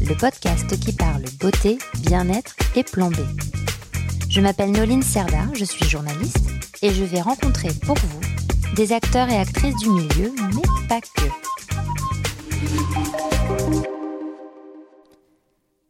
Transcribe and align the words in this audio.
le 0.00 0.14
podcast 0.14 0.78
qui 0.80 0.92
parle 0.92 1.22
beauté, 1.40 1.78
bien-être 2.00 2.54
et 2.76 2.82
plan. 2.82 3.10
Je 4.28 4.40
m'appelle 4.40 4.72
Noline 4.72 5.02
Serda, 5.02 5.46
je 5.54 5.64
suis 5.64 5.88
journaliste 5.88 6.48
et 6.82 6.92
je 6.92 7.04
vais 7.04 7.20
rencontrer 7.20 7.68
pour 7.84 7.96
vous 7.96 8.74
des 8.74 8.92
acteurs 8.92 9.28
et 9.28 9.36
actrices 9.36 9.76
du 9.76 9.90
milieu, 9.90 10.32
mais 10.54 10.88
pas 10.88 11.00
que. 11.00 11.28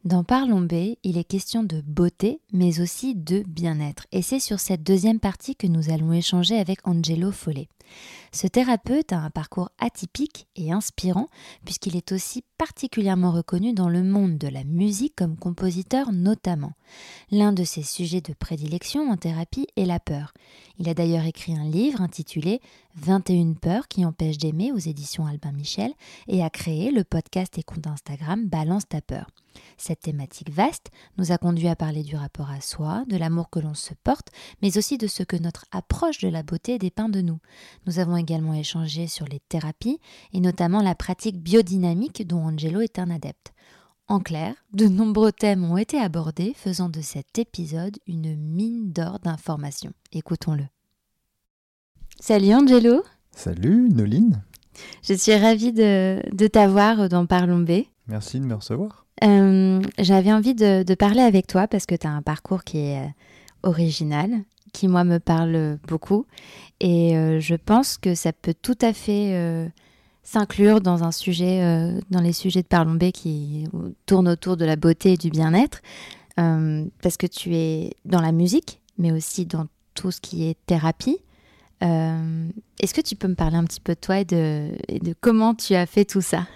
Dans 0.04 0.22
Parlons 0.22 0.60
B, 0.60 0.96
il 1.02 1.16
est 1.16 1.24
question 1.24 1.62
de 1.62 1.80
beauté, 1.80 2.38
mais 2.52 2.82
aussi 2.82 3.14
de 3.14 3.42
bien-être. 3.48 4.04
Et 4.12 4.20
c'est 4.20 4.38
sur 4.38 4.60
cette 4.60 4.82
deuxième 4.82 5.18
partie 5.18 5.56
que 5.56 5.66
nous 5.66 5.88
allons 5.88 6.12
échanger 6.12 6.58
avec 6.58 6.86
Angelo 6.86 7.32
Follet. 7.32 7.68
Ce 8.30 8.46
thérapeute 8.46 9.14
a 9.14 9.20
un 9.20 9.30
parcours 9.30 9.70
atypique 9.78 10.46
et 10.56 10.72
inspirant, 10.72 11.28
puisqu'il 11.64 11.96
est 11.96 12.12
aussi 12.12 12.44
particulièrement 12.58 13.32
reconnu 13.32 13.72
dans 13.72 13.88
le 13.88 14.02
monde 14.02 14.36
de 14.36 14.48
la 14.48 14.64
musique 14.64 15.16
comme 15.16 15.38
compositeur 15.38 16.12
notamment. 16.12 16.74
L'un 17.30 17.54
de 17.54 17.64
ses 17.64 17.82
sujets 17.82 18.20
de 18.20 18.34
prédilection 18.34 19.10
en 19.10 19.16
thérapie 19.16 19.68
est 19.78 19.86
la 19.86 20.00
peur. 20.00 20.34
Il 20.78 20.86
a 20.90 20.92
d'ailleurs 20.92 21.24
écrit 21.24 21.56
un 21.56 21.64
livre 21.64 22.02
intitulé 22.02 22.60
21 22.96 23.54
peurs 23.54 23.88
qui 23.88 24.04
empêchent 24.04 24.36
d'aimer 24.36 24.70
aux 24.70 24.76
éditions 24.76 25.24
Albin 25.24 25.52
Michel 25.52 25.94
et 26.28 26.44
a 26.44 26.50
créé 26.50 26.90
le 26.90 27.04
podcast 27.04 27.56
et 27.56 27.62
compte 27.62 27.86
Instagram 27.86 28.46
Balance 28.46 28.86
ta 28.86 29.00
peur. 29.00 29.28
Cette 29.76 30.00
thématique 30.00 30.50
vaste 30.50 30.90
nous 31.18 31.32
a 31.32 31.38
conduit 31.38 31.68
à 31.68 31.76
parler 31.76 32.02
du 32.02 32.16
rapport 32.16 32.50
à 32.50 32.60
soi, 32.60 33.04
de 33.08 33.16
l'amour 33.16 33.50
que 33.50 33.60
l'on 33.60 33.74
se 33.74 33.94
porte, 33.94 34.28
mais 34.62 34.78
aussi 34.78 34.98
de 34.98 35.06
ce 35.06 35.22
que 35.22 35.36
notre 35.36 35.64
approche 35.70 36.18
de 36.18 36.28
la 36.28 36.42
beauté 36.42 36.78
dépeint 36.78 37.08
de 37.08 37.20
nous. 37.20 37.38
Nous 37.86 37.98
avons 37.98 38.16
également 38.16 38.54
échangé 38.54 39.06
sur 39.06 39.26
les 39.26 39.40
thérapies 39.40 40.00
et 40.32 40.40
notamment 40.40 40.82
la 40.82 40.94
pratique 40.94 41.42
biodynamique 41.42 42.26
dont 42.26 42.44
Angelo 42.44 42.80
est 42.80 42.98
un 42.98 43.10
adepte. 43.10 43.52
En 44.06 44.20
clair, 44.20 44.54
de 44.74 44.86
nombreux 44.86 45.32
thèmes 45.32 45.64
ont 45.64 45.78
été 45.78 45.98
abordés, 45.98 46.52
faisant 46.54 46.90
de 46.90 47.00
cet 47.00 47.38
épisode 47.38 47.96
une 48.06 48.36
mine 48.36 48.92
d'or 48.92 49.18
d'informations. 49.18 49.92
Écoutons-le. 50.12 50.64
Salut 52.20 52.54
Angelo 52.54 53.02
Salut 53.30 53.88
Noline 53.88 54.44
Je 55.02 55.14
suis 55.14 55.34
ravie 55.34 55.72
de, 55.72 56.20
de 56.32 56.46
t'avoir 56.46 57.08
dans 57.08 57.24
Parlons 57.24 57.60
B. 57.60 57.86
Merci 58.06 58.40
de 58.40 58.44
me 58.44 58.54
recevoir. 58.54 59.03
Euh, 59.22 59.80
J'avais 59.98 60.32
envie 60.32 60.54
de, 60.54 60.94
parler 60.94 61.20
avec 61.20 61.46
toi 61.46 61.68
parce 61.68 61.86
que 61.86 61.94
tu 61.94 62.06
as 62.06 62.10
un 62.10 62.22
parcours 62.22 62.64
qui 62.64 62.78
est 62.78 62.98
euh, 62.98 63.08
original, 63.62 64.30
qui 64.72 64.88
moi 64.88 65.04
me 65.04 65.18
parle 65.18 65.78
beaucoup. 65.86 66.26
Et 66.80 67.16
euh, 67.16 67.38
je 67.40 67.54
pense 67.54 67.96
que 67.96 68.14
ça 68.14 68.32
peut 68.32 68.54
tout 68.60 68.78
à 68.80 68.92
fait 68.92 69.70
s'inclure 70.22 70.80
dans 70.80 71.04
un 71.04 71.12
sujet, 71.12 71.60
dans 72.10 72.20
les 72.20 72.32
sujets 72.32 72.62
de 72.62 72.66
Parlons 72.66 72.94
B 72.94 73.10
qui 73.10 73.66
tournent 74.06 74.28
autour 74.28 74.56
de 74.56 74.64
la 74.64 74.76
beauté 74.76 75.12
et 75.12 75.16
du 75.16 75.30
bien-être. 75.30 75.80
Parce 76.36 77.16
que 77.18 77.26
tu 77.26 77.54
es 77.54 77.94
dans 78.04 78.20
la 78.20 78.32
musique 78.32 78.80
mais 78.96 79.10
aussi 79.10 79.44
dans 79.44 79.66
tout 79.94 80.12
ce 80.12 80.20
qui 80.20 80.44
est 80.44 80.56
thérapie. 80.66 81.18
Est-ce 81.80 82.94
que 82.94 83.00
tu 83.00 83.16
peux 83.16 83.28
me 83.28 83.34
parler 83.34 83.56
un 83.56 83.64
petit 83.64 83.80
peu 83.80 83.94
de 83.94 84.00
toi 84.00 84.18
et 84.18 84.24
de, 84.24 85.14
comment 85.20 85.54
tu 85.54 85.74
as 85.74 85.86
fait 85.86 86.04
tout 86.04 86.22
ça? 86.22 86.46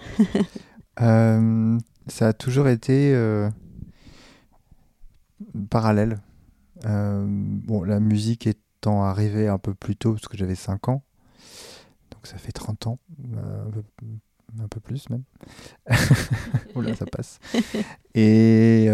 Ça 2.09 2.29
a 2.29 2.33
toujours 2.33 2.67
été 2.67 3.13
euh, 3.13 3.49
parallèle. 5.69 6.19
Euh, 6.85 7.25
bon, 7.27 7.83
la 7.83 7.99
musique 7.99 8.47
étant 8.47 9.03
arrivée 9.03 9.47
un 9.47 9.59
peu 9.59 9.73
plus 9.73 9.95
tôt, 9.95 10.13
parce 10.13 10.27
que 10.27 10.37
j'avais 10.37 10.55
5 10.55 10.89
ans, 10.89 11.03
donc 12.11 12.25
ça 12.25 12.37
fait 12.37 12.51
30 12.51 12.87
ans, 12.87 12.99
euh, 13.35 13.63
un, 14.61 14.67
peu, 14.67 14.79
plus 14.79 15.09
même. 15.09 15.23
Oula, 16.75 16.95
ça 16.95 17.05
passe. 17.05 17.39
Et, 18.15 18.87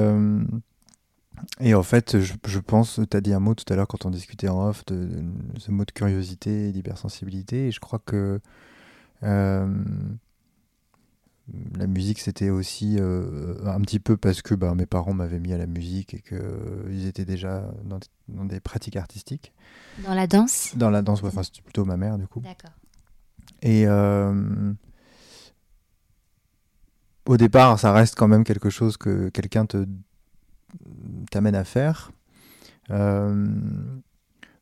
et 1.62 1.74
en 1.74 1.84
fait, 1.84 2.20
je, 2.20 2.34
je 2.46 2.60
pense, 2.60 3.00
tu 3.10 3.18
as 3.18 3.22
dit 3.22 3.34
un 3.34 3.40
mot 3.40 3.56
tout 3.56 3.72
à 3.72 3.76
l'heure 3.76 3.88
quand 3.88 4.06
on 4.06 4.10
discutait 4.10 4.50
en 4.50 4.68
off, 4.68 4.84
de, 4.86 5.06
de, 5.06 5.60
ce 5.60 5.72
mot 5.72 5.86
de 5.86 5.92
curiosité 5.92 6.70
et 6.70 6.72
d'hypersensibilité, 6.72 7.68
et 7.68 7.72
je 7.72 7.80
crois 7.80 8.00
que 8.00 8.42
la 11.78 11.86
musique, 11.86 12.20
c'était 12.20 12.50
aussi 12.50 12.98
euh, 13.00 13.56
un 13.66 13.80
petit 13.82 14.00
peu 14.00 14.18
parce 14.18 14.42
que 14.42 14.56
bah, 14.56 14.74
mes 14.74 14.88
parents 14.88 15.14
m'avaient 15.14 15.40
mis 15.40 15.54
à 15.54 15.58
la 15.58 15.68
musique 15.68 16.16
et 16.16 16.22
qu'ils 16.22 16.38
euh, 16.42 17.08
étaient 17.08 17.26
déjà 17.26 17.72
dans, 17.84 18.00
dans, 18.30 18.46
des 18.46 18.60
pratiques 18.60 18.96
artistiques. 18.96 19.54
Dans 20.04 20.16
la 20.16 20.26
danse 20.26 20.74
Dans 20.76 20.90
la 20.90 21.02
danse, 21.02 21.24
enfin, 21.24 21.44
c'était 21.44 21.62
plutôt 21.62 21.86
ma 21.86 21.98
mère, 21.98 22.18
du 22.18 22.28
coup. 22.28 22.40
D'accord. 22.40 22.72
Et 23.62 23.86
euh, 23.88 24.74
au 27.28 27.38
départ, 27.38 27.80
ça 27.80 27.94
reste 27.94 28.16
quand 28.16 28.28
même 28.28 28.44
quelque 28.44 28.72
chose 28.72 28.98
que 28.98 29.30
quelqu'un 29.30 29.66
te 29.66 29.86
t'amène 31.32 31.56
à 31.56 31.64
faire. 31.64 32.12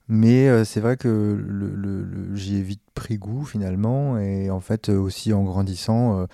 Mais 0.10 0.66
c'est 0.66 0.80
vrai 0.80 0.98
que 0.98 1.08
le, 1.08 1.74
le, 1.74 2.04
le, 2.04 2.36
j'y 2.36 2.58
ai 2.58 2.62
vite 2.62 2.84
pris 2.94 3.18
goût 3.18 3.46
finalement. 3.46 4.20
Et 4.20 4.52
en 4.52 4.60
fait, 4.60 4.90
aussi 4.90 5.34
en 5.34 5.44
grandissant, 5.44 6.28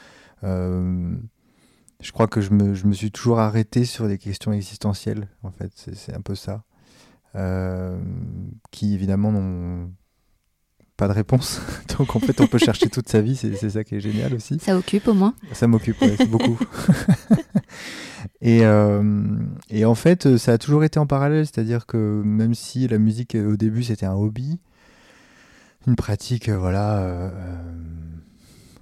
je 0.44 2.12
crois 2.12 2.28
que 2.28 2.42
je 2.42 2.52
me, 2.52 2.74
je 2.74 2.88
me, 2.88 2.94
suis 2.94 3.12
toujours 3.12 3.40
arrêté 3.40 3.86
sur 3.86 4.08
des 4.08 4.18
questions 4.18 4.54
existentielles, 4.54 5.28
en 5.44 5.52
fait, 5.52 5.72
c'est 5.76 6.14
un 6.14 6.22
peu 6.22 6.36
ça. 6.36 6.64
Euh, 7.36 8.00
qui 8.72 8.96
évidemment 8.96 9.32
n'ont 9.32 9.92
pas 10.98 11.08
de 11.08 11.14
réponse. 11.14 11.62
Donc 11.98 12.16
en 12.16 12.20
fait, 12.20 12.42
on 12.42 12.48
peut 12.48 12.58
chercher 12.58 12.90
toute 12.90 13.08
sa 13.08 13.22
vie, 13.22 13.36
c'est 13.36 13.70
ça 13.70 13.84
qui 13.84 13.96
est 13.96 14.00
génial 14.00 14.34
aussi. 14.34 14.58
Ça 14.60 14.76
occupe 14.76 15.08
au 15.08 15.14
moins 15.14 15.36
Ça 15.54 15.68
m'occupe, 15.68 16.02
ouais, 16.02 16.18
beaucoup. 16.26 16.58
et, 18.42 18.66
euh, 18.66 19.38
et 19.70 19.86
en 19.86 19.96
fait, 19.96 20.38
ça 20.38 20.54
a 20.54 20.58
toujours 20.58 20.84
été 20.84 20.98
en 21.00 21.06
parallèle, 21.06 21.46
c'est-à-dire 21.46 21.86
que 21.86 22.22
même 22.26 22.56
si 22.56 22.88
la 22.88 22.98
musique 22.98 23.36
au 23.36 23.56
début 23.56 23.84
c'était 23.84 24.08
un 24.08 24.16
hobby, 24.16 24.60
une 25.86 25.96
pratique, 25.96 26.50
voilà. 26.50 26.98
Euh, 26.98 27.30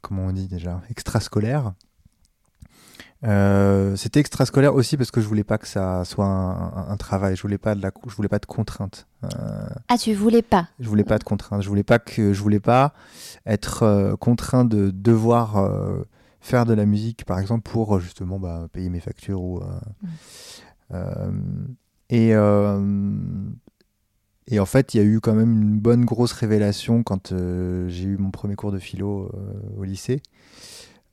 comment 0.08 0.26
on 0.26 0.32
dit 0.32 0.48
déjà, 0.48 0.82
extrascolaire. 0.90 1.74
Euh, 3.24 3.96
c'était 3.96 4.20
extrascolaire 4.20 4.76
aussi 4.76 4.96
parce 4.96 5.10
que 5.10 5.22
je 5.22 5.28
voulais 5.28 5.44
pas 5.44 5.58
que 5.58 5.68
ça 5.68 6.06
soit 6.06 6.26
un, 6.26 6.52
un, 6.52 6.90
un 6.90 6.98
travail. 6.98 7.36
Je 7.36 7.42
voulais 7.42 7.58
pas 7.58 7.74
de 7.74 7.82
la, 7.82 7.92
je 8.08 8.16
voulais 8.16 8.30
pas 8.30 8.40
de 8.40 8.46
contraintes. 8.46 9.08
Euh, 9.24 9.28
ah, 9.88 9.98
tu 9.98 10.14
voulais 10.14 10.44
pas 10.44 10.70
Je 10.80 10.88
voulais 10.88 11.04
pas 11.04 11.18
de 11.18 11.24
contraintes. 11.24 11.64
Je 11.64 11.70
voulais 11.70 11.84
pas 11.84 12.00
que, 12.00 12.34
je 12.34 12.42
voulais 12.42 12.60
pas 12.60 12.94
être 13.46 13.84
euh, 13.84 14.16
contraint 14.16 14.66
de 14.66 14.92
devoir 14.92 15.58
euh, 15.58 16.04
faire 16.42 16.66
de 16.66 16.74
la 16.74 16.86
musique, 16.86 17.26
par 17.26 17.40
exemple, 17.40 17.70
pour 17.70 18.00
justement 18.00 18.40
bah, 18.40 18.68
payer 18.72 18.90
mes 18.90 19.00
factures 19.00 19.42
ou. 19.42 19.62
Mm. 20.92 21.66
et 22.10 22.34
et 24.50 24.60
en 24.60 24.66
fait, 24.66 24.94
il 24.94 24.98
y 24.98 25.00
a 25.02 25.04
eu 25.04 25.20
quand 25.20 25.36
même 25.36 25.52
une 25.62 25.78
bonne 25.78 26.06
grosse 26.06 26.32
révélation 26.32 27.04
quand 27.04 27.34
euh, 27.34 27.90
j'ai 27.90 28.06
eu 28.06 28.18
mon 28.18 28.32
premier 28.32 28.56
cours 28.56 28.72
de 28.72 28.80
philo 28.80 29.30
euh, 29.34 29.78
au 29.78 29.84
lycée. 29.84 30.22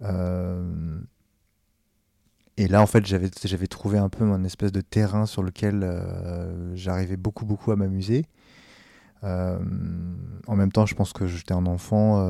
Euh, 0.02 1.00
et 2.56 2.68
là, 2.68 2.80
en 2.80 2.86
fait, 2.86 3.04
j'avais 3.04 3.66
trouvé 3.66 3.98
un 3.98 4.08
peu 4.08 4.24
mon 4.24 4.44
espèce 4.44 4.70
de 4.70 4.80
terrain 4.80 5.26
sur 5.26 5.42
lequel 5.42 5.84
j'arrivais 6.74 7.16
beaucoup, 7.16 7.44
beaucoup 7.44 7.72
à 7.72 7.76
m'amuser. 7.76 8.26
en 9.24 9.58
même 10.56 10.70
temps, 10.70 10.86
je 10.86 10.94
pense 10.94 11.12
que 11.12 11.26
j'étais 11.26 11.52
un 11.54 11.66
enfant 11.66 12.20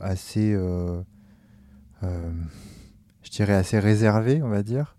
assez, 0.00 0.56
je 2.02 3.30
dirais, 3.30 3.52
assez 3.52 3.78
réservé, 3.78 4.42
on 4.42 4.48
va 4.48 4.62
dire, 4.62 4.96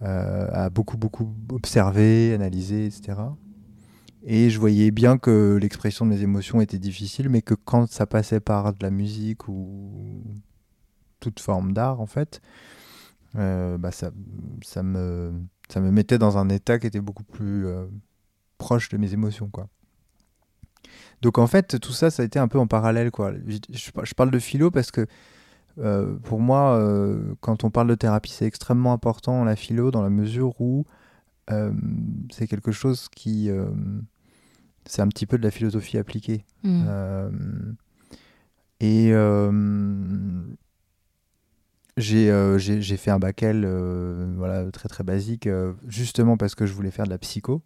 à 0.00 0.68
beaucoup, 0.68 0.96
beaucoup 0.96 1.32
observer, 1.52 2.34
analyser, 2.34 2.86
etc. 2.86 3.20
Et 4.30 4.50
je 4.50 4.60
voyais 4.60 4.90
bien 4.90 5.16
que 5.16 5.58
l'expression 5.58 6.04
de 6.04 6.10
mes 6.10 6.20
émotions 6.20 6.60
était 6.60 6.78
difficile, 6.78 7.30
mais 7.30 7.40
que 7.40 7.54
quand 7.54 7.90
ça 7.90 8.06
passait 8.06 8.40
par 8.40 8.74
de 8.74 8.78
la 8.82 8.90
musique 8.90 9.48
ou 9.48 10.22
toute 11.18 11.40
forme 11.40 11.72
d'art, 11.72 12.02
en 12.02 12.04
fait, 12.04 12.42
euh, 13.36 13.78
bah 13.78 13.90
ça, 13.90 14.10
me, 14.82 15.32
ça 15.70 15.80
me 15.80 15.90
mettait 15.90 16.18
dans 16.18 16.36
un 16.36 16.50
état 16.50 16.78
qui 16.78 16.86
était 16.86 17.00
beaucoup 17.00 17.24
plus 17.24 17.66
euh, 17.66 17.86
proche 18.58 18.90
de 18.90 18.98
mes 18.98 19.14
émotions, 19.14 19.48
quoi. 19.48 19.66
Donc 21.22 21.38
en 21.38 21.46
fait, 21.46 21.80
tout 21.80 21.92
ça, 21.92 22.10
ça 22.10 22.22
a 22.22 22.26
été 22.26 22.38
un 22.38 22.48
peu 22.48 22.58
en 22.58 22.66
parallèle, 22.66 23.10
quoi. 23.10 23.32
Je, 23.46 24.14
parle 24.14 24.30
de 24.30 24.38
philo 24.38 24.70
parce 24.70 24.90
que 24.90 25.06
euh, 25.78 26.18
pour 26.18 26.40
moi, 26.40 26.78
quand 27.40 27.64
on 27.64 27.70
parle 27.70 27.88
de 27.88 27.94
thérapie, 27.94 28.32
c'est 28.32 28.44
extrêmement 28.44 28.92
important 28.92 29.42
la 29.44 29.56
philo 29.56 29.90
dans 29.90 30.02
la 30.02 30.10
mesure 30.10 30.60
où 30.60 30.84
c'est 32.30 32.46
quelque 32.46 32.72
chose 32.72 33.08
qui. 33.08 33.50
C'est 34.88 35.02
un 35.02 35.08
petit 35.08 35.26
peu 35.26 35.38
de 35.38 35.44
la 35.44 35.50
philosophie 35.50 35.98
appliquée. 35.98 36.44
Mm. 36.64 36.84
Euh, 36.88 37.30
et 38.80 39.10
euh, 39.12 40.42
j'ai 41.96 42.30
euh, 42.30 42.58
j'ai- 42.58 42.96
fait 42.96 43.10
un 43.10 43.18
bac 43.18 43.42
L 43.42 43.64
euh, 43.64 44.32
voilà, 44.36 44.70
très 44.70 44.88
très 44.88 45.04
basique, 45.04 45.48
justement 45.86 46.36
parce 46.36 46.54
que 46.54 46.64
je 46.66 46.72
voulais 46.72 46.90
faire 46.90 47.04
de 47.04 47.10
la 47.10 47.18
psycho. 47.18 47.62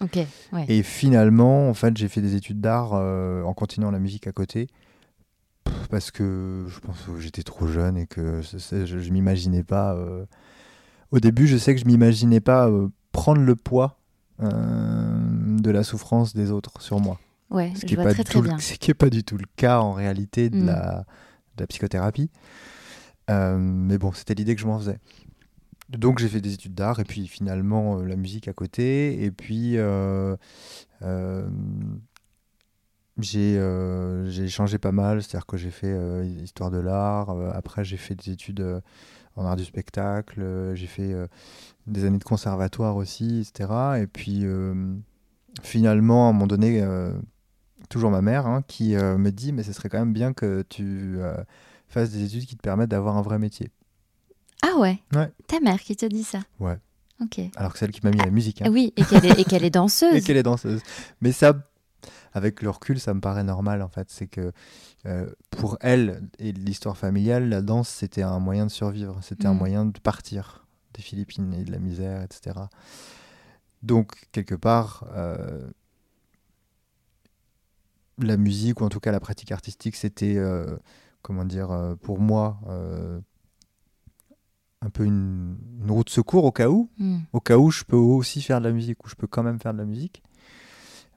Ok, 0.00 0.18
ouais. 0.52 0.64
Et 0.68 0.82
finalement, 0.82 1.68
en 1.68 1.74
fait, 1.74 1.96
j'ai 1.96 2.08
fait 2.08 2.20
des 2.20 2.34
études 2.34 2.60
d'art 2.60 2.92
en 2.92 3.54
continuant 3.54 3.92
la 3.92 4.00
musique 4.00 4.26
à 4.26 4.32
côté. 4.32 4.66
Parce 5.90 6.10
que 6.10 6.64
je 6.66 6.80
pense 6.80 7.00
que 7.02 7.20
j'étais 7.20 7.42
trop 7.44 7.68
jeune 7.68 7.96
et 7.96 8.06
que 8.06 8.40
je, 8.42 8.84
je 8.86 9.10
m'imaginais 9.10 9.62
pas. 9.62 9.96
Au 11.12 11.20
début, 11.20 11.46
je 11.46 11.56
sais 11.56 11.74
que 11.74 11.80
je 11.80 11.86
m'imaginais 11.86 12.40
pas 12.40 12.68
prendre 13.12 13.42
le 13.42 13.54
poids 13.54 14.00
euh, 14.42 15.33
de 15.64 15.70
la 15.70 15.82
souffrance 15.82 16.34
des 16.34 16.50
autres 16.52 16.80
sur 16.80 17.00
moi. 17.00 17.18
Ouais, 17.50 17.72
Ce 17.74 17.84
qui 17.84 17.94
est 17.94 17.96
vois 17.96 18.04
pas 18.04 18.14
du 18.14 18.22
tout, 18.24 18.42
le- 18.42 18.50
ce 18.58 18.74
qui 18.74 18.90
est 18.90 18.94
pas 18.94 19.10
du 19.10 19.24
tout 19.24 19.36
le 19.36 19.46
cas 19.56 19.80
en 19.80 19.92
réalité 19.92 20.50
de, 20.50 20.58
Mm. 20.62 20.66
la, 20.66 21.04
de 21.56 21.62
la 21.62 21.66
psychothérapie. 21.66 22.30
Euh, 23.30 23.56
mais 23.58 23.98
bon, 23.98 24.12
c'était 24.12 24.34
l'idée 24.34 24.54
que 24.54 24.60
je 24.60 24.66
m'en 24.66 24.78
faisais. 24.78 24.98
Donc 25.90 26.18
j'ai 26.18 26.28
fait 26.28 26.40
des 26.40 26.54
études 26.54 26.74
d'art 26.74 27.00
et 27.00 27.04
puis 27.04 27.26
finalement 27.26 27.98
euh, 27.98 28.04
la 28.06 28.16
musique 28.16 28.48
à 28.48 28.52
côté. 28.52 29.22
Et 29.24 29.30
puis 29.30 29.76
euh, 29.76 30.36
j'ai 33.18 34.48
changé 34.48 34.78
pas 34.78 34.92
mal, 34.92 35.22
c'est-à-dire 35.22 35.46
que 35.46 35.56
j'ai 35.56 35.70
fait 35.70 35.94
histoire 36.42 36.70
de 36.70 36.78
l'art. 36.78 37.30
après 37.54 37.84
j'ai 37.84 37.96
fait 37.96 38.14
des 38.14 38.32
études 38.32 38.80
en 39.36 39.44
art 39.44 39.56
du 39.56 39.64
spectacle. 39.64 40.72
j'ai 40.74 40.86
fait 40.86 41.14
des 41.86 42.04
années 42.04 42.18
de 42.18 42.24
conservatoire 42.24 42.96
aussi, 42.96 43.40
etc. 43.48 43.70
Et 44.02 44.06
puis 44.06 44.44
finalement 45.62 46.26
à 46.26 46.30
un 46.30 46.32
moment 46.32 46.46
donné, 46.46 46.80
euh, 46.82 47.12
toujours 47.88 48.10
ma 48.10 48.22
mère 48.22 48.46
hein, 48.46 48.62
qui 48.66 48.96
euh, 48.96 49.16
me 49.18 49.30
dit 49.30 49.52
mais 49.52 49.62
ce 49.62 49.72
serait 49.72 49.88
quand 49.88 49.98
même 49.98 50.12
bien 50.12 50.32
que 50.32 50.62
tu 50.68 51.16
euh, 51.18 51.34
fasses 51.88 52.10
des 52.10 52.24
études 52.24 52.46
qui 52.46 52.56
te 52.56 52.62
permettent 52.62 52.90
d'avoir 52.90 53.16
un 53.16 53.22
vrai 53.22 53.38
métier. 53.38 53.70
Ah 54.62 54.78
ouais 54.78 54.98
Ouais. 55.14 55.30
Ta 55.46 55.60
mère 55.60 55.80
qui 55.80 55.94
te 55.96 56.06
dit 56.06 56.24
ça 56.24 56.40
Ouais. 56.60 56.78
Ok. 57.22 57.40
Alors 57.56 57.72
que 57.72 57.78
c'est 57.78 57.84
elle 57.84 57.92
qui 57.92 58.00
m'a 58.02 58.10
mis 58.10 58.20
à 58.20 58.24
la 58.24 58.30
musique. 58.30 58.60
hein. 58.62 58.66
Ah 58.68 58.70
Oui, 58.70 58.92
et 58.96 59.04
qu'elle 59.04 59.24
est, 59.24 59.38
est 59.38 59.52
et 59.64 59.70
danseuse. 59.70 60.24
qu'elle 60.24 60.36
est 60.36 60.42
danseuse. 60.42 60.80
Mais 61.20 61.30
ça, 61.32 61.54
avec 62.32 62.60
le 62.62 62.70
recul, 62.70 62.98
ça 62.98 63.14
me 63.14 63.20
paraît 63.20 63.44
normal 63.44 63.82
en 63.82 63.88
fait. 63.88 64.08
C'est 64.10 64.26
que 64.26 64.52
euh, 65.06 65.26
pour 65.50 65.76
elle 65.80 66.22
et 66.38 66.50
l'histoire 66.52 66.96
familiale, 66.96 67.48
la 67.48 67.60
danse 67.62 67.88
c'était 67.88 68.22
un 68.22 68.38
moyen 68.40 68.66
de 68.66 68.70
survivre, 68.70 69.18
c'était 69.22 69.46
un 69.46 69.54
Mm. 69.54 69.58
moyen 69.58 69.84
de 69.84 69.98
partir 70.00 70.66
des 70.94 71.02
Philippines 71.02 71.52
et 71.54 71.62
de 71.64 71.70
la 71.70 71.78
misère, 71.78 72.22
etc. 72.22 72.56
Donc 73.84 74.14
quelque 74.32 74.54
part, 74.54 75.04
euh, 75.14 75.60
la 78.18 78.36
musique 78.38 78.80
ou 78.80 78.84
en 78.84 78.88
tout 78.88 79.00
cas 79.00 79.12
la 79.12 79.20
pratique 79.20 79.52
artistique, 79.52 79.94
c'était 79.96 80.36
euh, 80.36 80.76
comment 81.20 81.44
dire 81.44 81.70
euh, 81.70 81.94
pour 81.94 82.18
moi 82.18 82.58
euh, 82.68 83.20
un 84.80 84.88
peu 84.88 85.04
une, 85.04 85.58
une 85.82 85.90
route 85.90 86.06
de 86.06 86.12
secours 86.12 86.44
au 86.44 86.52
cas 86.52 86.68
où 86.70 86.88
Mm. 86.98 87.18
au 87.34 87.40
cas 87.40 87.58
où 87.58 87.70
je 87.70 87.84
peux 87.84 87.96
aussi 87.96 88.40
faire 88.40 88.58
de 88.60 88.66
la 88.66 88.72
musique, 88.72 89.04
ou 89.04 89.08
je 89.08 89.16
peux 89.16 89.26
quand 89.26 89.42
même 89.42 89.58
faire 89.60 89.74
de 89.74 89.78
la 89.78 89.84
musique. 89.84 90.22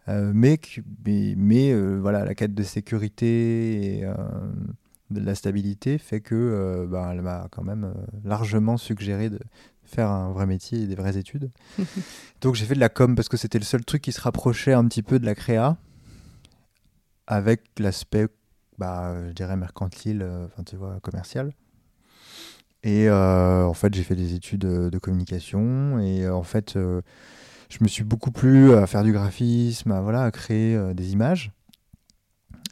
Mais 0.09 0.57
mais, 1.05 1.33
mais, 1.35 1.97
voilà, 1.99 2.23
la 2.23 2.33
quête 2.33 2.53
de 2.53 2.63
sécurité 2.63 3.97
et 3.99 4.05
de 5.09 5.19
la 5.19 5.35
stabilité 5.35 5.97
fait 5.97 6.21
que 6.21 6.87
bah, 6.89 7.09
elle 7.11 7.21
m'a 7.21 7.49
quand 7.51 7.63
même 7.63 7.93
largement 8.23 8.77
suggéré 8.77 9.29
de 9.29 9.39
faire 9.87 10.09
un 10.09 10.31
vrai 10.31 10.45
métier 10.45 10.81
et 10.81 10.87
des 10.87 10.95
vraies 10.95 11.17
études. 11.17 11.49
Donc 12.41 12.55
j'ai 12.55 12.65
fait 12.65 12.75
de 12.75 12.79
la 12.79 12.89
com 12.89 13.15
parce 13.15 13.29
que 13.29 13.37
c'était 13.37 13.59
le 13.59 13.65
seul 13.65 13.83
truc 13.83 14.01
qui 14.01 14.11
se 14.11 14.21
rapprochait 14.21 14.73
un 14.73 14.85
petit 14.87 15.03
peu 15.03 15.19
de 15.19 15.25
la 15.25 15.35
créa 15.35 15.77
avec 17.25 17.61
l'aspect, 17.79 18.27
bah, 18.77 19.15
je 19.27 19.33
dirais, 19.33 19.57
mercantile, 19.57 20.21
euh, 20.21 20.45
enfin 20.45 20.63
tu 20.63 20.75
vois, 20.75 20.99
commercial. 21.01 21.53
Et 22.83 23.09
euh, 23.09 23.65
en 23.65 23.73
fait, 23.73 23.93
j'ai 23.93 24.03
fait 24.03 24.15
des 24.15 24.33
études 24.33 24.65
euh, 24.65 24.89
de 24.89 24.97
communication 24.97 25.99
et 25.99 26.29
en 26.29 26.43
fait, 26.43 26.75
euh, 26.75 27.01
je 27.69 27.79
me 27.81 27.87
suis 27.87 28.03
beaucoup 28.03 28.31
plu 28.31 28.73
à 28.73 28.87
faire 28.87 29.03
du 29.03 29.11
graphisme, 29.11 29.91
à, 29.91 30.01
voilà, 30.01 30.23
à 30.23 30.31
créer 30.31 30.75
euh, 30.75 30.93
des 30.93 31.11
images. 31.11 31.51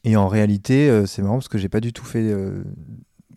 Et 0.03 0.15
en 0.15 0.27
réalité, 0.27 1.03
c'est 1.07 1.23
marrant 1.23 1.37
parce 1.37 1.47
que 1.47 1.57
j'ai 1.57 1.67
pas 1.67 1.79
du 1.79 1.91
tout 1.91 2.05
fait 2.05 2.31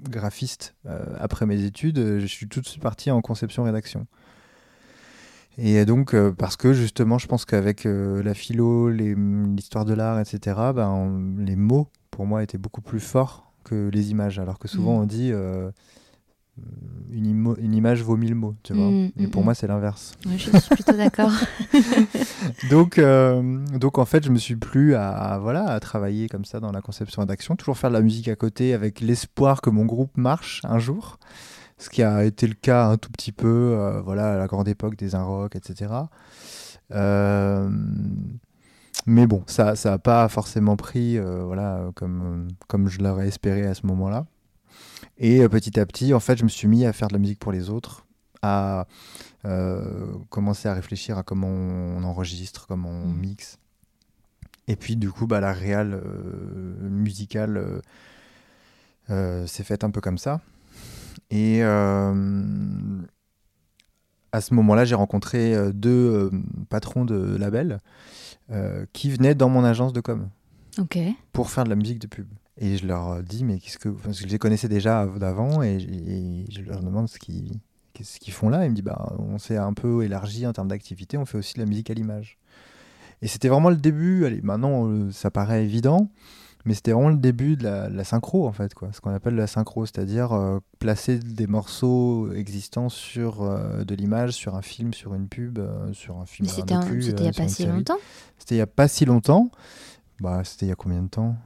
graphiste 0.09 0.75
euh, 0.87 0.99
après 1.19 1.47
mes 1.47 1.65
études. 1.65 1.99
euh, 1.99 2.21
Je 2.21 2.27
suis 2.27 2.49
tout 2.49 2.61
de 2.61 2.67
suite 2.67 2.83
parti 2.83 3.11
en 3.11 3.21
conception-rédaction. 3.21 4.07
Et 5.61 5.85
donc, 5.85 6.15
euh, 6.15 6.31
parce 6.31 6.57
que 6.57 6.73
justement, 6.73 7.19
je 7.19 7.27
pense 7.27 7.45
qu'avec 7.45 7.85
euh, 7.85 8.23
la 8.23 8.35
philo, 8.35 8.89
l'histoire 8.91 9.85
de 9.85 9.93
l'art, 9.93 10.21
etc., 10.21 10.39
ben, 10.75 10.89
on- 10.89 11.37
les 11.45 11.57
mots, 11.57 11.89
pour 12.13 12.27
moi, 12.27 12.43
étaient 12.45 12.59
beaucoup 12.59 12.81
plus 12.81 13.01
forts 13.01 13.53
que 13.65 13.89
les 13.93 14.11
images. 14.13 14.39
Alors 14.39 14.59
que 14.61 14.69
souvent, 14.69 14.99
Mm. 14.99 15.03
on 15.03 15.07
dit 15.07 15.31
euh, 15.33 15.71
une, 17.13 17.27
imo- 17.27 17.57
une 17.59 17.75
image 17.75 18.03
vaut 18.03 18.17
mille 18.17 18.35
mots, 18.35 18.55
tu 18.63 18.75
vois. 18.75 18.91
Mm, 18.91 19.11
Et 19.19 19.27
mm, 19.27 19.31
pour 19.31 19.43
mm. 19.43 19.45
moi, 19.45 19.55
c'est 19.55 19.67
l'inverse. 19.67 20.15
Ouais, 20.27 20.39
je 20.39 20.57
suis 20.59 20.75
plutôt 20.75 20.93
d'accord. 20.93 21.33
donc, 22.71 22.99
euh, 22.99 23.43
donc, 23.79 23.99
en 23.99 24.05
fait, 24.05 24.25
je 24.25 24.31
me 24.31 24.39
suis 24.39 24.57
plu 24.57 24.95
à, 24.95 25.11
à, 25.11 25.39
voilà, 25.39 25.65
à 25.65 25.81
travailler 25.81 26.29
comme 26.29 26.45
ça 26.45 26.61
dans 26.61 26.73
la 26.73 26.81
conception 26.81 27.25
d'action, 27.25 27.57
toujours 27.57 27.79
faire 27.79 27.91
de 27.91 27.95
la 27.97 28.03
musique 28.03 28.29
à 28.29 28.37
côté 28.37 28.75
avec 28.75 29.01
l'espoir 29.01 29.61
que 29.61 29.71
mon 29.71 29.85
groupe 29.85 30.17
marche 30.17 30.61
un 30.65 30.79
jour. 30.79 31.19
Ce 31.79 31.89
qui 31.91 32.03
a 32.03 32.25
été 32.25 32.47
le 32.47 32.55
cas 32.55 32.87
un 32.87 32.97
tout 32.97 33.11
petit 33.11 33.33
peu, 33.33 33.47
euh, 33.47 34.01
voilà, 34.01 34.35
à 34.35 34.37
la 34.37 34.47
grande 34.47 34.69
époque 34.69 34.97
des 34.97 35.17
Rock, 35.17 35.55
etc. 35.57 35.93
Euh, 36.93 37.71
mais 39.07 39.27
bon, 39.27 39.45
ça 39.47 39.77
ça 39.77 39.91
n'a 39.91 39.99
pas 39.99 40.29
forcément 40.29 40.77
pris 40.77 41.19
voilà, 41.19 41.91
comme, 41.95 42.49
comme 42.67 42.89
je 42.89 43.01
l'aurais 43.01 43.29
espéré 43.29 43.65
à 43.65 43.75
ce 43.75 43.87
moment-là. 43.87 44.27
Et 45.19 45.41
euh, 45.43 45.49
petit 45.49 45.79
à 45.79 45.87
petit, 45.87 46.13
en 46.15 46.21
fait, 46.21 46.37
je 46.37 46.45
me 46.45 46.49
suis 46.49 46.69
mis 46.69 46.85
à 46.87 46.93
faire 46.93 47.09
de 47.09 47.13
la 47.15 47.19
musique 47.19 47.39
pour 47.39 47.53
les 47.53 47.71
autres, 47.71 48.07
à 48.43 48.87
euh, 49.45 50.07
commencer 50.31 50.69
à 50.69 50.75
réfléchir 50.75 51.19
à 51.19 51.23
comment 51.23 51.49
on 51.49 52.03
enregistre, 52.05 52.67
comment 52.67 52.91
on 52.91 53.09
Mhm. 53.09 53.19
mixe. 53.21 53.59
Et 54.67 54.77
puis, 54.77 54.97
du 54.97 55.11
coup, 55.11 55.27
bah, 55.27 55.41
la 55.41 55.53
réal 55.53 55.95
euh, 55.95 56.89
musicale 56.89 57.83
s'est 59.09 59.65
faite 59.65 59.85
un 59.85 59.91
peu 59.91 60.01
comme 60.03 60.19
ça. 60.19 60.41
Et 61.31 61.63
à 61.63 62.13
ce 64.43 64.53
moment-là, 64.55 64.85
j'ai 64.85 64.95
rencontré 64.95 65.73
deux 65.73 66.31
patrons 66.69 67.07
de 67.07 67.37
labels 67.37 67.79
qui 68.93 69.11
venaient 69.11 69.35
dans 69.35 69.49
mon 69.49 69.65
agence 69.65 69.93
de 69.95 70.01
com 70.03 70.29
pour 71.33 71.51
faire 71.51 71.65
de 71.65 71.71
la 71.71 71.77
musique 71.77 71.99
de 71.99 72.07
pub. 72.07 72.27
Et 72.61 72.77
je 72.77 72.87
leur 72.87 73.23
dis, 73.23 73.45
mais 73.45 73.59
qu'est-ce 73.59 73.79
que. 73.79 73.89
Parce 73.89 74.21
que 74.21 74.27
je 74.27 74.33
les 74.33 74.39
connaissais 74.39 74.69
déjà 74.69 75.01
av- 75.03 75.19
d'avant 75.19 75.63
et, 75.63 75.77
et 75.77 76.45
je 76.51 76.61
leur 76.63 76.83
demande 76.83 77.09
ce 77.09 77.19
qu'ils 77.19 77.61
qu'est-ce 77.93 78.19
qu'ils 78.19 78.33
font 78.33 78.49
là. 78.49 78.65
Ils 78.65 78.71
me 78.71 78.75
disent, 78.75 78.85
bah, 78.85 79.15
on 79.19 79.39
s'est 79.39 79.57
un 79.57 79.73
peu 79.73 80.05
élargi 80.05 80.47
en 80.47 80.53
termes 80.53 80.69
d'activité, 80.69 81.17
on 81.19 81.25
fait 81.25 81.39
aussi 81.39 81.55
de 81.55 81.61
la 81.61 81.67
musique 81.67 81.91
à 81.91 81.95
l'image. 81.95 82.39
Et 83.23 83.29
c'était 83.29 83.49
vraiment 83.49 83.71
le 83.71 83.77
début. 83.77 84.25
Allez, 84.25 84.41
maintenant, 84.43 84.89
euh, 84.89 85.11
ça 85.13 85.31
paraît 85.31 85.65
évident, 85.65 86.11
mais 86.65 86.75
c'était 86.75 86.93
vraiment 86.93 87.09
le 87.11 87.17
début 87.17 87.57
de 87.57 87.65
la, 87.65 87.89
de 87.91 87.97
la 87.97 88.05
synchro, 88.05 88.47
en 88.47 88.53
fait, 88.53 88.75
quoi. 88.75 88.91
Ce 88.93 89.01
qu'on 89.01 89.13
appelle 89.15 89.35
la 89.35 89.47
synchro, 89.49 89.87
c'est-à-dire 89.87 90.33
euh, 90.33 90.59
placer 90.79 91.19
des 91.19 91.47
morceaux 91.49 92.33
existants 92.33 92.89
sur 92.89 93.43
euh, 93.43 93.85
de 93.85 93.95
l'image, 93.97 94.33
sur 94.33 94.55
un 94.55 94.63
film, 94.63 94.95
sur 94.95 95.15
une 95.15 95.29
pub, 95.29 95.59
euh, 95.59 95.93
sur 95.93 96.19
un 96.19 96.27
film. 96.27 96.49
C'était 97.03 97.11
il 97.11 97.23
n'y 97.23 97.29
a 97.29 97.33
pas 97.33 97.49
si 97.49 97.63
longtemps? 97.79 97.99
C'était 98.39 98.55
il 98.55 98.59
n'y 98.59 98.63
a 98.63 98.67
pas 98.67 98.89
si 98.89 99.05
longtemps. 99.05 99.51
Bah, 100.21 100.43
c'était 100.45 100.67
il 100.67 100.69
y 100.69 100.73
a 100.73 100.77
combien 100.77 101.03
de 101.03 101.09
temps? 101.09 101.37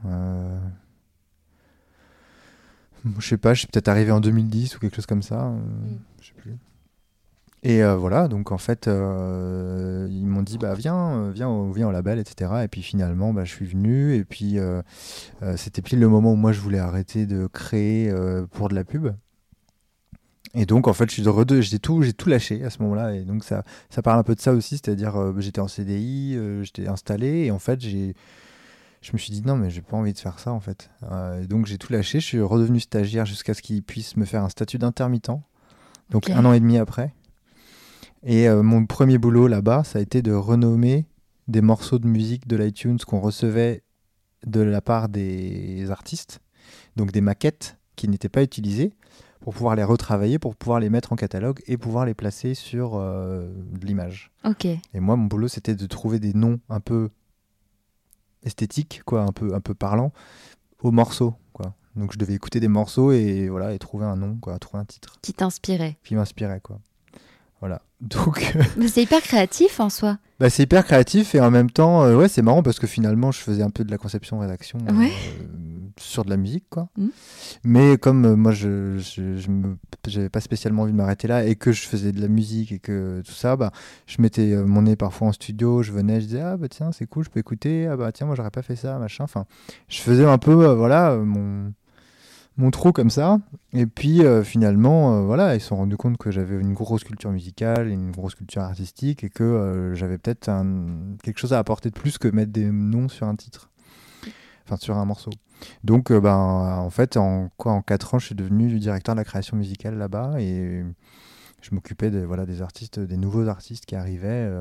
Je 3.19 3.27
sais 3.27 3.37
pas, 3.37 3.53
je 3.53 3.59
suis 3.59 3.67
peut-être 3.67 3.89
arrivé 3.89 4.11
en 4.11 4.21
2010 4.21 4.75
ou 4.75 4.79
quelque 4.79 4.95
chose 4.95 5.05
comme 5.05 5.23
ça. 5.23 5.47
euh, 5.47 5.59
Je 6.21 6.27
sais 6.27 6.33
plus. 6.37 6.55
Et 7.65 7.81
euh, 7.81 7.95
voilà, 7.95 8.27
donc 8.27 8.51
en 8.51 8.57
fait, 8.57 8.87
euh, 8.89 10.07
ils 10.11 10.25
m'ont 10.27 10.41
dit 10.41 10.57
bah 10.57 10.73
viens, 10.73 11.29
viens, 11.31 11.47
au- 11.47 11.71
viens 11.71 11.87
au 11.87 11.91
label, 11.91 12.19
etc. 12.19 12.65
Et 12.65 12.67
puis 12.67 12.81
finalement, 12.81 13.33
bah, 13.33 13.45
je 13.45 13.53
suis 13.53 13.65
venu. 13.65 14.15
Et 14.15 14.25
puis 14.25 14.57
c'était 15.55 15.81
pile 15.81 15.99
le 15.99 16.09
moment 16.09 16.33
où 16.33 16.35
moi 16.35 16.51
je 16.51 16.59
voulais 16.59 16.79
arrêter 16.79 17.25
de 17.25 17.47
créer 17.47 18.13
pour 18.51 18.69
de 18.69 18.75
la 18.75 18.83
pub. 18.83 19.09
Et 20.55 20.65
donc 20.65 20.87
en 20.87 20.93
fait, 20.93 21.09
je 21.09 21.13
suis 21.13 21.23
de 21.23 21.29
rede- 21.29 21.61
j'ai 21.61 21.79
tout, 21.79 22.03
j'ai 22.03 22.13
tout 22.13 22.29
lâché 22.29 22.63
à 22.63 22.69
ce 22.69 22.81
moment-là. 22.83 23.15
Et 23.15 23.23
donc 23.23 23.43
ça, 23.43 23.63
ça 23.89 24.01
parle 24.01 24.19
un 24.19 24.23
peu 24.23 24.35
de 24.35 24.39
ça 24.41 24.53
aussi, 24.53 24.77
c'est-à-dire 24.77 25.15
j'étais 25.39 25.61
en 25.61 25.67
CDI, 25.67 26.37
j'étais 26.63 26.87
installé, 26.87 27.45
et 27.45 27.51
en 27.51 27.59
fait 27.59 27.79
j'ai, 27.81 28.13
je 29.03 29.11
me 29.11 29.17
suis 29.17 29.31
dit 29.31 29.43
non 29.45 29.55
mais 29.57 29.69
j'ai 29.69 29.81
pas 29.81 29.97
envie 29.97 30.13
de 30.13 30.17
faire 30.17 30.39
ça 30.39 30.51
en 30.51 30.59
fait. 30.59 30.89
Euh, 31.11 31.41
et 31.41 31.47
donc 31.47 31.65
j'ai 31.65 31.77
tout 31.77 31.91
lâché, 31.91 32.19
je 32.19 32.25
suis 32.25 32.41
redevenu 32.41 32.79
stagiaire 32.79 33.25
jusqu'à 33.25 33.53
ce 33.53 33.61
qu'ils 33.61 33.83
puissent 33.83 34.17
me 34.17 34.25
faire 34.25 34.43
un 34.43 34.49
statut 34.49 34.77
d'intermittent. 34.77 35.31
Donc 36.09 36.29
un 36.29 36.45
an 36.45 36.53
et 36.53 36.59
demi 36.59 36.77
après. 36.77 37.13
Et 38.23 38.47
euh, 38.47 38.63
mon 38.63 38.85
premier 38.85 39.17
boulot 39.17 39.47
là-bas, 39.47 39.83
ça 39.83 39.99
a 39.99 40.01
été 40.01 40.21
de 40.21 40.31
renommer 40.31 41.05
des 41.49 41.61
morceaux 41.61 41.99
de 41.99 42.07
musique 42.07 42.47
de 42.47 42.55
l'iTunes 42.55 42.97
qu'on 42.99 43.19
recevait 43.19 43.83
de 44.45 44.61
la 44.61 44.81
part 44.81 45.09
des 45.09 45.91
artistes, 45.91 46.39
donc 46.95 47.11
des 47.11 47.21
maquettes 47.21 47.77
qui 47.97 48.07
n'étaient 48.07 48.29
pas 48.29 48.43
utilisés 48.43 48.93
pour 49.41 49.53
pouvoir 49.53 49.75
les 49.75 49.83
retravailler, 49.83 50.39
pour 50.39 50.55
pouvoir 50.55 50.79
les 50.79 50.89
mettre 50.89 51.11
en 51.11 51.17
catalogue 51.17 51.61
et 51.67 51.77
pouvoir 51.77 52.05
les 52.05 52.13
placer 52.13 52.53
sur 52.53 52.93
euh, 52.95 53.51
de 53.73 53.85
l'image. 53.85 54.31
Ok. 54.45 54.65
Et 54.65 54.99
moi, 55.01 55.17
mon 55.17 55.25
boulot, 55.25 55.49
c'était 55.49 55.75
de 55.75 55.85
trouver 55.85 56.19
des 56.19 56.33
noms 56.33 56.61
un 56.69 56.79
peu 56.79 57.09
esthétiques, 58.43 59.01
quoi, 59.05 59.21
un 59.21 59.31
peu, 59.31 59.53
un 59.53 59.61
peu 59.61 59.73
parlants, 59.73 60.11
aux 60.81 60.91
morceaux, 60.91 61.35
quoi. 61.53 61.73
Donc 61.95 62.11
je 62.13 62.17
devais 62.17 62.33
écouter 62.33 62.59
des 62.59 62.67
morceaux 62.67 63.11
et 63.11 63.47
voilà 63.49 63.73
et 63.73 63.79
trouver 63.79 64.05
un 64.05 64.15
nom, 64.15 64.37
quoi, 64.41 64.57
trouver 64.59 64.81
un 64.81 64.85
titre 64.85 65.17
Qui 65.21 65.33
t'inspirait. 65.33 65.97
qui 66.03 66.15
m'inspirait, 66.15 66.59
quoi. 66.61 66.79
Voilà. 67.59 67.81
Donc 68.03 68.53
Mais 68.77 68.87
c'est 68.89 69.01
hyper 69.03 69.21
créatif 69.21 69.79
en 69.79 69.89
soi. 69.89 70.17
bah, 70.39 70.49
c'est 70.49 70.63
hyper 70.63 70.83
créatif 70.85 71.35
et 71.35 71.39
en 71.41 71.49
même 71.51 71.71
temps, 71.71 72.03
euh, 72.03 72.15
ouais, 72.17 72.27
c'est 72.27 72.41
marrant 72.41 72.61
parce 72.61 72.77
que 72.79 72.85
finalement, 72.87 73.31
je 73.31 73.39
faisais 73.39 73.63
un 73.63 73.69
peu 73.69 73.83
de 73.85 73.91
la 73.91 73.97
conception 73.97 74.39
rédaction 74.39 74.77
euh, 74.89 75.07
sur 75.97 76.25
de 76.25 76.29
la 76.29 76.35
musique, 76.37 76.65
quoi. 76.69 76.89
Mhm. 76.97 77.11
Mais 77.63 77.97
comme 77.97 78.25
euh, 78.25 78.35
moi, 78.35 78.51
je, 78.51 78.97
je, 78.97 79.37
je 79.37 79.49
me, 79.49 79.77
j'avais 80.05 80.27
pas 80.29 80.41
spécialement 80.41 80.81
envie 80.83 80.91
de 80.91 80.97
m'arrêter 80.97 81.27
là 81.29 81.45
et 81.45 81.55
que 81.55 81.71
je 81.71 81.83
faisais 81.83 82.11
de 82.11 82.19
la 82.19 82.27
musique 82.27 82.73
et 82.73 82.79
que 82.79 83.21
tout 83.25 83.31
ça, 83.31 83.55
bah, 83.55 83.71
je 84.05 84.21
mettais 84.21 84.51
euh, 84.51 84.65
mon 84.65 84.81
nez 84.81 84.97
parfois 84.97 85.29
en 85.29 85.31
studio, 85.31 85.81
je 85.81 85.93
venais, 85.93 86.19
je 86.19 86.25
disais 86.25 86.41
ah 86.41 86.57
bah 86.57 86.67
tiens, 86.67 86.91
c'est 86.91 87.05
cool, 87.05 87.23
je 87.23 87.29
peux 87.29 87.39
écouter, 87.39 87.87
ah 87.87 87.95
bah 87.95 88.11
tiens, 88.11 88.27
moi 88.27 88.35
j'aurais 88.35 88.51
pas 88.51 88.63
fait 88.63 88.75
ça, 88.75 88.97
machin. 88.99 89.23
Enfin, 89.23 89.45
je 89.87 90.01
faisais 90.01 90.25
un 90.25 90.37
peu, 90.37 90.67
euh, 90.67 90.75
voilà, 90.75 91.11
euh, 91.11 91.23
mon 91.23 91.71
mon 92.57 92.71
trou 92.71 92.91
comme 92.91 93.09
ça. 93.09 93.39
Et 93.73 93.85
puis 93.85 94.23
euh, 94.23 94.43
finalement, 94.43 95.15
euh, 95.15 95.21
voilà, 95.21 95.55
ils 95.55 95.61
se 95.61 95.67
sont 95.67 95.77
rendus 95.77 95.97
compte 95.97 96.17
que 96.17 96.31
j'avais 96.31 96.59
une 96.59 96.73
grosse 96.73 97.03
culture 97.03 97.31
musicale, 97.31 97.87
une 97.87 98.11
grosse 98.11 98.35
culture 98.35 98.61
artistique 98.61 99.23
et 99.23 99.29
que 99.29 99.43
euh, 99.43 99.95
j'avais 99.95 100.17
peut-être 100.17 100.51
quelque 101.23 101.39
chose 101.39 101.53
à 101.53 101.59
apporter 101.59 101.89
de 101.89 101.95
plus 101.99 102.17
que 102.17 102.27
mettre 102.27 102.51
des 102.51 102.69
noms 102.69 103.09
sur 103.09 103.27
un 103.27 103.35
titre, 103.35 103.69
enfin 104.65 104.77
sur 104.77 104.97
un 104.97 105.05
morceau. 105.05 105.31
Donc, 105.83 106.11
ben, 106.11 106.35
en 106.35 106.89
fait, 106.89 107.15
en 107.15 107.49
quoi, 107.57 107.71
en 107.71 107.81
quatre 107.81 108.13
ans, 108.13 108.19
je 108.19 108.25
suis 108.25 108.35
devenu 108.35 108.67
directeur 108.79 109.15
de 109.15 109.19
la 109.19 109.23
création 109.23 109.55
musicale 109.55 109.97
là-bas 109.97 110.33
et 110.39 110.83
je 111.61 111.73
m'occupais 111.73 112.11
des 112.11 112.25
voilà 112.25 112.45
des 112.45 112.61
artistes, 112.61 112.99
des 112.99 113.15
nouveaux 113.15 113.47
artistes 113.47 113.85
qui 113.85 113.95
arrivaient 113.95 114.51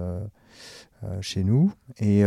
chez 1.21 1.43
nous. 1.43 1.73
Et 1.99 2.23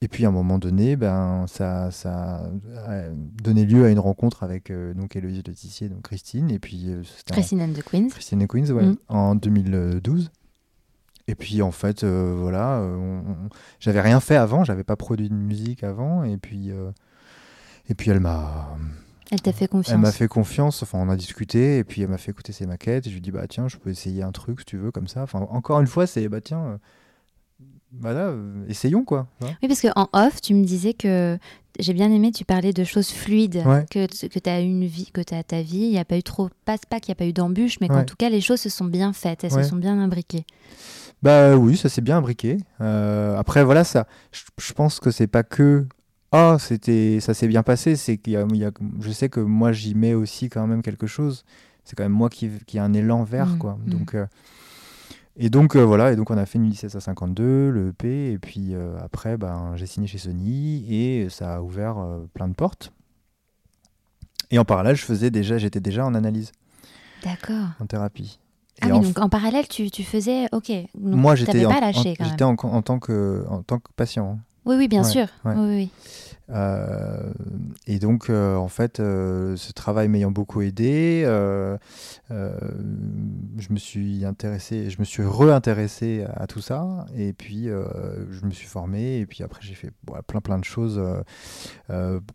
et 0.00 0.08
puis 0.08 0.24
à 0.24 0.28
un 0.28 0.32
moment 0.32 0.58
donné, 0.58 0.94
ben 0.96 1.46
ça 1.48 1.90
ça 1.90 2.50
a 2.86 3.02
donné 3.42 3.64
lieu 3.64 3.84
à 3.84 3.88
une 3.90 3.98
rencontre 3.98 4.42
avec 4.44 4.70
euh, 4.70 4.94
donc 4.94 5.16
Héloïse 5.16 5.42
Letizier, 5.46 5.88
donc 5.88 6.02
Christine, 6.02 6.50
et 6.50 6.58
puis 6.58 6.84
euh, 6.88 7.02
Christine 7.32 7.62
and 7.62 7.72
the 7.72 7.82
Queens. 7.82 8.08
Christine 8.10 8.42
et 8.42 8.46
Queens, 8.46 8.70
ouais, 8.70 8.84
Mm. 8.84 8.96
en 9.08 9.34
2012. 9.34 10.30
Et 11.30 11.34
puis 11.34 11.60
en 11.62 11.72
fait, 11.72 12.04
euh, 12.04 12.34
voilà, 12.38 12.78
euh, 12.78 13.20
j'avais 13.80 14.00
rien 14.00 14.18
fait 14.20 14.36
avant, 14.36 14.64
j'avais 14.64 14.84
pas 14.84 14.96
produit 14.96 15.28
de 15.28 15.34
musique 15.34 15.84
avant, 15.84 16.22
et 16.24 16.36
puis 16.38 16.70
et 17.90 17.94
puis 17.94 18.10
elle 18.10 18.20
m'a 18.20 18.76
Elle 19.30 19.42
t'a 19.42 19.52
fait 19.52 19.66
confiance. 19.68 19.92
elle 19.94 20.00
m'a 20.00 20.12
fait 20.12 20.28
confiance, 20.28 20.82
enfin 20.82 20.98
on 20.98 21.08
a 21.10 21.16
discuté, 21.16 21.78
et 21.78 21.84
puis 21.84 22.00
elle 22.02 22.08
m'a 22.08 22.16
fait 22.18 22.30
écouter 22.30 22.52
ses 22.52 22.66
maquettes, 22.66 23.06
et 23.06 23.10
je 23.10 23.14
lui 23.14 23.18
ai 23.18 23.20
dit 23.22 23.30
bah 23.30 23.46
tiens, 23.46 23.68
je 23.68 23.76
peux 23.76 23.90
essayer 23.90 24.22
un 24.22 24.32
truc 24.32 24.60
si 24.60 24.66
tu 24.66 24.78
veux 24.78 24.90
comme 24.90 25.06
ça. 25.08 25.22
Enfin 25.22 25.40
encore 25.50 25.80
une 25.80 25.86
fois, 25.86 26.06
c'est 26.06 26.26
bah 26.30 26.40
tiens, 26.40 26.78
voilà, 27.92 28.26
euh, 28.28 28.64
essayons 28.68 29.04
quoi. 29.04 29.26
hein. 29.42 29.46
Oui, 29.62 29.68
parce 29.68 29.80
qu'en 29.80 30.08
off, 30.12 30.40
tu 30.40 30.54
me 30.54 30.64
disais 30.64 30.92
que 30.94 31.38
j'ai 31.78 31.92
bien 31.94 32.10
aimé, 32.10 32.32
tu 32.32 32.44
parlais 32.44 32.72
de 32.72 32.84
choses 32.84 33.08
fluides, 33.10 33.62
Ouais. 33.64 33.86
que, 33.90 34.06
que 34.26 34.38
tu 34.38 34.50
as 34.50 34.60
une 34.60 34.84
vie, 34.84 35.10
que 35.12 35.20
tu 35.20 35.34
as 35.34 35.42
ta 35.42 35.62
vie. 35.62 35.78
Il 35.78 35.90
n'y 35.90 35.98
a 35.98 36.04
pas 36.04 36.16
eu 36.18 36.22
trop, 36.22 36.50
pas, 36.64 36.76
pas 36.90 37.00
qu'il 37.00 37.12
n'y 37.12 37.16
a 37.16 37.16
pas 37.16 37.26
eu 37.26 37.32
d'embûches, 37.32 37.80
mais 37.80 37.88
qu'en 37.88 38.04
tout 38.04 38.16
cas, 38.16 38.28
les 38.28 38.40
choses 38.40 38.60
se 38.60 38.68
sont 38.68 38.84
bien 38.84 39.12
faites, 39.12 39.44
elles 39.44 39.52
Ouais. 39.52 39.62
se 39.62 39.70
sont 39.70 39.76
bien 39.76 39.98
imbriquées. 39.98 40.44
Bah 41.22 41.56
oui, 41.56 41.76
ça 41.76 41.88
s'est 41.88 42.00
bien 42.00 42.18
imbriqué. 42.18 42.58
Euh, 42.80 43.36
après, 43.36 43.64
voilà, 43.64 43.84
ça, 43.84 44.06
je, 44.32 44.72
pense 44.72 45.00
que 45.00 45.10
c'est 45.10 45.26
pas 45.26 45.42
que 45.42 45.86
ah 46.30 46.56
c'était 46.60 47.18
ça 47.20 47.32
s'est 47.34 47.48
bien 47.48 47.62
passé, 47.62 47.96
c'est 47.96 48.18
qu'il 48.18 48.34
y 48.34 48.36
a, 48.36 48.46
il 48.50 48.56
y 48.58 48.64
a- 48.64 48.70
je 49.00 49.10
sais 49.10 49.28
que 49.28 49.40
moi 49.40 49.72
j'y 49.72 49.94
mets 49.94 50.14
aussi 50.14 50.48
quand 50.48 50.66
même 50.66 50.82
quelque 50.82 51.06
chose. 51.06 51.44
C'est 51.84 51.96
quand 51.96 52.04
même 52.04 52.12
moi 52.12 52.28
qui, 52.28 52.50
qui 52.66 52.78
a 52.78 52.84
un 52.84 52.92
élan 52.92 53.24
vert 53.24 53.46
Mm, 53.54 53.58
quoi. 53.58 53.78
mm. 53.84 53.90
Donc 53.90 54.14
euh, 54.14 54.26
et 55.38 55.50
donc 55.50 55.76
euh, 55.76 55.82
voilà, 55.84 56.12
et 56.12 56.16
donc 56.16 56.30
on 56.30 56.36
a 56.36 56.44
fait 56.46 56.58
une 56.58 56.68
17 56.68 56.94
à 56.96 57.00
52, 57.00 57.70
le 57.70 57.88
EP, 57.88 58.32
et 58.32 58.38
puis 58.38 58.74
euh, 58.74 58.98
après 59.00 59.36
ben 59.36 59.72
j'ai 59.76 59.86
signé 59.86 60.06
chez 60.06 60.18
Sony 60.18 60.84
et 60.92 61.28
ça 61.30 61.56
a 61.56 61.60
ouvert 61.62 61.98
euh, 61.98 62.26
plein 62.34 62.48
de 62.48 62.54
portes. 62.54 62.92
Et 64.50 64.58
en 64.58 64.64
parallèle, 64.64 64.96
je 64.96 65.04
faisais 65.04 65.30
déjà, 65.30 65.58
j'étais 65.58 65.80
déjà 65.80 66.04
en 66.06 66.14
analyse, 66.14 66.52
D'accord. 67.22 67.68
en 67.80 67.86
thérapie. 67.86 68.38
Ah 68.80 68.88
Et 68.88 68.92
oui, 68.92 68.98
en 68.98 69.00
donc 69.02 69.18
en 69.18 69.28
parallèle, 69.28 69.68
tu, 69.68 69.90
tu 69.90 70.04
faisais. 70.04 70.46
Ok. 70.52 70.70
Donc, 70.70 70.86
moi, 71.14 71.34
j'étais 71.34 71.64
pas 71.64 71.80
lâché 71.80 72.14
j'étais 72.18 72.44
en, 72.44 72.54
en 72.62 72.80
tant 72.82 72.98
que 72.98 73.44
en 73.48 73.62
tant 73.62 73.78
que 73.78 73.90
patient. 73.96 74.38
hein. 74.38 74.38
Oui, 74.64 74.76
oui, 74.76 74.88
bien 74.88 75.02
Ouais, 75.02 75.10
sûr. 75.10 75.26
ouais. 75.44 75.54
Oui, 75.56 75.66
oui. 75.74 75.90
Euh, 76.50 77.32
et 77.86 77.98
donc, 77.98 78.30
euh, 78.30 78.56
en 78.56 78.68
fait, 78.68 79.00
euh, 79.00 79.56
ce 79.56 79.72
travail 79.72 80.08
m'ayant 80.08 80.30
beaucoup 80.30 80.62
aidé, 80.62 81.22
je 82.28 83.72
me 83.72 83.78
suis 83.78 84.24
intéressé, 84.24 84.90
je 84.90 84.98
me 84.98 85.04
suis 85.04 85.22
réintéressé 85.24 86.24
à 86.34 86.46
tout 86.46 86.60
ça. 86.60 87.06
Et 87.16 87.32
puis, 87.32 87.64
je 87.64 88.46
me 88.46 88.50
suis 88.50 88.66
formé. 88.66 89.18
Et 89.18 89.26
puis 89.26 89.42
après, 89.42 89.60
j'ai 89.62 89.74
fait 89.74 89.92
plein 90.26 90.40
plein 90.40 90.58
de 90.58 90.64
choses 90.64 91.00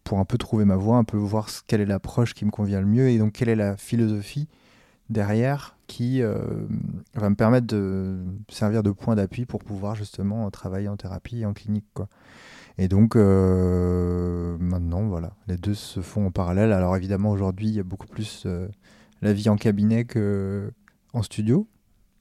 pour 0.03 0.19
un 0.19 0.25
peu 0.25 0.37
trouver 0.37 0.65
ma 0.65 0.75
voie, 0.75 0.97
un 0.97 1.03
peu 1.03 1.17
voir 1.17 1.49
quelle 1.67 1.81
est 1.81 1.85
l'approche 1.85 2.33
qui 2.33 2.45
me 2.45 2.51
convient 2.51 2.81
le 2.81 2.87
mieux 2.87 3.09
et 3.09 3.17
donc 3.17 3.33
quelle 3.33 3.49
est 3.49 3.55
la 3.55 3.77
philosophie 3.77 4.47
derrière 5.09 5.75
qui 5.87 6.21
va 6.21 7.29
me 7.29 7.35
permettre 7.35 7.67
de 7.67 8.17
servir 8.49 8.83
de 8.83 8.91
point 8.91 9.15
d'appui 9.15 9.45
pour 9.45 9.63
pouvoir 9.63 9.95
justement 9.95 10.49
travailler 10.51 10.87
en 10.87 10.97
thérapie 10.97 11.41
et 11.41 11.45
en 11.45 11.53
clinique. 11.53 11.85
Quoi. 11.93 12.07
Et 12.77 12.87
donc 12.87 13.15
euh, 13.15 14.57
maintenant, 14.59 15.03
voilà, 15.03 15.33
les 15.47 15.57
deux 15.57 15.75
se 15.75 16.01
font 16.01 16.27
en 16.27 16.31
parallèle. 16.31 16.71
Alors 16.71 16.95
évidemment, 16.95 17.31
aujourd'hui, 17.31 17.67
il 17.67 17.75
y 17.75 17.79
a 17.79 17.83
beaucoup 17.83 18.07
plus 18.07 18.43
euh, 18.45 18.67
la 19.21 19.33
vie 19.33 19.49
en 19.49 19.57
cabinet 19.57 20.05
que 20.05 20.71
en 21.13 21.21
studio. 21.21 21.67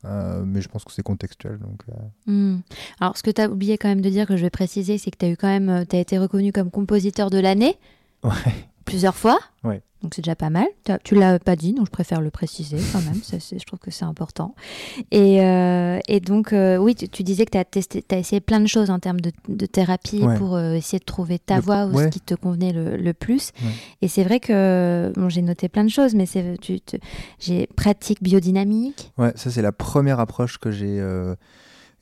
Euh, 0.05 0.43
mais 0.45 0.61
je 0.61 0.69
pense 0.69 0.85
que 0.85 0.91
c'est 0.93 1.03
contextuel. 1.03 1.59
Donc, 1.59 1.83
euh, 1.89 1.93
Hmm. 2.27 2.61
Alors, 3.01 3.17
ce 3.17 3.23
que 3.23 3.31
tu 3.31 3.41
as 3.41 3.49
oublié 3.49 3.79
quand 3.79 3.89
même 3.89 4.01
de 4.01 4.11
dire, 4.11 4.27
que 4.27 4.37
je 4.37 4.43
vais 4.43 4.51
préciser, 4.51 4.99
c'est 4.99 5.13
que 5.13 5.17
tu 5.17 5.27
as 5.27 5.31
eu 5.31 5.37
quand 5.37 5.47
même, 5.47 5.87
t'as 5.87 5.99
été 5.99 6.19
reconnu 6.19 6.51
comme 6.51 6.73
compositeur 6.73 7.31
de 7.31 7.39
l'année 7.39 7.77
Ouais. 8.25 8.31
Plusieurs 8.85 9.15
fois. 9.17 9.39
Ouais. 9.65 9.83
Donc 10.03 10.15
c'est 10.17 10.23
déjà 10.23 10.35
pas 10.35 10.51
mal. 10.51 10.67
Tu 11.05 11.15
l'as 11.15 11.39
pas 11.39 11.55
dit, 11.55 11.75
donc 11.75 11.87
je 11.87 11.91
préfère 11.93 12.21
le 12.21 12.31
préciser 12.31 12.77
quand 12.93 13.01
même. 13.03 13.15
Ça, 13.23 13.37
je 13.39 13.65
trouve 13.65 13.79
que 13.79 13.93
c'est 13.93 14.05
important. 14.05 14.57
Et, 15.13 15.41
euh, 15.43 16.01
et 16.09 16.19
donc, 16.19 16.53
euh, 16.53 16.77
oui, 16.77 16.97
tu, 16.97 17.09
tu 17.09 17.23
disais 17.23 17.45
que 17.45 17.53
tu 17.53 17.59
as, 17.59 17.65
testé, 17.65 18.05
as 18.11 18.17
essayé 18.19 18.41
plein 18.41 18.59
de 18.59 18.67
choses 18.67 18.91
en 18.91 18.99
termes 18.99 19.21
de, 19.21 19.31
de 19.49 19.65
thérapie 19.65 20.25
Ouais. 20.25 20.37
pour 20.39 20.57
euh, 20.57 20.73
essayer 20.75 20.99
de 20.99 21.05
trouver 21.05 21.39
ta 21.39 21.57
Le- 21.57 21.63
voix 21.63 21.87
ou 21.87 21.93
ouais. 21.95 22.05
ce 22.07 22.09
qui 22.09 22.21
te 22.21 22.35
convenait 22.35 22.73
le, 22.73 22.97
le 22.97 23.15
plus. 23.15 23.53
Ouais. 23.63 23.71
Et 24.03 24.09
c'est 24.09 24.25
vrai 24.25 24.41
que 24.41 25.13
bon, 25.15 25.29
j'ai 25.29 25.43
noté 25.43 25.69
plein 25.69 25.85
de 25.85 25.91
choses, 25.91 26.17
mais 26.17 26.25
j'ai 27.39 27.67
pratique 27.77 28.23
biodynamique. 28.23 29.13
Ouais, 29.19 29.33
ça 29.37 29.53
c'est 29.53 29.63
la 29.63 29.73
première 29.73 30.19
approche 30.19 30.59
que 30.59 30.73
j'ai 30.73 30.99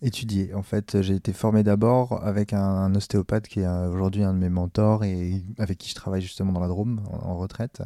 étudiée. 0.02 0.54
En 0.54 0.62
fait, 0.62 1.02
j'ai 1.02 1.14
été 1.14 1.32
formé 1.32 1.62
d'abord 1.62 2.24
avec 2.24 2.52
un, 2.52 2.60
un 2.62 2.94
ostéopathe 2.94 3.46
qui 3.48 3.60
est 3.60 3.68
aujourd'hui 3.68 4.22
un 4.24 4.32
de 4.32 4.38
mes 4.38 4.48
mentors 4.48 5.04
et 5.04 5.42
avec 5.58 5.78
qui 5.78 5.90
je 5.90 5.94
travaille 5.94 6.22
justement 6.22 6.52
dans 6.52 6.60
la 6.60 6.68
Drôme 6.68 7.00
en, 7.10 7.30
en 7.30 7.36
retraite. 7.36 7.82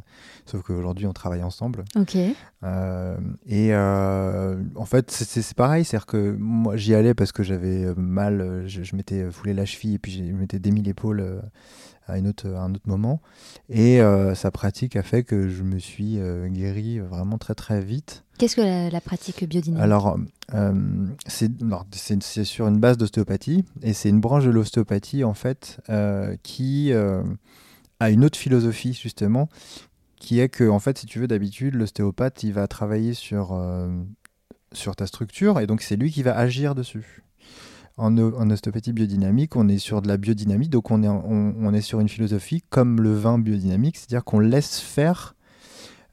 Sauf 0.46 0.62
qu'aujourd'hui 0.62 1.06
on 1.06 1.12
travaille 1.12 1.42
ensemble. 1.42 1.84
Ok. 1.96 2.16
Euh, 2.62 3.16
et 3.46 3.68
euh, 3.74 4.62
en 4.76 4.84
fait, 4.84 5.10
c'est- 5.10 5.54
pareil, 5.54 5.84
c'est-à-dire 5.84 6.06
que 6.06 6.36
moi 6.38 6.76
j'y 6.76 6.94
allais 6.94 7.14
parce 7.14 7.32
que 7.32 7.42
j'avais 7.42 7.84
euh, 7.84 7.94
mal, 7.96 8.64
je, 8.66 8.82
je 8.82 8.96
m'étais 8.96 9.30
foulé 9.30 9.52
la 9.54 9.64
cheville 9.64 9.94
et 9.94 9.98
puis 9.98 10.12
je 10.12 10.22
m'étais 10.32 10.58
démis 10.58 10.82
l'épaule 10.82 11.42
à, 12.06 12.18
une 12.18 12.28
autre, 12.28 12.48
à 12.48 12.62
un 12.62 12.74
autre 12.74 12.88
moment. 12.88 13.20
Et 13.68 14.00
euh, 14.00 14.34
sa 14.34 14.50
pratique 14.50 14.96
a 14.96 15.02
fait 15.02 15.22
que 15.22 15.48
je 15.48 15.62
me 15.62 15.78
suis 15.78 16.18
euh, 16.18 16.48
guéri 16.48 16.98
vraiment 16.98 17.38
très 17.38 17.54
très 17.54 17.80
vite. 17.80 18.24
Qu'est-ce 18.38 18.56
que 18.56 18.62
la, 18.62 18.90
la 18.90 19.00
pratique 19.00 19.44
biodynamique? 19.48 19.82
Alors, 19.82 20.18
euh, 20.54 21.06
c'est 21.26 22.44
sur 22.44 22.66
une 22.66 22.80
base 22.80 22.98
d'ostéopathie 22.98 23.64
et 23.82 23.92
c'est 23.92 24.08
une 24.08 24.20
branche 24.20 24.44
de 24.44 24.50
l'ostéopathie 24.50 25.24
en 25.24 25.34
fait 25.34 25.80
euh, 25.88 26.36
qui 26.42 26.92
a 28.00 28.10
une 28.10 28.24
autre 28.24 28.38
philosophie 28.38 28.92
justement, 28.92 29.48
qui 30.16 30.40
est 30.40 30.48
que 30.48 30.68
en 30.68 30.80
fait, 30.80 30.98
si 30.98 31.06
tu 31.06 31.20
veux, 31.20 31.28
d'habitude, 31.28 31.74
l'ostéopathe 31.74 32.42
il 32.42 32.52
va 32.52 32.66
travailler 32.66 33.14
sur 33.14 33.58
sur 34.72 34.96
ta 34.96 35.06
structure 35.06 35.60
et 35.60 35.66
donc 35.66 35.80
c'est 35.82 35.96
lui 35.96 36.10
qui 36.10 36.24
va 36.24 36.36
agir 36.36 36.74
dessus. 36.74 37.23
En, 37.96 38.18
en 38.18 38.50
ostéopathie 38.50 38.92
biodynamique, 38.92 39.54
on 39.54 39.68
est 39.68 39.78
sur 39.78 40.02
de 40.02 40.08
la 40.08 40.16
biodynamie, 40.16 40.68
donc 40.68 40.90
on 40.90 41.04
est, 41.04 41.08
on, 41.08 41.72
est 41.72 41.80
sur 41.80 42.00
une 42.00 42.08
philosophie 42.08 42.60
comme 42.68 43.00
le 43.00 43.14
vin 43.14 43.38
biodynamique, 43.38 43.96
c'est-à-dire 43.96 44.24
qu'on 44.24 44.40
laisse 44.40 44.80
faire 44.80 45.36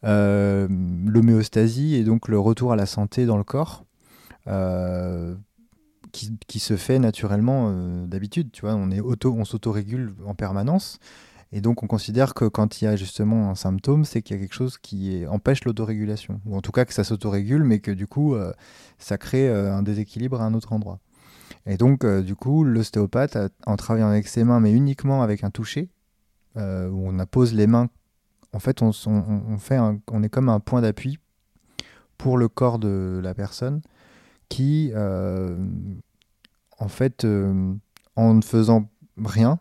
euh, 0.03 0.67
l'homéostasie 1.05 1.95
et 1.95 2.03
donc 2.03 2.27
le 2.27 2.39
retour 2.39 2.71
à 2.71 2.75
la 2.75 2.85
santé 2.85 3.25
dans 3.25 3.38
le 3.38 3.43
corps 3.43 3.85
euh, 4.47 5.35
qui, 6.11 6.38
qui 6.47 6.59
se 6.59 6.75
fait 6.75 7.00
naturellement 7.00 7.69
euh, 7.71 8.05
d'habitude. 8.05 8.51
Tu 8.51 8.61
vois, 8.61 8.75
on 8.75 8.91
est 8.91 9.00
auto, 9.00 9.33
on 9.35 9.45
s'autorégule 9.45 10.13
en 10.25 10.35
permanence. 10.35 11.00
Et 11.51 11.61
donc, 11.61 11.83
on 11.83 11.88
considère 11.88 12.33
que 12.33 12.45
quand 12.45 12.81
il 12.81 12.85
y 12.85 12.88
a 12.88 12.95
justement 12.95 13.50
un 13.50 13.55
symptôme, 13.55 14.05
c'est 14.05 14.21
qu'il 14.21 14.38
y 14.38 14.39
a 14.39 14.41
quelque 14.41 14.55
chose 14.55 14.77
qui 14.77 15.25
empêche 15.27 15.65
l'autorégulation. 15.65 16.39
Ou 16.45 16.55
en 16.55 16.61
tout 16.61 16.71
cas 16.71 16.85
que 16.85 16.93
ça 16.93 17.03
s'autorégule, 17.03 17.63
mais 17.63 17.79
que 17.79 17.91
du 17.91 18.07
coup, 18.07 18.38
ça 19.00 19.17
crée 19.17 19.50
un 19.50 19.83
déséquilibre 19.83 20.39
à 20.39 20.45
un 20.45 20.53
autre 20.53 20.71
endroit. 20.71 21.01
Et 21.65 21.77
donc, 21.77 22.03
euh, 22.03 22.22
du 22.22 22.36
coup, 22.36 22.63
l'ostéopathe, 22.63 23.38
en 23.65 23.75
travaillant 23.75 24.10
avec 24.10 24.27
ses 24.27 24.43
mains, 24.43 24.60
mais 24.60 24.72
uniquement 24.72 25.22
avec 25.24 25.43
un 25.43 25.50
toucher, 25.50 25.89
euh, 26.58 26.89
où 26.89 27.08
on 27.08 27.25
pose 27.25 27.53
les 27.53 27.67
mains 27.67 27.89
en 28.53 28.60
fait, 28.60 28.81
on, 28.81 28.91
fait 29.60 29.77
est 29.77 30.29
comme 30.29 30.50
un 30.50 30.60
point 30.60 30.81
d'appui 30.81 31.20
pour 32.17 32.38
le 32.38 32.50
corps 32.50 32.79
de 32.79 33.22
la 33.24 33.34
personne 33.34 33.81
qui, 34.50 34.91
euh, 34.93 35.55
en 36.77 36.89
fait, 36.89 37.25
en 38.17 38.34
ne 38.34 38.41
faisant 38.41 38.89
rien, 39.24 39.60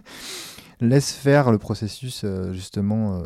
laisse 0.80 1.10
faire 1.10 1.50
le 1.50 1.58
processus 1.58 2.24
justement 2.52 3.20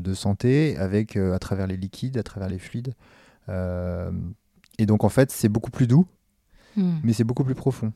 de 0.00 0.14
santé 0.14 0.78
avec 0.78 1.18
à 1.18 1.38
travers 1.38 1.66
les 1.66 1.76
liquides, 1.76 2.16
à 2.16 2.22
travers 2.22 2.48
les 2.48 2.58
fluides. 2.58 2.94
et 3.48 4.86
donc 4.86 5.04
en 5.04 5.10
fait, 5.10 5.30
c'est 5.30 5.50
beaucoup 5.50 5.70
plus 5.70 5.86
doux, 5.86 6.06
hmm. 6.76 6.98
mais 7.02 7.12
c'est 7.12 7.24
beaucoup 7.24 7.44
plus 7.44 7.54
profond. 7.54 7.92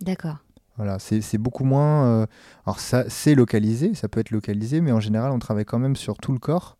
D'accord. 0.00 0.38
Voilà, 0.76 0.98
c'est 0.98 1.38
beaucoup 1.38 1.62
moins. 1.62 2.26
alors 2.66 2.80
ça, 2.80 3.04
c'est 3.08 3.36
localisé, 3.36 3.94
ça 3.94 4.08
peut 4.08 4.18
être 4.18 4.32
localisé, 4.32 4.80
mais 4.80 4.90
en 4.90 4.98
général, 4.98 5.30
on 5.30 5.38
travaille 5.38 5.64
quand 5.64 5.78
même 5.78 5.94
sur 5.94 6.16
tout 6.18 6.32
le 6.32 6.40
corps 6.40 6.76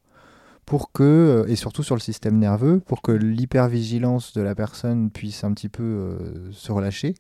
pour 0.67 0.93
que, 0.93 1.03
euh, 1.03 1.51
et 1.51 1.57
surtout 1.57 1.83
sur 1.83 1.95
le 1.95 2.01
système 2.01 2.39
nerveux, 2.39 2.81
pour 2.81 3.03
que 3.03 3.13
l'hypervigilance 3.13 4.33
de 4.33 4.43
la 4.43 4.55
personne 4.55 5.11
puisse 5.11 5.45
un 5.45 5.53
petit 5.53 5.69
peu 5.69 5.83
euh, 5.83 6.53
se 6.53 6.73
relâcher 6.73 7.15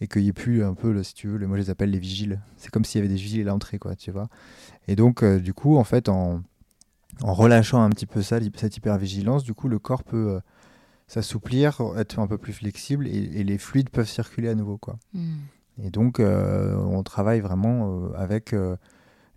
et 0.00 0.06
qu'il 0.06 0.22
n'y 0.22 0.28
ait 0.28 0.32
plus 0.32 0.62
un 0.62 0.74
peu, 0.74 1.02
si 1.02 1.14
tu 1.14 1.28
veux, 1.28 1.44
moi 1.46 1.56
je 1.56 1.62
les 1.62 1.70
appelle 1.70 1.90
les 1.90 1.98
vigiles. 1.98 2.40
C'est 2.56 2.70
comme 2.70 2.84
s'il 2.84 3.00
y 3.00 3.04
avait 3.04 3.12
des 3.12 3.20
vigiles 3.20 3.48
à 3.48 3.50
l'entrée, 3.50 3.78
quoi, 3.78 3.96
tu 3.96 4.10
vois. 4.10 4.28
Et 4.86 4.94
donc, 4.94 5.22
euh, 5.22 5.40
du 5.40 5.54
coup, 5.54 5.76
en 5.76 5.84
fait, 5.84 6.08
en, 6.08 6.42
en, 7.22 7.34
relâchant 7.34 7.82
un 7.82 7.90
petit 7.90 8.06
peu 8.06 8.22
ça, 8.22 8.38
cette 8.54 8.76
hypervigilance, 8.76 9.42
du 9.42 9.54
coup, 9.54 9.68
le 9.68 9.78
corps 9.78 10.04
peut 10.04 10.40
s'assouplir, 11.08 11.80
être 11.96 12.18
un 12.18 12.26
peu 12.26 12.38
plus 12.38 12.52
flexible 12.52 13.08
et, 13.08 13.42
les 13.42 13.58
fluides 13.58 13.90
peuvent 13.90 14.08
circuler 14.08 14.48
à 14.48 14.54
nouveau, 14.54 14.78
quoi. 14.78 14.98
Hmm. 15.14 15.38
Et 15.82 15.90
donc, 15.90 16.20
on 16.20 17.02
travaille 17.02 17.40
vraiment 17.40 18.12
avec 18.14 18.54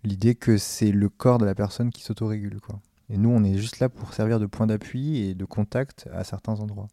l'idée 0.04 0.34
que 0.34 0.56
c'est 0.56 0.90
le 0.92 1.08
corps 1.08 1.38
de 1.38 1.44
la 1.44 1.54
personne 1.54 1.90
qui 1.90 2.02
s'autorégule, 2.02 2.60
quoi. 2.60 2.80
Et 3.10 3.18
nous, 3.18 3.30
on 3.30 3.44
est 3.44 3.58
juste 3.58 3.78
là 3.80 3.88
pour 3.88 4.14
servir 4.14 4.40
de 4.40 4.46
point 4.46 4.66
d'appui 4.66 5.18
et 5.18 5.34
de 5.34 5.44
contact 5.44 6.08
à 6.12 6.24
certains 6.24 6.58
endroits. 6.60 6.88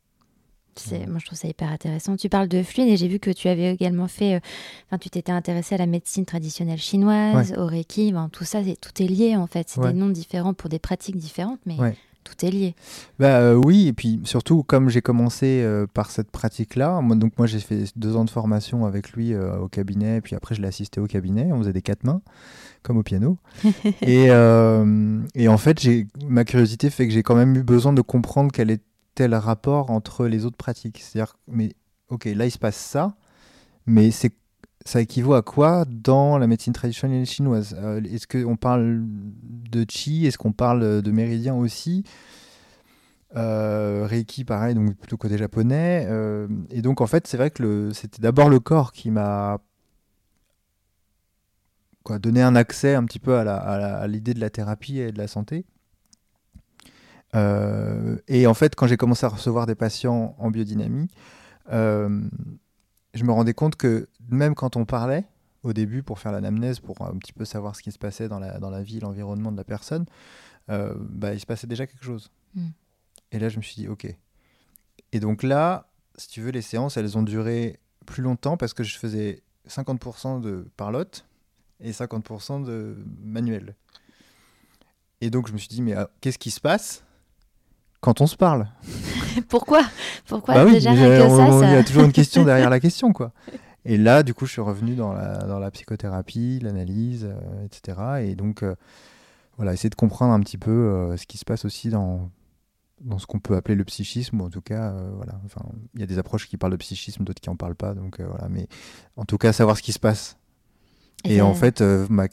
Moi, 1.07 1.19
je 1.19 1.25
trouve 1.25 1.38
ça 1.38 1.48
hyper 1.48 1.69
intéressant. 1.69 2.15
Tu 2.15 2.29
parles 2.29 2.48
de 2.48 2.63
fluide 2.63 2.88
et 2.89 2.98
j'ai 2.98 3.07
vu 3.07 3.19
que 3.19 3.31
tu 3.31 3.48
avais 3.48 3.74
également 3.74 4.07
fait. 4.07 4.36
Euh, 4.36 4.39
enfin, 4.88 4.98
tu 4.98 5.09
t'étais 5.09 5.31
intéressé 5.31 5.75
à 5.75 5.77
la 5.77 5.86
médecine 5.86 6.25
traditionnelle 6.25 6.79
chinoise, 6.79 7.53
au 7.57 7.65
Reiki. 7.65 8.13
tout 8.31 8.45
ça, 8.45 8.62
tout 8.63 9.03
est 9.03 9.07
lié 9.07 9.36
en 9.36 9.48
fait. 9.48 9.69
C'est 9.69 9.81
des 9.81 9.93
noms 9.93 10.09
différents 10.09 10.53
pour 10.53 10.69
des 10.69 10.79
pratiques 10.79 11.17
différentes, 11.17 11.59
mais 11.65 11.77
tout 12.29 12.45
est 12.45 12.51
lié. 12.51 12.75
Bah 13.19 13.39
euh, 13.39 13.55
oui, 13.55 13.88
et 13.88 13.93
puis 13.93 14.21
surtout 14.24 14.63
comme 14.63 14.89
j'ai 14.89 15.01
commencé 15.01 15.62
euh, 15.63 15.88
par 15.93 16.12
cette 16.12 16.31
pratique-là, 16.31 17.01
moi, 17.01 17.15
donc 17.15 17.33
moi 17.38 17.48
j'ai 17.48 17.59
fait 17.59 17.86
deux 17.95 18.15
ans 18.15 18.25
de 18.25 18.29
formation 18.29 18.86
avec 18.86 19.12
lui 19.12 19.36
au 19.36 19.67
cabinet, 19.67 20.21
puis 20.21 20.36
après 20.36 20.55
je 20.55 20.62
l'ai 20.62 20.67
assisté 20.67 21.00
au 21.00 21.07
cabinet. 21.07 21.51
On 21.51 21.59
faisait 21.59 21.74
des 21.74 21.81
quatre 21.81 22.03
mains 22.03 22.21
comme 22.83 22.98
au 22.98 23.03
piano. 23.03 23.38
et, 24.01 24.27
euh, 24.29 25.21
et, 25.36 25.48
en 25.48 25.57
fait, 25.57 25.86
ma 26.25 26.45
curiosité 26.45 26.89
fait 26.89 27.07
que 27.07 27.13
j'ai 27.13 27.24
quand 27.24 27.36
même 27.36 27.55
eu 27.55 27.63
besoin 27.63 27.93
de 27.93 28.01
comprendre 28.01 28.51
quel 28.51 28.71
était 28.71 29.27
le 29.27 29.38
rapport 29.38 29.91
entre 29.91 30.27
les 30.27 30.45
autres 30.45 30.57
pratiques. 30.57 31.00
C'est-à-dire, 31.00 31.36
mais 31.48 31.74
ok, 32.09 32.25
là 32.25 32.45
il 32.45 32.51
se 32.51 32.57
passe 32.57 32.77
ça, 32.77 33.15
mais 33.86 34.12
c'est 34.12 34.33
ça 34.86 35.01
équivaut 35.01 35.33
à 35.33 35.41
quoi 35.41 35.86
dans 35.86 36.38
la 36.38 36.48
médecine 36.48 36.74
traditionnelle 36.74 37.25
chinoise? 37.25 37.75
Euh, 37.77 38.01
Est-ce 38.03 38.27
qu'on 38.27 38.55
parle 38.55 39.01
de 39.03 39.86
chi 39.89 40.25
Est-ce 40.25 40.38
qu'on 40.38 40.53
parle 40.53 41.01
de 41.01 41.12
méridien 41.12 41.55
aussi? 41.55 42.03
Euh, 43.36 44.07
Reiki, 44.07 44.43
pareil, 44.43 44.74
donc 44.75 44.95
plutôt 44.95 45.17
côté 45.17 45.38
japonais. 45.38 46.07
et 46.71 46.81
donc, 46.81 47.01
en 47.01 47.07
fait, 47.07 47.27
c'est 47.27 47.38
vrai 47.38 47.51
que 47.51 47.91
c'était 47.93 48.21
d'abord 48.21 48.50
le 48.50 48.59
corps 48.59 48.91
qui 48.91 49.12
m'a 49.12 49.59
donner 52.17 52.41
un 52.41 52.55
accès 52.55 52.95
un 52.95 53.03
petit 53.03 53.19
peu 53.19 53.38
à 53.38 54.07
l'idée 54.07 54.33
de 54.33 54.39
la 54.39 54.50
thérapie 54.50 55.00
et 55.00 55.12
de 55.12 55.17
la 55.19 55.27
santé. 55.27 55.65
Euh, 57.36 58.17
et 58.27 58.48
en 58.48 58.55
fait, 58.55 58.75
quand 58.75 58.88
j'ai 58.88 58.98
commencé 58.98 59.25
à 59.25 59.29
recevoir 59.29 59.67
des 59.67 59.75
patients 59.75 60.36
en 60.39 60.50
biodynamie, 60.50 61.09
euh, 61.71 62.21
je 63.13 63.23
me 63.23 63.31
rendais 63.31 63.53
compte 63.53 63.75
que 63.75 64.07
même 64.29 64.55
quand 64.55 64.75
on 64.75 64.86
parlait 64.86 65.25
au 65.63 65.73
début 65.73 66.03
pour 66.03 66.19
faire 66.19 66.31
l'anamnèse, 66.31 66.79
pour 66.79 67.01
un 67.01 67.17
petit 67.17 67.34
peu 67.34 67.45
savoir 67.45 67.75
ce 67.75 67.81
qui 67.81 67.91
se 67.91 67.97
passait 67.97 68.27
dans 68.27 68.39
la, 68.39 68.60
dans 68.60 68.69
la 68.69 68.81
vie, 68.81 68.99
l'environnement 68.99 69.51
de 69.51 69.57
la 69.57 69.63
personne, 69.63 70.05
euh, 70.69 70.93
bah, 70.97 71.34
il 71.34 71.39
se 71.39 71.45
passait 71.45 71.67
déjà 71.67 71.88
quelque 71.88 72.05
chose. 72.05 72.31
Mm. 72.55 72.69
Et 73.31 73.39
là, 73.39 73.49
je 73.49 73.57
me 73.57 73.62
suis 73.62 73.75
dit, 73.75 73.88
ok. 73.88 74.07
Et 75.12 75.19
donc 75.19 75.43
là, 75.43 75.89
si 76.17 76.27
tu 76.27 76.41
veux, 76.41 76.51
les 76.51 76.62
séances, 76.62 76.97
elles 76.97 77.17
ont 77.17 77.23
duré 77.23 77.79
plus 78.05 78.23
longtemps 78.23 78.57
parce 78.57 78.73
que 78.73 78.84
je 78.84 78.97
faisais 78.97 79.43
50% 79.67 80.41
de 80.41 80.67
parlotte 80.77 81.25
et 81.79 81.91
50% 81.91 82.63
de 82.63 82.97
manuel. 83.21 83.75
Et 85.21 85.29
donc 85.29 85.47
je 85.47 85.53
me 85.53 85.57
suis 85.57 85.67
dit, 85.67 85.81
mais 85.81 85.93
ah, 85.93 86.10
qu'est-ce 86.21 86.39
qui 86.39 86.51
se 86.51 86.62
passe 86.62 87.03
quand 88.01 88.21
on 88.21 88.27
se 88.27 88.38
parle? 88.38 88.69
Pourquoi? 89.49 89.81
Pourquoi 90.27 90.55
bah 90.55 90.65
déjà 90.65 90.93
Il 90.93 90.99
y 90.99 91.75
a 91.75 91.83
toujours 91.83 92.03
une 92.03 92.11
question 92.11 92.43
derrière 92.43 92.69
la 92.69 92.79
question, 92.79 93.13
quoi. 93.13 93.31
Et 93.85 93.97
là, 93.97 94.23
du 94.23 94.33
coup, 94.33 94.45
je 94.45 94.51
suis 94.51 94.61
revenu 94.61 94.95
dans 94.95 95.13
la, 95.13 95.37
dans 95.37 95.59
la 95.59 95.71
psychothérapie, 95.71 96.59
l'analyse, 96.61 97.25
euh, 97.29 97.65
etc. 97.65 97.97
Et 98.21 98.35
donc, 98.35 98.63
euh, 98.63 98.75
voilà, 99.57 99.73
essayer 99.73 99.89
de 99.89 99.95
comprendre 99.95 100.33
un 100.33 100.39
petit 100.41 100.57
peu 100.57 100.71
euh, 100.71 101.17
ce 101.17 101.25
qui 101.25 101.37
se 101.37 101.45
passe 101.45 101.65
aussi 101.65 101.89
dans, 101.89 102.29
dans 103.01 103.19
ce 103.19 103.25
qu'on 103.25 103.39
peut 103.39 103.55
appeler 103.55 103.75
le 103.75 103.85
psychisme, 103.85 104.41
ou 104.41 104.45
en 104.45 104.49
tout 104.49 104.61
cas, 104.61 104.93
voilà. 105.15 105.39
Enfin, 105.45 105.61
il 105.95 106.01
y 106.01 106.03
a 106.03 106.07
des 106.07 106.19
approches 106.19 106.47
qui 106.47 106.57
parlent 106.57 106.73
de 106.73 106.77
psychisme, 106.77 107.23
d'autres 107.23 107.41
qui 107.41 107.49
en 107.49 107.55
parlent 107.55 107.75
pas, 107.75 107.93
donc 107.93 108.19
voilà. 108.21 108.49
Mais 108.49 108.67
en 109.15 109.25
tout 109.25 109.37
cas, 109.37 109.53
savoir 109.53 109.77
ce 109.77 109.81
qui 109.81 109.93
se 109.93 109.99
passe 109.99 110.35
et, 111.25 111.41
en 111.41 111.53
fait, 111.53 111.81
ma, 111.81 112.27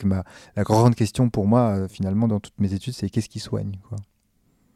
la 0.54 0.62
grande 0.62 0.94
question 0.94 1.28
pour 1.28 1.46
moi, 1.46 1.88
finalement, 1.88 2.28
dans 2.28 2.38
toutes 2.38 2.58
mes 2.60 2.72
études, 2.72 2.94
c'est 2.94 3.10
qu'est-ce 3.10 3.28
qui 3.28 3.40
soigne 3.40 3.78
quoi. 3.88 3.98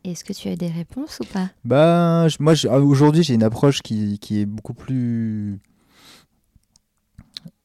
Est-ce 0.04 0.24
que 0.24 0.32
tu 0.32 0.48
as 0.48 0.56
des 0.56 0.68
réponses 0.68 1.20
ou 1.20 1.24
pas? 1.24 1.50
Bah, 1.64 2.26
Moi, 2.38 2.54
ah, 2.68 2.80
aujourd'hui, 2.80 3.22
j'ai 3.22 3.34
une 3.34 3.42
approche 3.42 3.82
qui, 3.82 4.18
est 4.30 4.46
beaucoup 4.46 4.72
plus 4.72 5.60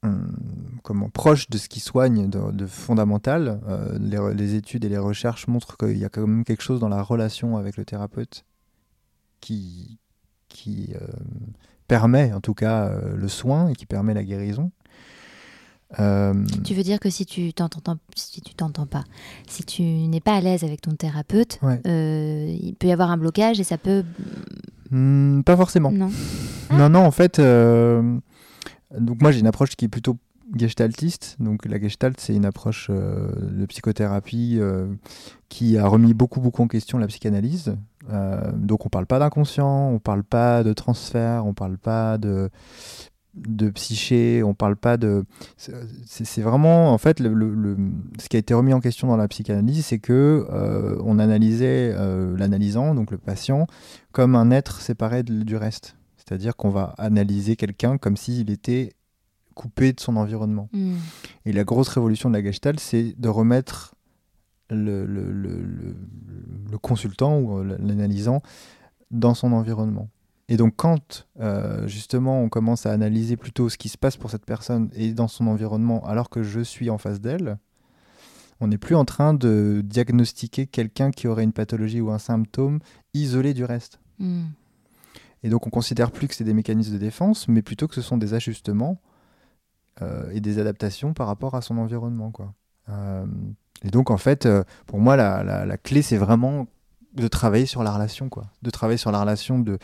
hum, 0.03 0.35
comment, 0.83 1.09
proche 1.09 1.49
de 1.49 1.57
ce 1.57 1.69
qui 1.69 1.79
soigne, 1.79 2.29
de, 2.29 2.67
fondamental. 2.67 3.61
Euh, 3.67 4.33
les, 4.33 4.55
études 4.55 4.83
et 4.85 4.89
les 4.89 4.97
recherches 4.97 5.47
montrent 5.47 5.77
qu'il 5.77 5.97
y 5.97 6.05
a 6.05 6.09
quand 6.09 6.27
même 6.27 6.43
quelque 6.43 6.63
chose 6.63 6.79
dans 6.79 6.89
la 6.89 7.01
relation 7.01 7.57
avec 7.57 7.77
le 7.77 7.85
thérapeute 7.85 8.45
qui, 9.39 9.99
qui 10.49 10.93
permet, 11.87 12.33
en 12.33 12.41
tout 12.41 12.53
cas, 12.53 12.91
le 13.15 13.27
soin 13.27 13.69
et 13.69 13.75
qui 13.75 13.85
permet 13.85 14.13
la 14.13 14.23
guérison. 14.23 14.71
Euh, 15.99 16.33
tu 16.63 16.73
veux 16.73 16.83
dire 16.83 16.99
que 16.99 17.09
si 17.09 17.25
tu 17.25 17.53
t'entends 17.53 17.97
si 18.15 18.41
tu 18.41 18.53
t'entends 18.53 18.87
pas, 18.87 19.03
si 19.47 19.63
tu 19.63 19.83
n'es 19.83 20.19
pas 20.19 20.35
à 20.35 20.41
l'aise 20.41 20.63
avec 20.63 20.81
ton 20.81 20.91
thérapeute, 20.91 21.59
euh, 21.63 22.57
il 22.59 22.75
peut 22.75 22.87
y 22.87 22.91
avoir 22.91 23.11
un 23.11 23.17
blocage 23.17 23.59
et 23.59 23.63
ça 23.63 23.77
peut. 23.77 24.03
Hmm, 24.91 25.41
pas 25.41 25.55
forcément. 25.55 25.91
Non. 25.91 26.09
Non, 26.71 26.89
non, 26.89 27.05
en 27.05 27.11
fait, 27.11 27.39
euh, 27.39 28.17
donc 28.97 29.21
moi 29.21 29.31
j'ai 29.31 29.39
une 29.39 29.47
approche 29.47 29.75
qui 29.75 29.85
est 29.85 29.89
plutôt 29.89 30.17
gestaltiste. 30.55 31.37
Donc 31.39 31.65
la 31.65 31.79
gestalt, 31.79 32.19
c'est 32.19 32.35
une 32.35 32.45
approche 32.45 32.89
de 32.89 33.65
psychothérapie 33.67 34.59
qui 35.49 35.77
a 35.77 35.87
remis 35.87 36.13
beaucoup, 36.13 36.41
beaucoup 36.41 36.63
en 36.63 36.67
question 36.67 36.97
la 36.97 37.07
psychanalyse. 37.07 37.75
donc 38.53 38.85
on 38.85 38.89
parle 38.89 39.05
pas 39.05 39.19
d'inconscient, 39.19 39.89
on 39.89 39.99
parle 39.99 40.23
pas 40.23 40.63
de 40.63 40.73
transfert, 40.73 41.45
on 41.45 41.53
parle 41.53 41.77
pas 41.77 42.17
de 42.17 42.49
de 43.35 43.69
psyché, 43.69 44.43
on 44.43 44.53
parle 44.53 44.75
pas 44.75 44.97
de. 44.97 45.25
C'est 45.57 46.41
vraiment, 46.41 46.91
en 46.91 46.97
fait, 46.97 47.19
le, 47.19 47.77
ce 48.19 48.29
qui 48.29 48.37
a 48.37 48.39
été 48.39 48.53
remis 48.53 48.73
en 48.73 48.79
question 48.79 49.07
dans 49.07 49.17
la 49.17 49.27
psychanalyse, 49.27 49.85
c'est 49.85 49.99
que 49.99 50.47
euh, 50.49 50.97
on 51.03 51.19
analysait 51.19 51.93
euh, 51.93 52.35
l'analysant, 52.37 52.95
donc 52.95 53.11
le 53.11 53.17
patient, 53.17 53.67
comme 54.11 54.35
un 54.35 54.51
être 54.51 54.81
séparé 54.81 55.23
du 55.23 55.55
reste. 55.55 55.97
C'est-à-dire 56.17 56.55
qu'on 56.55 56.69
va 56.69 56.95
analyser 56.97 57.55
quelqu'un 57.55 57.97
comme 57.97 58.17
s'il 58.17 58.49
était 58.49 58.93
coupé 59.53 59.93
de 59.93 59.99
son 59.99 60.15
environnement. 60.15 60.69
Hmm. 60.73 60.95
Et 61.45 61.53
la 61.53 61.63
grosse 61.63 61.89
révolution 61.89 62.29
de 62.29 62.37
la 62.37 62.43
Gestalt, 62.43 62.79
c'est 62.79 63.13
de 63.19 63.29
remettre 63.29 63.95
le, 64.71 65.05
le 65.05 66.77
consultant 66.81 67.39
ou 67.39 67.63
l'analysant 67.63 68.41
dans 69.11 69.35
son 69.35 69.53
environnement. 69.53 70.09
Et 70.47 70.57
donc 70.57 70.75
quand 70.75 71.27
euh, 71.39 71.87
justement 71.87 72.41
on 72.41 72.49
commence 72.49 72.85
à 72.85 72.91
analyser 72.91 73.35
plutôt 73.35 73.69
ce 73.69 73.77
qui 73.77 73.89
se 73.89 73.97
passe 73.97 74.15
pour 74.15 74.29
cette 74.29 74.45
personne 74.45 74.89
et 74.93 75.11
dans 75.13 75.27
son 75.27 75.47
environnement 75.47 76.05
alors 76.05 76.29
que 76.29 76.43
je 76.43 76.59
suis 76.59 76.89
en 76.89 76.97
face 76.97 77.19
d'elle, 77.19 77.57
on 78.61 78.67
n'est 78.67 78.77
plus 78.77 78.95
en 78.95 79.05
train 79.05 79.33
de 79.33 79.81
diagnostiquer 79.83 80.67
quelqu'un 80.67 81.11
qui 81.11 81.27
aurait 81.27 81.43
une 81.43 81.51
pathologie 81.51 81.99
ou 81.99 82.11
un 82.11 82.19
symptôme 82.19 82.79
isolé 83.13 83.53
du 83.53 83.65
reste. 83.65 83.99
Hmm. 84.19 84.45
Et 85.43 85.49
donc 85.49 85.65
on 85.65 85.69
considère 85.69 86.11
plus 86.11 86.27
que 86.27 86.35
c'est 86.35 86.43
des 86.43 86.53
mécanismes 86.53 86.93
de 86.93 86.99
défense, 86.99 87.47
mais 87.47 87.61
plutôt 87.61 87.87
que 87.87 87.95
ce 87.95 88.01
sont 88.01 88.17
des 88.17 88.33
ajustements 88.33 89.01
euh, 90.01 90.29
et 90.31 90.41
des 90.41 90.59
adaptations 90.59 91.13
par 91.13 91.27
rapport 91.27 91.55
à 91.55 91.61
son 91.61 91.77
environnement. 91.79 92.31
Quoi. 92.31 92.53
Euh, 92.89 93.25
et 93.83 93.89
donc 93.89 94.11
en 94.11 94.17
fait, 94.17 94.47
pour 94.85 94.99
moi, 94.99 95.15
la, 95.15 95.43
la 95.65 95.77
clé, 95.77 96.01
c'est 96.01 96.17
vraiment 96.17 96.67
de 97.15 97.27
travailler 97.27 97.65
sur 97.65 97.83
la 97.83 97.91
relation, 97.91 98.29
quoi. 98.29 98.45
De 98.61 98.69
travailler 98.69 98.97
sur 98.97 99.11
la 99.11 99.21
relation 99.21 99.59
de 99.59 99.77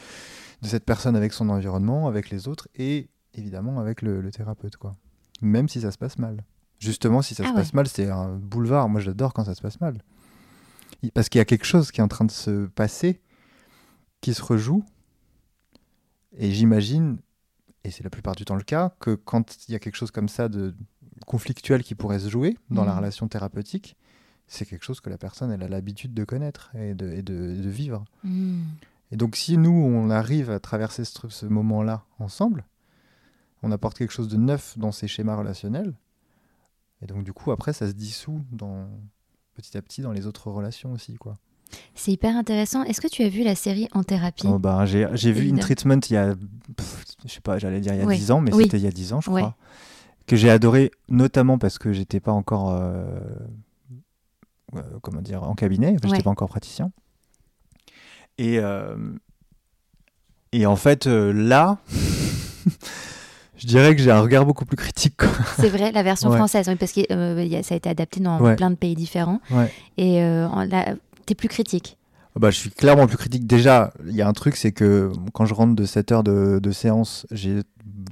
de 0.62 0.68
cette 0.68 0.86
personne 0.86 1.16
avec 1.16 1.34
son 1.34 1.50
environnement, 1.50 2.08
avec 2.08 2.30
les 2.30 2.48
autres 2.48 2.68
et 2.76 3.10
évidemment 3.34 3.80
avec 3.80 4.02
le, 4.02 4.30
thérapeute, 4.32 4.78
quoi. 4.78 4.96
Même 5.42 5.68
si 5.70 5.82
ça 5.82 5.92
se 5.92 5.98
passe 5.98 6.18
mal. 6.20 6.44
Justement, 6.80 7.22
si 7.22 7.34
ça 7.36 7.44
Ah 7.46 7.48
se 7.48 7.52
ouais. 7.54 7.60
passe 7.62 7.74
mal, 7.74 7.88
c'est 7.88 8.10
un 8.10 8.36
boulevard. 8.38 8.90
Moi, 8.90 9.02
j'adore 9.02 9.34
quand 9.34 9.44
ça 9.46 9.56
se 9.56 9.62
passe 9.62 9.80
mal. 9.82 10.02
Parce 11.14 11.30
qu'il 11.30 11.40
y 11.40 11.42
a 11.42 11.46
quelque 11.46 11.66
chose 11.66 11.92
qui 11.92 12.00
est 12.02 12.04
en 12.04 12.08
train 12.08 12.26
de 12.26 12.32
se 12.32 12.68
passer, 12.68 13.22
qui 14.20 14.34
se 14.34 14.42
rejoue. 14.44 14.84
Et 16.38 16.52
j'imagine, 16.52 17.18
et 17.84 17.92
c'est 17.92 18.04
la 18.04 18.10
plupart 18.10 18.36
du 18.36 18.46
temps 18.46 18.56
le 18.56 18.64
cas, 18.64 18.94
que 19.00 19.16
quand 19.16 19.68
il 19.68 19.72
y 19.72 19.76
a 19.76 19.80
quelque 19.80 19.96
chose 19.96 20.12
comme 20.12 20.30
ça 20.30 20.48
de 20.48 20.76
conflictuel 21.26 21.84
qui 21.84 21.96
pourrait 21.96 22.20
se 22.20 22.30
jouer 22.30 22.58
dans 22.70 22.84
la 22.86 22.92
Mhm. 22.94 22.98
relation 23.00 23.28
thérapeutique, 23.28 23.96
c'est 24.48 24.66
quelque 24.66 24.84
chose 24.84 25.02
que 25.02 25.10
la 25.10 25.18
personne 25.18 25.52
elle 25.52 25.64
a 25.64 25.68
l'habitude 25.68 26.14
de 26.14 26.24
connaître 26.24 26.72
et 26.76 26.94
de, 26.94 27.10
et 27.12 27.22
de- 27.22 27.56
de 27.56 27.70
vivre. 27.70 28.04
Hmm. 28.24 28.62
Et 29.12 29.18
donc, 29.18 29.36
si 29.36 29.58
nous, 29.58 29.72
on 29.72 30.10
arrive 30.10 30.50
à 30.50 30.60
traverser 30.60 31.04
ce, 31.04 31.46
moment-là 31.46 32.06
ensemble, 32.20 32.66
on 33.62 33.72
apporte 33.72 33.98
quelque 33.98 34.14
chose 34.14 34.30
de 34.30 34.38
neuf 34.38 34.78
dans 34.78 34.92
ces 34.92 35.08
schémas 35.08 35.36
relationnels. 35.36 35.94
Et 37.02 37.08
donc, 37.08 37.24
du 37.24 37.34
coup, 37.34 37.52
après, 37.52 37.74
ça 37.74 37.88
se 37.88 37.94
dissout 37.94 38.42
dans, 38.52 38.88
petit 39.54 39.78
à 39.78 39.82
petit 39.82 40.02
dans 40.02 40.12
les 40.12 40.28
autres 40.28 40.50
relations 40.50 40.94
aussi. 40.94 41.16
Quoi. 41.16 41.38
C'est 41.94 42.12
hyper 42.12 42.38
intéressant. 42.38 42.84
Est-ce 42.84 43.02
que 43.02 43.08
tu 43.08 43.24
as 43.24 43.30
vu 43.30 43.44
la 43.44 43.56
série 43.56 43.88
En 43.92 44.04
thérapie? 44.04 44.48
Oh, 44.48 44.60
bah, 44.60 44.86
j'ai 44.86 45.32
vu 45.32 45.48
une 45.48 45.60
treatment 45.60 46.00
il 46.10 46.14
y 46.14 46.18
a, 46.18 46.36
pff, 46.76 47.06
je 47.26 47.34
sais 47.34 47.42
pas, 47.42 47.58
j'allais 47.58 47.82
dire 47.82 47.94
il 47.94 48.00
y 48.00 48.04
a 48.04 48.06
Ouais. 48.06 48.16
10 48.16 48.32
ans, 48.32 48.40
mais 48.42 48.54
Oui. 48.54 48.64
c'était 48.64 48.78
il 48.78 48.84
y 48.84 48.88
a 48.88 48.92
10 48.92 49.14
ans, 49.14 49.22
je 49.22 49.30
Ouais. 49.30 49.42
crois. 49.42 49.56
Que 50.26 50.36
j'ai 50.36 50.50
adoré, 50.50 50.92
notamment 51.10 51.58
parce 51.58 51.78
que 51.78 51.92
j'étais 51.92 52.20
pas 52.20 52.32
encore, 52.32 52.72
euh, 52.72 53.20
euh, 54.76 54.82
comment 55.02 55.22
dire, 55.22 55.44
en 55.44 55.56
cabinet, 55.56 55.98
j'étais 56.04 56.10
Ouais. 56.18 56.22
pas 56.22 56.30
encore 56.30 56.48
praticien. 56.50 56.92
Et, 58.38 58.60
euh, 58.60 58.96
et 60.52 60.66
en 60.66 60.76
fait, 60.76 61.08
euh, 61.08 61.32
là, 61.32 61.78
je 63.58 63.68
dirais 63.68 63.96
que 63.96 64.02
j'ai 64.02 64.12
un 64.12 64.22
regard 64.22 64.46
beaucoup 64.46 64.66
plus 64.66 64.78
critique. 64.78 65.22
C'est 65.60 65.70
vrai, 65.70 65.92
la 65.92 66.04
version 66.04 66.30
Ouais. 66.30 66.38
française, 66.38 66.68
oui, 66.68 66.76
parce 66.76 66.92
que 66.94 67.02
euh, 67.12 67.62
ça 67.64 67.76
a 67.76 67.78
été 67.78 67.90
adapté 67.90 68.20
dans 68.20 68.40
Ouais. 68.40 68.56
plein 68.56 68.70
de 68.72 68.76
pays 68.76 68.96
différents. 68.96 69.40
Ouais. 69.52 69.72
Et 69.98 70.20
là, 70.22 70.96
t'es 71.26 71.36
plus 71.36 71.50
critique. 71.50 71.98
Bah, 72.40 72.50
je 72.50 72.56
suis 72.58 72.70
clairement 72.72 73.08
plus 73.08 73.18
critique. 73.18 73.46
Déjà, 73.46 73.92
il 74.08 74.16
y 74.16 74.22
a 74.22 74.28
un 74.28 74.32
truc, 74.34 74.56
c'est 74.56 74.72
que 74.72 75.12
quand 75.34 75.46
je 75.46 75.54
rentre 75.54 75.76
de 75.76 75.84
7 75.86 76.12
heures 76.14 76.24
de, 76.24 76.60
de 76.64 76.72
séance, 76.72 77.28
j'ai 77.30 77.60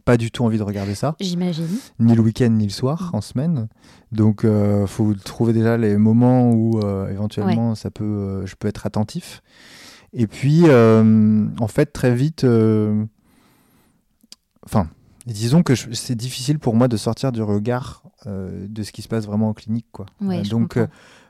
pas 0.04 0.18
du 0.18 0.30
tout 0.30 0.44
envie 0.44 0.58
de 0.58 0.64
regarder 0.64 0.94
ça. 0.94 1.16
J'imagine. 1.22 1.68
ni 2.00 2.16
le 2.16 2.22
week-end 2.22 2.50
ni 2.50 2.66
le 2.66 2.70
soir 2.72 3.12
en 3.14 3.22
semaine. 3.22 3.70
Donc, 4.12 4.42
il 4.44 4.88
faut 4.88 5.14
trouver 5.14 5.54
déjà 5.54 5.78
les 5.78 5.96
moments 5.98 6.52
où 6.52 6.80
euh, 6.84 7.10
éventuellement 7.10 7.76
ça 7.76 7.92
peut, 7.92 8.04
euh, 8.04 8.46
je 8.46 8.56
peux 8.56 8.68
être 8.68 8.86
attentif. 8.86 9.42
Et 10.14 10.28
puis, 10.28 10.64
euh, 10.66 11.46
en 11.60 11.68
fait, 11.68 11.88
très 11.88 12.14
vite, 12.14 12.44
euh, 12.44 13.06
enfin, 14.66 14.90
disons 15.26 15.64
que 15.64 15.76
c'est 15.76 16.16
difficile 16.16 16.60
pour 16.60 16.76
moi 16.76 16.88
de 16.88 16.98
sortir 16.98 17.32
du 17.32 17.42
regard 17.42 18.04
euh, 18.26 18.66
de 18.68 18.84
ce 18.84 18.92
qui 18.92 19.02
se 19.02 19.08
passe 19.08 19.26
vraiment 19.26 19.50
en 19.50 19.54
clinique, 19.54 19.88
quoi. 19.92 20.06
Ouais, 20.22 20.42
donc, 20.44 20.78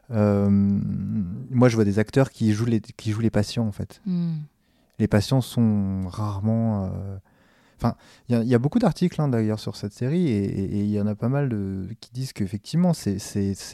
moi, 0.10 1.70
je 1.70 1.76
vois 1.76 1.86
des 1.86 2.00
acteurs 2.00 2.32
qui 2.32 2.54
jouent 2.54 2.66
les, 2.66 2.82
qui 2.82 3.12
jouent 3.12 3.22
les 3.22 3.30
patients, 3.30 3.68
en 3.68 3.72
fait 3.72 4.02
Hmm. 4.06 4.38
les 4.98 5.08
patients 5.08 5.42
sont 5.42 6.02
rarement. 6.08 6.92
Enfin, 7.82 7.96
il 8.28 8.36
y 8.36 8.38
a- 8.38 8.42
il 8.44 8.48
y, 8.50 8.56
a 8.56 8.60
beaucoup 8.60 8.78
d'articles 8.80 9.22
hein, 9.22 9.30
d'ailleurs 9.30 9.60
sur 9.60 9.78
cette 9.78 9.94
série 9.94 10.28
et 10.28 10.80
il 10.82 10.90
y 10.92 11.00
en 11.00 11.08
a 11.08 11.16
pas 11.16 11.30
mal 11.30 11.48
de... 11.48 11.88
qui 12.02 12.12
disent 12.12 12.34
qu'effectivement 12.34 12.94
c'est 12.94 13.18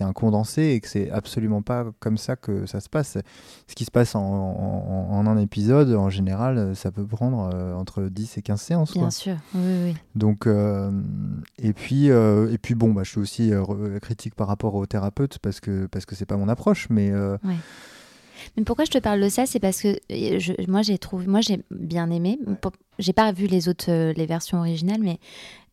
un 0.02 0.14
condensé 0.14 0.62
et 0.62 0.80
que 0.80 0.88
c'est 0.88 1.10
absolument 1.10 1.64
pas 1.64 1.88
comme 2.00 2.18
ça 2.18 2.36
que 2.36 2.66
ça 2.68 2.80
se 2.82 2.90
passe. 2.90 3.18
Ce 3.68 3.74
qui 3.76 3.84
se 3.86 3.90
passe 3.92 4.14
en, 4.16 4.22
en- 4.22 5.08
en 5.18 5.26
un 5.28 5.38
épisode, 5.40 5.92
en 5.96 6.10
général, 6.12 6.76
ça 6.76 6.92
peut 6.92 7.06
prendre 7.08 7.50
euh, 7.54 7.74
entre 7.74 8.04
10 8.04 8.38
et 8.38 8.42
15 8.44 8.62
séances. 8.62 8.94
Bien 8.94 9.02
quoi. 9.02 9.12
sûr, 9.12 9.38
oui, 9.56 9.62
oui. 9.86 9.96
Donc, 10.14 10.46
euh, 10.46 10.92
et 11.58 11.74
puis, 11.74 12.12
euh, 12.12 12.52
et 12.52 12.58
puis 12.60 12.76
bon, 12.76 12.94
bah, 12.94 13.02
je 13.04 13.10
suis 13.10 13.20
aussi 13.20 13.52
critique 14.02 14.36
par 14.36 14.48
rapport 14.48 14.76
aux 14.76 14.86
thérapeutes 14.86 15.40
parce 15.40 15.60
que 15.60 15.88
parce 15.88 16.06
que 16.06 16.14
c'est 16.16 16.26
pas 16.28 16.38
mon 16.38 16.48
approche, 16.50 16.88
mais 16.92 17.12
Mais 18.58 18.64
pourquoi 18.64 18.86
je 18.86 18.92
te 18.92 18.98
parle 18.98 19.22
de 19.22 19.30
ça 19.30 19.46
C'est 19.46 19.60
parce 19.60 19.82
que 19.82 19.90
euh, 20.12 20.40
je- 20.40 20.54
moi 20.70 20.82
j'ai 20.82 20.98
trouvé, 20.98 21.28
moi 21.28 21.42
j'ai 21.42 21.62
bien 21.72 22.10
aimé. 22.12 22.40
J'ai 23.00 23.14
pas 23.14 23.32
vu 23.32 23.48
les 23.48 23.68
autres, 23.70 23.90
euh, 23.92 24.14
les 24.14 24.26
versions 24.26 24.60
originales, 24.60 25.02
mais 25.02 25.20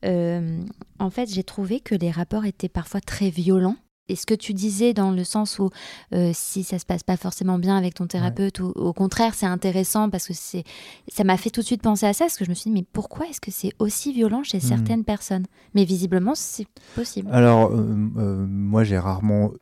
euh, 0.04 0.60
en 0.98 1.10
fait 1.10 1.28
j'ai 1.32 1.44
trouvé 1.44 1.80
que 1.80 1.94
les 1.94 2.10
rapports 2.10 2.44
étaient 2.44 2.68
parfois 2.68 3.00
très 3.00 3.30
violents. 3.30 3.76
Et 4.08 4.16
ce 4.16 4.26
que 4.26 4.34
tu 4.34 4.52
disais 4.52 4.92
dans 4.94 5.12
le 5.12 5.22
sens 5.22 5.60
où 5.60 5.70
euh, 6.12 6.32
si 6.34 6.64
ça 6.64 6.78
se 6.80 6.84
passe 6.84 7.04
pas 7.04 7.16
forcément 7.16 7.58
bien 7.58 7.76
avec 7.76 7.94
ton 7.94 8.06
thérapeute, 8.08 8.58
ou 8.58 8.72
au 8.74 8.92
contraire 8.92 9.32
c'est 9.34 9.46
intéressant 9.46 10.10
parce 10.10 10.26
que 10.26 10.34
c'est, 10.34 10.64
ça 11.08 11.22
m'a 11.22 11.36
fait 11.36 11.50
tout 11.50 11.60
de 11.60 11.66
suite 11.66 11.82
penser 11.82 12.04
à 12.06 12.12
ça, 12.12 12.24
parce 12.24 12.36
que 12.36 12.44
je 12.44 12.50
me 12.50 12.54
suis 12.54 12.68
dit 12.70 12.74
mais 12.74 12.84
pourquoi 12.92 13.26
est-ce 13.28 13.40
que 13.40 13.52
c'est 13.52 13.72
aussi 13.78 14.12
violent 14.12 14.42
chez 14.42 14.58
Mhm. 14.58 14.62
certaines 14.64 15.04
personnes? 15.04 15.46
Mais 15.74 15.84
visiblement 15.84 16.34
c'est 16.34 16.66
possible. 16.96 17.28
alors 17.32 17.70
euh, 17.70 18.44
moi 18.48 18.82
j'ai 18.82 18.98
rarement, 18.98 19.52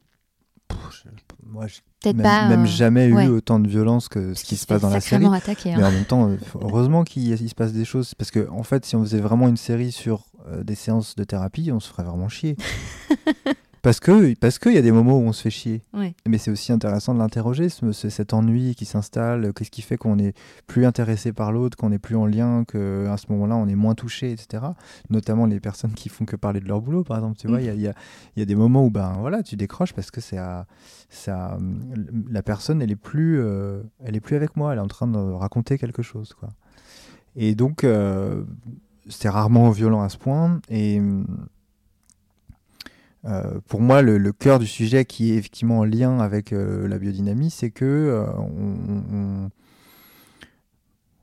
Pff, 0.68 1.04
moi 1.50 1.66
j'ai 1.66 2.12
même, 2.12 2.22
pas. 2.22 2.48
même 2.48 2.62
euh, 2.62 2.66
jamais 2.66 3.12
ouais. 3.12 3.26
eu 3.26 3.28
autant 3.28 3.58
de 3.60 3.68
violence 3.68 4.08
que 4.08 4.34
ce 4.34 4.44
qui 4.44 4.56
se 4.56 4.66
passe 4.66 4.82
dans 4.82 4.90
la 4.90 5.00
série. 5.00 5.26
Attaqué. 5.26 5.72
hein. 5.72 5.76
Mais 5.78 5.84
en 5.84 5.90
même 5.92 6.04
temps, 6.04 6.30
heureusement 6.60 7.04
qu'il 7.04 7.36
se 7.48 7.54
passe 7.54 7.72
des 7.72 7.84
choses. 7.84 8.14
Parce 8.14 8.30
que, 8.30 8.48
en 8.50 8.62
fait, 8.62 8.84
si 8.84 8.96
on 8.96 9.02
faisait 9.02 9.20
vraiment 9.20 9.48
une 9.48 9.56
série 9.56 9.92
sur 9.92 10.24
euh, 10.48 10.62
des 10.64 10.74
séances 10.74 11.14
de 11.14 11.24
thérapie, 11.24 11.70
on 11.72 11.80
se 11.80 11.88
ferait 11.88 12.04
vraiment 12.04 12.28
chier. 12.28 12.56
parce 13.82 14.00
que 14.00 14.34
parce 14.38 14.58
qu'il 14.58 14.72
y 14.72 14.78
a 14.78 14.82
des 14.82 14.92
moments 14.92 15.18
où 15.18 15.22
on 15.22 15.32
se 15.32 15.42
fait 15.42 15.50
chier. 15.50 15.82
Ouais. 15.94 16.14
Mais 16.28 16.38
c'est 16.38 16.50
aussi 16.50 16.72
intéressant 16.72 17.14
de 17.14 17.18
l'interroger, 17.18 17.68
ce, 17.68 17.92
ce- 17.92 18.08
cet 18.10 18.34
ennui 18.34 18.74
qui 18.74 18.84
s'installe. 18.84 19.46
euh, 19.46 19.52
Qu'est-ce 19.52 19.70
qui 19.70 19.82
fait 19.82 19.96
qu'on 19.96 20.18
est 20.18 20.36
plus 20.66 20.84
intéressé 20.86 21.32
par 21.32 21.52
l'autre, 21.52 21.76
qu'on 21.76 21.90
est 21.92 21.98
plus 21.98 22.16
en 22.16 22.26
lien, 22.26 22.64
qu'à 22.64 23.16
ce 23.16 23.26
moment-là, 23.30 23.56
on 23.56 23.66
est 23.68 23.74
moins 23.74 23.94
touché, 23.94 24.32
etc. 24.32 24.64
Notamment 25.08 25.46
les 25.46 25.60
personnes 25.60 25.92
qui 25.94 26.08
font 26.08 26.24
que 26.24 26.36
parler 26.36 26.60
de 26.60 26.68
leur 26.68 26.80
boulot, 26.80 27.04
par 27.04 27.16
exemple. 27.18 27.38
Tu 27.38 27.48
vois, 27.48 27.60
il 27.60 27.66
y 27.66 27.70
a- 27.70 27.74
y, 27.74 27.86
a, 27.88 27.94
y 28.36 28.42
a 28.42 28.44
des 28.44 28.54
moments 28.54 28.84
où 28.84 28.90
ben, 28.90 29.14
voilà, 29.18 29.42
tu 29.42 29.56
décroches 29.56 29.92
parce 29.94 30.10
que 30.10 30.20
c'est 30.20 30.38
ça, 31.08 31.58
la 32.30 32.42
personne, 32.42 32.82
elle 32.82 32.90
est, 32.90 32.96
plus, 32.96 33.40
euh, 33.40 33.82
elle 34.04 34.16
est 34.16 34.20
plus 34.20 34.36
avec 34.36 34.56
moi, 34.56 34.72
elle 34.72 34.78
est 34.78 34.82
en 34.82 34.88
train 34.88 35.06
de 35.08 35.18
raconter 35.18 35.78
quelque 35.78 36.02
chose. 36.02 36.34
Quoi. 36.38 36.50
Et 37.36 37.54
donc, 37.54 37.84
euh, 37.84 38.42
c'est 39.08 39.28
rarement 39.28 39.70
violent 39.70 40.02
à 40.02 40.08
ce 40.08 40.18
point. 40.18 40.60
Et. 40.68 41.00
Euh, 43.26 43.60
pour 43.66 43.80
moi, 43.80 44.02
le, 44.02 44.32
cœur 44.32 44.58
du 44.58 44.66
sujet 44.66 45.04
qui 45.04 45.32
est 45.32 45.36
effectivement 45.36 45.80
en 45.80 45.84
lien 45.84 46.20
avec 46.20 46.52
euh, 46.52 46.88
la 46.88 46.98
biodynamie, 46.98 47.50
c'est 47.50 47.70
que 47.70 47.84
euh, 47.84 48.26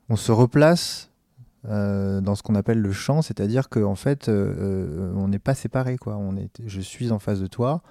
on, 0.08 0.16
se 0.16 0.32
replace 0.32 1.10
dans 1.64 2.34
ce 2.34 2.42
qu'on 2.42 2.54
appelle 2.54 2.80
le 2.80 2.92
champ, 2.92 3.20
c'est-à-dire 3.20 3.68
qu'en 3.68 3.94
fait, 3.94 4.28
on 4.28 5.28
n'est 5.28 5.38
pas 5.38 5.54
séparés. 5.54 5.98
Quoi. 5.98 6.16
On 6.16 6.36
est, 6.36 6.50
je 6.64 6.80
suis 6.80 7.10
en 7.12 7.18
face 7.18 7.40
de 7.40 7.46
toi, 7.46 7.82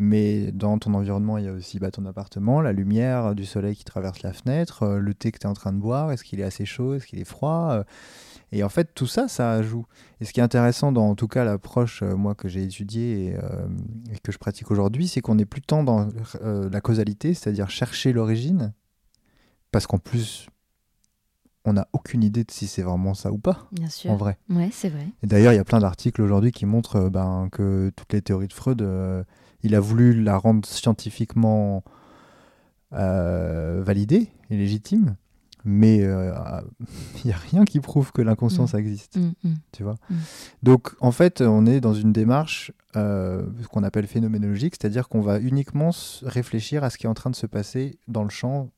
mais 0.00 0.50
dans 0.50 0.78
ton 0.78 0.94
environnement, 0.94 1.36
il 1.36 1.44
y 1.44 1.48
a 1.48 1.52
aussi 1.52 1.78
bah, 1.78 1.90
ton 1.90 2.06
appartement, 2.06 2.62
la 2.62 2.72
lumière 2.72 3.34
du 3.34 3.44
soleil 3.44 3.76
qui 3.76 3.84
traverse 3.84 4.22
la 4.22 4.32
fenêtre, 4.32 4.82
euh, 4.84 4.98
le 4.98 5.12
thé 5.12 5.30
que 5.30 5.38
tu 5.38 5.46
es 5.46 5.50
en 5.50 5.52
train 5.52 5.74
de 5.74 5.78
boire, 5.78 6.10
est-ce 6.10 6.24
qu'il 6.24 6.40
est 6.40 6.44
assez 6.44 6.64
chaud, 6.64 6.94
est-ce 6.94 7.06
qu'il 7.06 7.20
est 7.20 7.24
froid 7.24 7.68
euh, 7.72 7.84
Et 8.50 8.64
en 8.64 8.70
fait, 8.70 8.94
tout 8.94 9.06
ça, 9.06 9.28
ça 9.28 9.62
joue. 9.62 9.84
Et 10.22 10.24
ce 10.24 10.32
qui 10.32 10.40
est 10.40 10.42
intéressant 10.42 10.90
dans, 10.90 11.10
en 11.10 11.14
tout 11.14 11.28
cas, 11.28 11.44
l'approche, 11.44 12.02
euh, 12.02 12.16
moi, 12.16 12.34
que 12.34 12.48
j'ai 12.48 12.62
étudiée 12.62 13.26
et, 13.26 13.36
euh, 13.36 13.68
et 14.10 14.18
que 14.20 14.32
je 14.32 14.38
pratique 14.38 14.70
aujourd'hui, 14.70 15.06
c'est 15.06 15.20
qu'on 15.20 15.38
est 15.38 15.44
plus 15.44 15.60
tant 15.60 15.84
dans 15.84 16.08
euh, 16.42 16.70
la 16.70 16.80
causalité, 16.80 17.34
c'est-à-dire 17.34 17.68
chercher 17.68 18.14
l'origine, 18.14 18.72
parce 19.70 19.86
qu'en 19.86 19.98
plus, 19.98 20.46
on 21.64 21.74
n'a 21.74 21.86
aucune 21.92 22.22
idée 22.24 22.44
de 22.44 22.50
si 22.50 22.66
c'est 22.66 22.82
vraiment 22.82 23.12
ça 23.14 23.30
ou 23.32 23.38
pas, 23.38 23.68
Bien 23.72 23.88
sûr. 23.88 24.10
en 24.10 24.16
vrai. 24.16 24.38
Ouais, 24.48 24.70
c'est 24.72 24.88
vrai. 24.88 25.06
Et 25.22 25.26
d'ailleurs, 25.26 25.52
il 25.52 25.56
y 25.56 25.60
a 25.60 25.64
plein 25.64 25.80
d'articles 25.80 26.22
aujourd'hui 26.22 26.52
qui 26.52 26.64
montrent 26.66 26.96
euh, 26.96 27.10
ben, 27.10 27.48
que 27.52 27.92
toutes 27.96 28.12
les 28.12 28.22
théories 28.22 28.48
de 28.48 28.52
Freud, 28.54 28.80
euh, 28.82 29.22
il 29.62 29.74
a 29.74 29.80
voulu 29.80 30.22
la 30.22 30.38
rendre 30.38 30.66
scientifiquement 30.66 31.84
euh, 32.92 33.82
validée 33.84 34.28
et 34.50 34.56
légitime, 34.56 35.16
mais 35.64 36.02
euh, 36.02 36.32
il 37.24 37.26
n'y 37.28 37.32
a 37.32 37.36
rien 37.36 37.64
qui 37.64 37.80
prouve 37.80 38.10
que 38.12 38.22
l'inconscience 38.22 38.72
Mm. 38.74 38.78
existe, 38.78 39.16
Mm, 39.16 39.32
mm. 39.44 39.54
tu 39.72 39.82
vois. 39.82 39.96
Donc, 40.62 40.94
en 41.00 41.12
fait, 41.12 41.40
on 41.42 41.66
est 41.66 41.80
dans 41.80 41.94
une 41.94 42.12
démarche 42.12 42.72
ce 42.94 43.68
qu'on 43.70 43.84
appelle 43.84 44.06
phénoménologique, 44.08 44.74
c'est-à-dire 44.80 45.08
qu'on 45.08 45.20
va 45.20 45.38
uniquement 45.38 45.90
réfléchir 46.22 46.82
à 46.82 46.90
ce 46.90 46.98
qui 46.98 47.06
est 47.06 47.08
en 47.08 47.14
train 47.14 47.30
de 47.30 47.36
se 47.36 47.46
passer 47.46 47.98
dans 48.08 48.24
le 48.24 48.30
champ, 48.30 48.68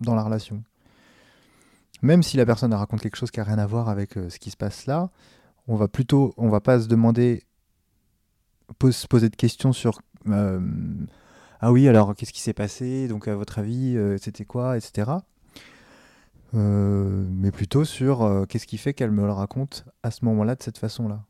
dans 0.00 0.14
la 0.14 0.22
relation. 0.22 0.62
Même 2.02 2.22
si 2.22 2.36
la 2.36 2.44
personne 2.44 2.74
raconte 2.74 3.00
quelque 3.00 3.16
chose 3.16 3.30
qui 3.30 3.38
n'a 3.40 3.44
rien 3.44 3.58
à 3.58 3.66
voir 3.66 3.88
avec 3.88 4.16
euh, 4.16 4.28
ce 4.28 4.38
qui 4.38 4.50
se 4.50 4.56
passe 4.56 4.86
là, 4.86 5.10
on 5.68 5.76
va 5.76 5.88
plutôt, 5.88 6.34
on 6.36 6.48
va 6.48 6.60
pas 6.60 6.80
se 6.80 6.88
demander, 6.88 7.44
pose- 8.78 8.96
se 8.96 9.06
poser 9.06 9.28
de 9.28 9.36
questions 9.36 9.72
sur 9.72 10.00
euh, 10.28 10.60
ah 11.60 11.70
oui 11.72 11.88
alors 11.88 12.14
qu'est-ce 12.16 12.32
qui 12.32 12.40
s'est 12.40 12.52
passé, 12.52 13.06
donc 13.06 13.28
à 13.28 13.36
votre 13.36 13.58
avis 13.60 13.96
euh, 13.96 14.18
c'était 14.18 14.44
quoi, 14.44 14.76
etc. 14.76 15.12
Mais 16.54 17.50
plutôt 17.50 17.84
sur 17.84 18.46
qu'est-ce 18.48 18.66
qui 18.66 18.76
fait 18.76 18.92
qu'elle 18.92 19.10
me 19.10 19.24
le 19.24 19.32
raconte 19.32 19.86
à 20.02 20.10
ce 20.10 20.24
moment-là 20.26 20.54
de 20.54 20.62
cette 20.62 20.76
façon-là? 20.76 21.24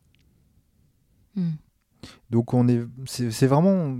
Mm. 1.36 1.50
Donc 2.30 2.54
on 2.54 2.66
est, 2.66 2.82
c'est 3.06 3.46
vraiment, 3.46 3.96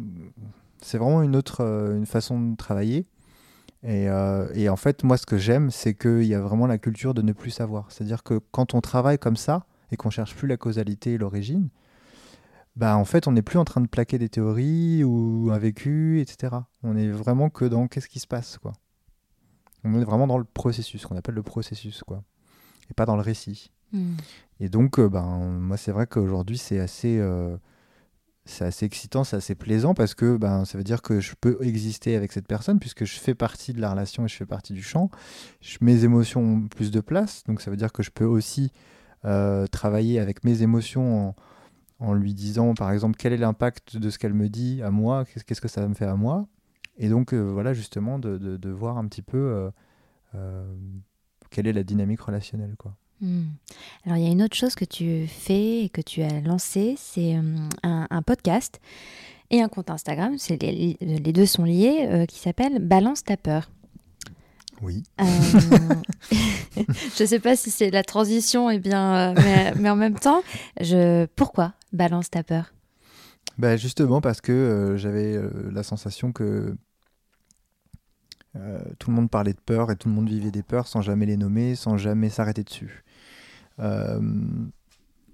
c'est 0.81 0.99
vraiment 0.99 1.23
une 1.23 1.37
autre, 1.37 1.61
une 1.61 2.07
façon 2.07 2.41
de 2.41 2.57
travailler. 2.57 3.07
Et, 3.85 4.09
euh, 4.09 4.49
et 4.55 4.69
en 4.69 4.77
fait, 4.77 5.03
moi, 5.03 5.17
ce 5.17 5.27
que 5.27 5.39
j'aime, 5.39 5.71
c'est 5.71 5.95
qu'il 5.95 6.25
y 6.25 6.35
a 6.35 6.41
vraiment 6.41 6.67
la 6.67 6.79
culture 6.79 7.15
de 7.15 7.23
ne 7.23 7.33
plus 7.33 7.51
savoir. 7.51 7.91
C'est-à-dire 7.91 8.23
que 8.23 8.41
quand 8.53 8.75
on 8.75 8.81
travaille 8.81 9.19
comme 9.19 9.37
ça 9.37 9.67
et 9.91 9.97
qu'on 9.97 10.11
cherche 10.11 10.37
plus 10.37 10.47
la 10.47 10.57
causalité 10.57 11.15
et 11.15 11.19
l'origine, 11.19 11.69
bah 12.77 12.97
en 12.97 13.05
fait, 13.05 13.27
on 13.27 13.33
n'est 13.33 13.43
plus 13.43 13.59
en 13.59 13.65
train 13.65 13.81
de 13.81 13.87
plaquer 13.87 14.19
des 14.19 14.29
théories 14.29 15.05
ou 15.05 15.51
un 15.53 15.59
vécu, 15.59 16.21
etc. 16.21 16.57
On 16.83 16.97
est 16.97 17.09
vraiment 17.09 17.51
que 17.51 17.65
dans 17.65 17.89
qu'est-ce 17.89 18.09
qui 18.09 18.21
se 18.21 18.27
passe, 18.27 18.59
quoi. 18.59 18.73
On 19.85 20.01
est 20.01 20.05
vraiment 20.05 20.29
dans 20.29 20.39
le 20.39 20.45
processus, 20.45 21.05
qu'on 21.05 21.17
appelle 21.17 21.35
le 21.35 21.43
processus, 21.43 22.03
quoi. 22.05 22.23
Et 22.91 22.95
pas 22.95 23.05
dans 23.05 23.17
le 23.17 23.23
récit. 23.23 23.73
Hmm. 23.93 24.15
Et 24.61 24.69
donc, 24.69 24.99
euh, 24.99 25.09
ben, 25.09 25.39
moi, 25.59 25.77
c'est 25.77 25.93
vrai 25.93 26.07
qu'aujourd'hui, 26.07 26.57
c'est 26.57 26.79
assez, 26.79 27.19
euh, 27.19 27.57
c'est 28.45 28.65
assez 28.65 28.85
excitant, 28.87 29.25
c'est 29.25 29.37
assez 29.37 29.55
plaisant 29.55 29.95
parce 29.95 30.15
que 30.15 30.37
ben, 30.37 30.65
ça 30.65 30.77
veut 30.79 30.85
dire 30.85 31.03
que 31.03 31.21
je 31.21 31.35
peux 31.41 31.59
exister 31.63 32.17
avec 32.17 32.33
cette 32.33 32.49
personne 32.49 32.81
puisque 32.81 33.05
je 33.05 33.19
fais 33.19 33.35
partie 33.35 33.73
de 33.73 33.81
la 33.81 33.91
relation 33.93 34.25
et 34.25 34.29
je 34.29 34.37
fais 34.37 34.47
partie 34.47 34.73
du. 34.73 34.83
Je, 34.83 35.79
mes 35.81 36.05
émotions 36.05 36.41
ont 36.43 36.69
plus 36.69 36.91
de 36.91 37.01
place, 37.01 37.45
donc 37.45 37.61
ça 37.61 37.71
veut 37.71 37.77
dire 37.77 37.93
que 37.93 38.03
je 38.03 38.11
peux 38.11 38.25
aussi 38.25 38.73
euh, 39.25 39.67
travailler 39.69 40.19
avec 40.19 40.45
mes 40.45 40.63
émotions 40.63 41.29
en, 41.29 41.37
en 42.01 42.15
lui 42.15 42.35
disant, 42.35 42.75
par 42.75 42.91
exemple, 42.93 43.17
quel 43.19 43.33
est 43.33 43.37
l'impact 43.39 43.97
de 43.97 44.11
ce 44.11 44.19
qu'elle 44.19 44.35
me 44.35 44.49
dit 44.49 44.83
à 44.83 44.91
moi, 44.91 45.25
qu'est- 45.25 45.45
qu'est-ce 45.45 45.61
que 45.61 45.69
ça 45.69 45.87
me 45.87 45.95
fait 45.95 46.07
à 46.07 46.17
moi. 46.17 46.49
Et 46.99 47.09
donc, 47.09 47.33
euh, 47.35 47.41
voilà, 47.41 47.73
justement, 47.75 48.19
de, 48.19 48.39
de- 48.39 48.71
voir 48.71 48.99
un 48.99 49.07
petit 49.07 49.23
peu 49.23 49.71
euh, 50.35 50.75
quelle 51.51 51.67
est 51.67 51.73
la 51.73 51.85
dynamique 51.85 52.21
relationnelle, 52.21 52.75
quoi. 52.77 52.97
Hmm. 53.23 53.45
Alors, 54.05 54.19
il 54.19 54.25
y 54.25 54.29
a 54.29 54.31
une 54.31 54.43
autre 54.43 54.57
chose 54.57 54.75
que 54.75 54.85
tu 54.85 55.27
fais 55.27 55.85
et 55.85 55.89
que 55.89 56.01
tu 56.01 56.23
as 56.23 56.41
lancé, 56.41 56.97
c'est 56.99 57.39
hum, 57.39 57.69
un, 57.83 58.07
un 58.11 58.23
podcast 58.23 58.81
et 59.51 59.63
un 59.63 59.69
compte 59.69 59.91
Instagram, 59.91 60.37
c'est 60.39 60.61
les, 60.61 60.97
les 61.01 61.33
deux 61.33 61.47
sont 61.47 61.65
liés, 61.65 62.07
euh, 62.09 62.27
qui 62.27 62.39
s'appelle 62.39 62.79
Balance 62.81 63.25
ta 63.25 63.37
peur. 63.37 63.71
Oui. 64.83 65.05
Euh, 65.21 65.25
je 67.17 67.25
sais 67.25 67.39
pas 67.39 67.55
si 67.55 67.71
c'est 67.71 67.91
la 67.91 68.03
transition, 68.03 68.69
eh 68.69 68.81
bien, 68.81 69.15
euh, 69.15 69.35
mais, 69.37 69.73
mais 69.77 69.91
en 69.91 69.97
même 69.97 70.19
temps, 70.19 70.43
je... 70.81 71.27
pourquoi 71.37 71.75
Balance 71.93 72.31
ta 72.31 72.43
peur? 72.43 72.73
Bah 73.59 73.77
justement 73.77 74.21
parce 74.21 74.41
que 74.41 74.53
euh, 74.53 74.97
j'avais 74.97 75.37
euh, 75.37 75.51
la 75.73 75.83
sensation 75.83 76.33
que 76.33 76.75
euh, 78.57 78.83
tout 78.99 79.11
le 79.11 79.17
monde 79.17 79.31
parlait 79.31 79.53
de 79.53 79.61
peur 79.61 79.91
et 79.91 79.97
tout 79.97 80.09
le 80.09 80.15
monde 80.15 80.29
vivait 80.29 80.51
des 80.51 80.63
peurs 80.63 80.87
sans 80.87 81.03
jamais 81.03 81.27
les 81.27 81.37
nommer, 81.37 81.75
sans 81.75 81.97
jamais 81.97 82.31
s'arrêter 82.31 82.65
dessus. 82.65 83.05
Euh, 83.79 84.21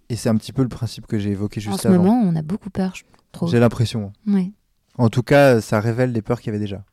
et 0.09 0.17
c'est 0.17 0.29
un 0.29 0.37
petit 0.37 0.53
peu 0.53 0.63
le 0.63 0.69
principe 0.69 1.07
que 1.07 1.19
j'ai 1.19 1.31
évoqué 1.31 1.61
En 1.61 1.63
juste 1.73 1.81
ce 1.83 1.89
avant. 1.89 2.03
moment, 2.03 2.21
on 2.23 2.35
a 2.37 2.43
beaucoup 2.43 2.71
peur, 2.71 2.95
je 2.95 3.03
trouve. 3.33 3.51
J'ai 3.51 3.61
l'impression. 3.61 4.13
Ouais. 4.27 4.53
En 4.97 5.09
tout 5.11 5.23
cas, 5.23 5.61
ça 5.61 5.81
révèle 5.81 6.13
des 6.13 6.23
peurs 6.23 6.41
qu'il 6.41 6.47
y 6.53 6.57
avait 6.57 6.59
déjà. 6.65 6.85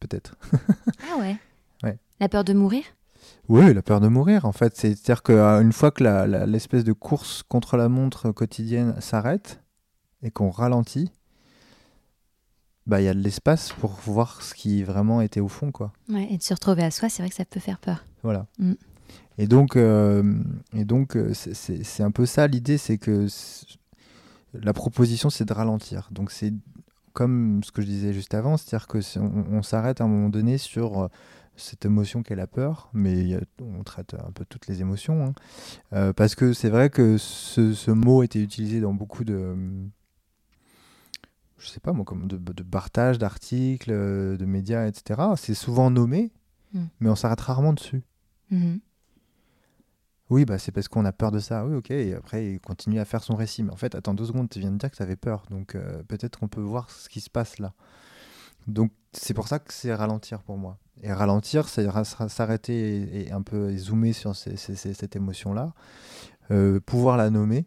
Peut-être. 0.00 0.36
Ah 1.12 1.18
ouais. 1.18 1.36
Ouais. 1.82 1.98
La 2.20 2.28
peur 2.30 2.42
de 2.42 2.54
mourir? 2.54 2.84
Oui, 3.48 3.74
la 3.74 3.82
peur 3.82 4.00
de 4.00 4.08
mourir, 4.08 4.44
en 4.46 4.52
fait. 4.52 4.74
C'est- 4.76 4.94
C'est-à-dire 4.94 5.22
qu'une 5.22 5.72
fois 5.72 5.90
que 5.90 6.02
l'espèce 6.46 6.84
de 6.84 6.92
course 6.94 7.42
contre 7.42 7.76
la 7.76 7.88
montre 7.90 8.30
quotidienne 8.32 8.98
s'arrête 9.00 9.60
et 10.22 10.30
qu'on 10.30 10.50
ralentit, 10.50 11.10
bah, 12.86 13.00
il 13.00 13.04
y 13.04 13.08
a 13.08 13.14
de 13.14 13.18
l'espace 13.20 13.72
pour 13.72 13.90
voir 14.06 14.42
ce 14.42 14.54
qui 14.54 14.82
vraiment 14.84 15.20
était 15.20 15.40
au 15.40 15.48
fond, 15.48 15.70
quoi. 15.72 15.92
Ouais, 16.08 16.26
et 16.30 16.38
de 16.38 16.42
se 16.42 16.54
retrouver 16.54 16.82
à 16.84 16.90
soi, 16.90 17.08
c'est 17.08 17.22
vrai 17.22 17.28
que 17.30 17.36
ça 17.36 17.44
peut 17.44 17.60
faire 17.60 17.78
peur. 17.78 18.04
Voilà. 18.22 18.46
Mm. 18.58 18.72
Et 19.38 19.46
donc, 19.46 19.76
euh, 19.76 20.34
et 20.72 20.84
donc 20.84 21.16
euh, 21.16 21.32
c'est- 21.34 22.02
un 22.02 22.10
peu 22.10 22.24
ça 22.26 22.46
l'idée, 22.46 22.78
c'est 22.78 22.98
que 22.98 23.26
la 24.54 24.72
proposition, 24.72 25.28
c'est 25.30 25.44
de 25.44 25.52
ralentir. 25.52 26.08
Donc, 26.10 26.30
c'est 26.30 26.52
comme 27.12 27.62
ce 27.64 27.72
que 27.72 27.82
je 27.82 27.86
disais 27.86 28.12
juste 28.12 28.34
avant, 28.34 28.56
c'est-à-dire 28.56 28.86
que 28.88 28.98
on, 29.18 29.56
on 29.58 29.62
s'arrête 29.62 30.00
à 30.00 30.04
un 30.04 30.08
moment 30.08 30.28
donné 30.30 30.56
sur 30.58 31.02
euh, 31.02 31.08
cette 31.56 31.84
émotion 31.86 32.22
qu'est 32.22 32.36
la 32.36 32.46
peur, 32.46 32.90
mais 32.94 33.34
a- 33.34 33.40
on 33.62 33.82
traite 33.82 34.14
un 34.14 34.30
peu 34.32 34.44
toutes 34.46 34.66
les 34.68 34.80
émotions, 34.80 35.26
hein. 35.26 35.32
Euh, 35.92 36.12
parce 36.12 36.34
que 36.34 36.52
c'est 36.52 36.68
vrai 36.70 36.88
que 36.90 37.16
ce, 37.18 37.74
ce 37.74 37.90
mot 37.90 38.22
était 38.22 38.40
utilisé 38.42 38.80
dans 38.80 38.92
beaucoup 38.94 39.24
de, 39.24 39.54
je 41.58 41.68
sais 41.68 41.80
pas 41.80 41.92
moi, 41.92 42.04
comme 42.04 42.26
de, 42.28 42.36
de 42.36 42.62
partage 42.62 43.18
d'articles, 43.18 43.90
de 43.90 44.44
médias, 44.46 44.86
etc. 44.86 45.20
C'est 45.36 45.54
souvent 45.54 45.90
nommé, 45.90 46.32
Mm. 46.74 46.80
mais 47.00 47.08
on 47.10 47.14
s'arrête 47.16 47.40
rarement 47.40 47.72
dessus. 47.72 48.02
Mhm. 48.50 48.80
Oui, 50.28 50.44
bah 50.44 50.58
c'est 50.58 50.72
parce 50.72 50.88
qu'on 50.88 51.04
a 51.04 51.12
peur 51.12 51.30
de 51.30 51.38
ça. 51.38 51.64
Oui, 51.64 51.76
ok. 51.76 51.90
Et 51.90 52.14
après, 52.14 52.54
il 52.54 52.60
continue 52.60 52.98
à 52.98 53.04
faire 53.04 53.22
son 53.22 53.36
récit. 53.36 53.62
Mais 53.62 53.72
en 53.72 53.76
fait, 53.76 53.94
attends 53.94 54.14
deux 54.14 54.24
secondes, 54.24 54.48
tu 54.48 54.58
viens 54.58 54.72
de 54.72 54.76
dire 54.76 54.90
que 54.90 54.96
tu 54.96 55.02
avais 55.02 55.16
peur. 55.16 55.44
Donc 55.50 55.74
euh, 55.74 56.02
peut-être 56.08 56.38
qu'on 56.38 56.48
peut 56.48 56.60
voir 56.60 56.90
ce 56.90 57.08
qui 57.08 57.20
se 57.20 57.30
passe 57.30 57.58
là. 57.58 57.72
Donc 58.66 58.90
c'est 59.12 59.34
pour 59.34 59.46
ça 59.46 59.60
que 59.60 59.72
c'est 59.72 59.94
ralentir 59.94 60.42
pour 60.42 60.58
moi. 60.58 60.78
Et 61.02 61.12
ralentir, 61.12 61.68
c'est 61.68 61.86
s'arrêter 62.28 63.26
et, 63.26 63.32
un 63.32 63.42
peu 63.42 63.76
zoomer 63.76 64.12
sur 64.12 64.34
cette 64.34 65.14
émotion-là. 65.14 65.72
Euh, 66.50 66.80
pouvoir 66.80 67.16
la 67.16 67.30
nommer. 67.30 67.66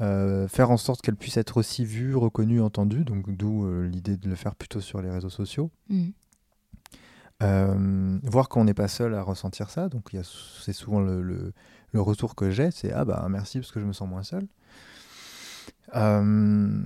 Euh, 0.00 0.46
faire 0.46 0.70
en 0.70 0.76
sorte 0.76 1.02
qu'elle 1.02 1.16
puisse 1.16 1.36
être 1.36 1.56
aussi 1.56 1.84
vue, 1.84 2.14
reconnue, 2.16 2.62
entendue. 2.62 3.04
Donc 3.04 3.30
d'où 3.36 3.70
l'idée 3.82 4.16
de 4.16 4.28
le 4.28 4.36
faire 4.36 4.54
plutôt 4.54 4.80
sur 4.80 5.02
les 5.02 5.10
réseaux 5.10 5.28
sociaux. 5.28 5.70
Mhm. 5.90 6.12
Euh, 7.40 8.18
voir 8.24 8.48
qu'on 8.48 8.64
n'est 8.64 8.74
pas 8.74 8.88
seul 8.88 9.14
à 9.14 9.22
ressentir 9.22 9.70
ça. 9.70 9.88
Donc 9.88 10.10
c'est 10.62 10.72
souvent 10.72 11.00
le, 11.00 11.52
retour 11.94 12.34
que 12.34 12.50
j'ai, 12.50 12.70
c'est 12.70 12.92
ah 12.92 13.04
bah 13.04 13.26
merci 13.30 13.58
parce 13.58 13.70
que 13.70 13.80
je 13.80 13.86
me 13.86 13.92
sens 13.92 14.08
moins 14.08 14.22
seul. 14.22 14.46
Euh, 15.94 16.80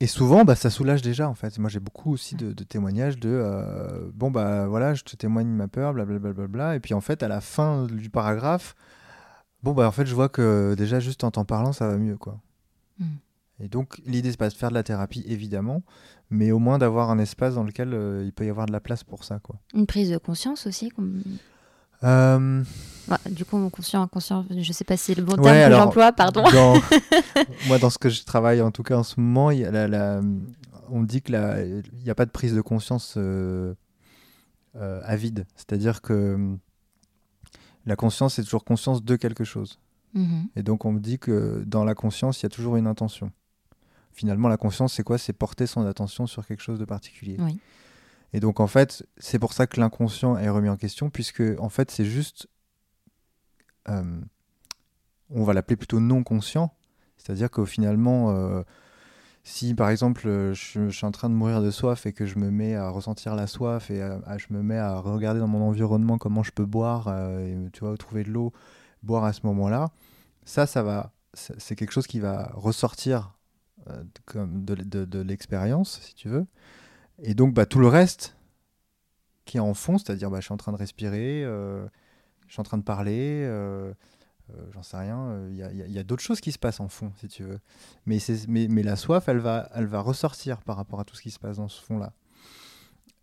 et 0.00 0.06
souvent, 0.06 0.44
bah, 0.44 0.56
ça 0.56 0.70
soulage 0.70 1.02
déjà 1.02 1.28
en 1.28 1.34
fait. 1.34 1.58
Moi, 1.58 1.68
j'ai 1.70 1.78
beaucoup 1.78 2.12
aussi 2.12 2.34
de, 2.34 2.52
témoignages 2.64 3.18
de 3.18 3.28
euh, 3.30 4.10
bon 4.14 4.30
bah 4.30 4.66
voilà, 4.66 4.94
je 4.94 5.04
te 5.04 5.14
témoigne 5.14 5.48
ma 5.48 5.68
peur, 5.68 5.92
blablabla. 5.92 6.32
Bla, 6.32 6.46
bla, 6.46 6.46
bla. 6.46 6.76
et 6.76 6.80
puis 6.80 6.94
en 6.94 7.00
fait, 7.00 7.22
à 7.22 7.28
la 7.28 7.40
fin 7.40 7.86
du 7.86 8.10
paragraphe, 8.10 8.74
bon 9.62 9.72
bah 9.72 9.86
en 9.86 9.92
fait, 9.92 10.06
je 10.06 10.14
vois 10.14 10.28
que 10.28 10.74
déjà 10.76 11.00
juste 11.00 11.22
en 11.22 11.30
t'en 11.30 11.44
parlant, 11.44 11.72
ça 11.72 11.86
va 11.86 11.98
mieux 11.98 12.16
quoi. 12.16 12.40
Mm. 12.98 13.04
Et 13.60 13.68
donc 13.68 13.98
l'idée 14.06 14.30
c'est 14.30 14.36
pas 14.36 14.48
de 14.48 14.54
faire 14.54 14.68
de 14.70 14.74
la 14.74 14.82
thérapie 14.82 15.24
évidemment, 15.26 15.82
mais 16.30 16.52
au 16.52 16.58
moins 16.58 16.78
d'avoir 16.78 17.10
un 17.10 17.18
espace 17.18 17.54
dans 17.56 17.64
lequel 17.64 17.92
euh, 17.92 18.22
il 18.24 18.32
peut 18.32 18.46
y 18.46 18.50
avoir 18.50 18.66
de 18.66 18.72
la 18.72 18.80
place 18.80 19.02
pour 19.04 19.24
ça 19.24 19.38
quoi. 19.40 19.56
Une 19.74 19.86
prise 19.86 20.10
de 20.10 20.18
conscience 20.18 20.66
aussi. 20.66 20.90
comme- 20.90 21.22
Euh, 22.04 22.62
Ouais, 23.08 23.32
du 23.32 23.44
coup, 23.44 23.68
conscient, 23.70 24.02
inconscient, 24.02 24.44
je 24.56 24.72
sais 24.72 24.84
pas 24.84 24.96
si 24.96 25.06
c'est 25.06 25.14
le 25.16 25.24
bon 25.24 25.34
Ouais, 25.38 25.42
terme 25.42 25.72
que 25.72 25.76
j'emploie, 25.78 26.12
pardon. 26.12 26.42
dans- 26.44 26.74
moi, 27.66 27.78
dans 27.78 27.90
ce 27.90 27.98
que 27.98 28.08
je 28.10 28.22
travaille, 28.22 28.60
en 28.62 28.70
tout 28.70 28.82
cas 28.84 28.96
en 28.98 29.02
ce 29.02 29.18
moment, 29.18 29.50
y 29.50 29.64
a 29.64 29.70
la- 29.72 29.88
la- 29.88 30.20
on 30.90 31.02
dit 31.02 31.22
que 31.22 31.32
la- 31.32 31.64
n'y 31.66 32.10
a 32.10 32.14
pas 32.14 32.26
de 32.26 32.30
prise 32.30 32.54
de 32.54 32.60
conscience 32.60 33.14
euh, 33.16 33.74
euh, 34.76 35.00
à 35.04 35.16
vide. 35.16 35.46
C'est-à-dire 35.56 36.00
que 36.02 36.38
la 37.86 37.96
conscience, 37.96 38.34
c'est 38.34 38.44
toujours 38.44 38.64
conscience 38.64 39.02
de 39.02 39.16
quelque 39.16 39.42
chose. 39.44 39.80
Mhm. 40.14 40.48
Et 40.54 40.62
donc, 40.62 40.84
on 40.84 40.92
me 40.92 41.00
dit 41.00 41.18
que 41.18 41.64
dans 41.66 41.84
la 41.84 41.94
conscience, 41.94 42.40
il 42.40 42.44
y 42.44 42.46
a 42.46 42.50
toujours 42.50 42.76
une 42.76 42.86
intention. 42.86 43.32
Finalement, 44.12 44.48
la 44.48 44.56
conscience, 44.56 44.94
c'est 44.94 45.04
quoi? 45.04 45.18
C'est 45.18 45.32
porter 45.32 45.66
son 45.66 45.86
attention 45.86 46.26
sur 46.26 46.46
quelque 46.46 46.62
chose 46.62 46.78
de 46.78 46.84
particulier. 46.84 47.36
Oui. 47.40 47.58
Et 48.32 48.40
donc, 48.40 48.60
en 48.60 48.66
fait, 48.66 49.06
c'est 49.16 49.38
pour 49.38 49.52
ça 49.52 49.66
que 49.66 49.80
l'inconscient 49.80 50.36
est 50.36 50.48
remis 50.50 50.68
en 50.68 50.76
question, 50.76 51.08
puisque, 51.08 51.42
en 51.58 51.68
fait, 51.68 51.90
c'est 51.90 52.04
juste. 52.04 52.48
euh, 53.88 54.20
on 55.30 55.44
va 55.44 55.52
l'appeler 55.52 55.76
plutôt 55.76 56.00
non 56.00 56.22
conscient. 56.24 56.72
C'est-à-dire 57.16 57.50
qu'au 57.50 57.66
finalement, 57.66 58.30
euh, 58.30 58.62
si 59.44 59.74
par 59.74 59.90
exemple, 59.90 60.26
euh, 60.26 60.54
je, 60.54 60.88
je 60.88 60.96
suis 60.96 61.06
en 61.06 61.10
train 61.10 61.28
de 61.28 61.34
mourir 61.34 61.62
de 61.62 61.70
soif 61.70 62.06
et 62.06 62.12
que 62.12 62.26
je 62.26 62.38
me 62.38 62.50
mets 62.50 62.74
à 62.74 62.88
ressentir 62.90 63.34
la 63.34 63.46
soif 63.46 63.90
et 63.90 64.00
à- 64.02 64.20
à- 64.26 64.38
je 64.38 64.46
me 64.50 64.62
mets 64.62 64.78
à 64.78 64.98
regarder 64.98 65.40
dans 65.40 65.48
mon 65.48 65.62
environnement 65.68 66.16
comment 66.18 66.42
je 66.42 66.52
peux 66.52 66.64
boire, 66.66 67.08
euh, 67.08 67.66
et, 67.66 67.70
tu 67.72 67.80
vois, 67.80 67.96
trouver 67.96 68.24
de 68.24 68.30
l'eau, 68.30 68.52
boire 69.02 69.24
à 69.24 69.32
ce 69.32 69.40
moment-là, 69.44 69.90
ça, 70.44 70.66
ça 70.66 70.82
va. 70.82 71.12
c'est 71.34 71.76
quelque 71.76 71.92
chose 71.92 72.06
qui 72.06 72.20
va 72.20 72.50
ressortir 72.54 73.34
de- 73.86 74.06
comme 74.26 74.64
de, 74.64 75.20
l'expérience, 75.20 76.00
si 76.02 76.14
tu 76.14 76.28
veux. 76.28 76.46
Et 77.22 77.34
donc, 77.34 77.54
bah, 77.54 77.66
tout 77.66 77.78
le 77.78 77.88
reste 77.88 78.36
qui 79.44 79.56
est 79.56 79.60
en 79.60 79.74
fond, 79.74 79.98
c'est-à-dire 79.98 80.30
bah, 80.30 80.40
je 80.40 80.44
suis 80.44 80.52
en 80.52 80.58
train 80.58 80.72
de 80.72 80.76
respirer, 80.76 81.42
euh, 81.44 81.86
je 82.46 82.52
suis 82.52 82.60
en 82.60 82.64
train 82.64 82.78
de 82.78 82.82
parler, 82.82 83.42
euh, 83.44 83.92
euh, 84.50 84.66
j'en 84.72 84.82
sais 84.82 84.96
rien, 84.98 85.46
il 85.48 85.56
y 85.56 85.62
a, 85.62 85.66
a- 85.68 86.00
a 86.00 86.02
d'autres 86.02 86.22
choses 86.22 86.40
qui 86.40 86.52
se 86.52 86.58
passent 86.58 86.80
en 86.80 86.88
fond, 86.88 87.12
si 87.16 87.28
tu 87.28 87.42
veux. 87.44 87.58
Mais, 88.06 88.18
mais, 88.46 88.68
mais 88.68 88.82
la 88.82 88.96
soif, 88.96 89.28
elle 89.28 89.38
va, 89.38 89.70
elle 89.74 89.86
va 89.86 90.00
ressortir 90.00 90.62
par 90.62 90.76
rapport 90.76 91.00
à 91.00 91.04
tout 91.04 91.16
ce 91.16 91.22
qui 91.22 91.30
se 91.30 91.38
passe 91.38 91.56
dans 91.56 91.68
ce 91.68 91.80
fond-là. 91.82 92.12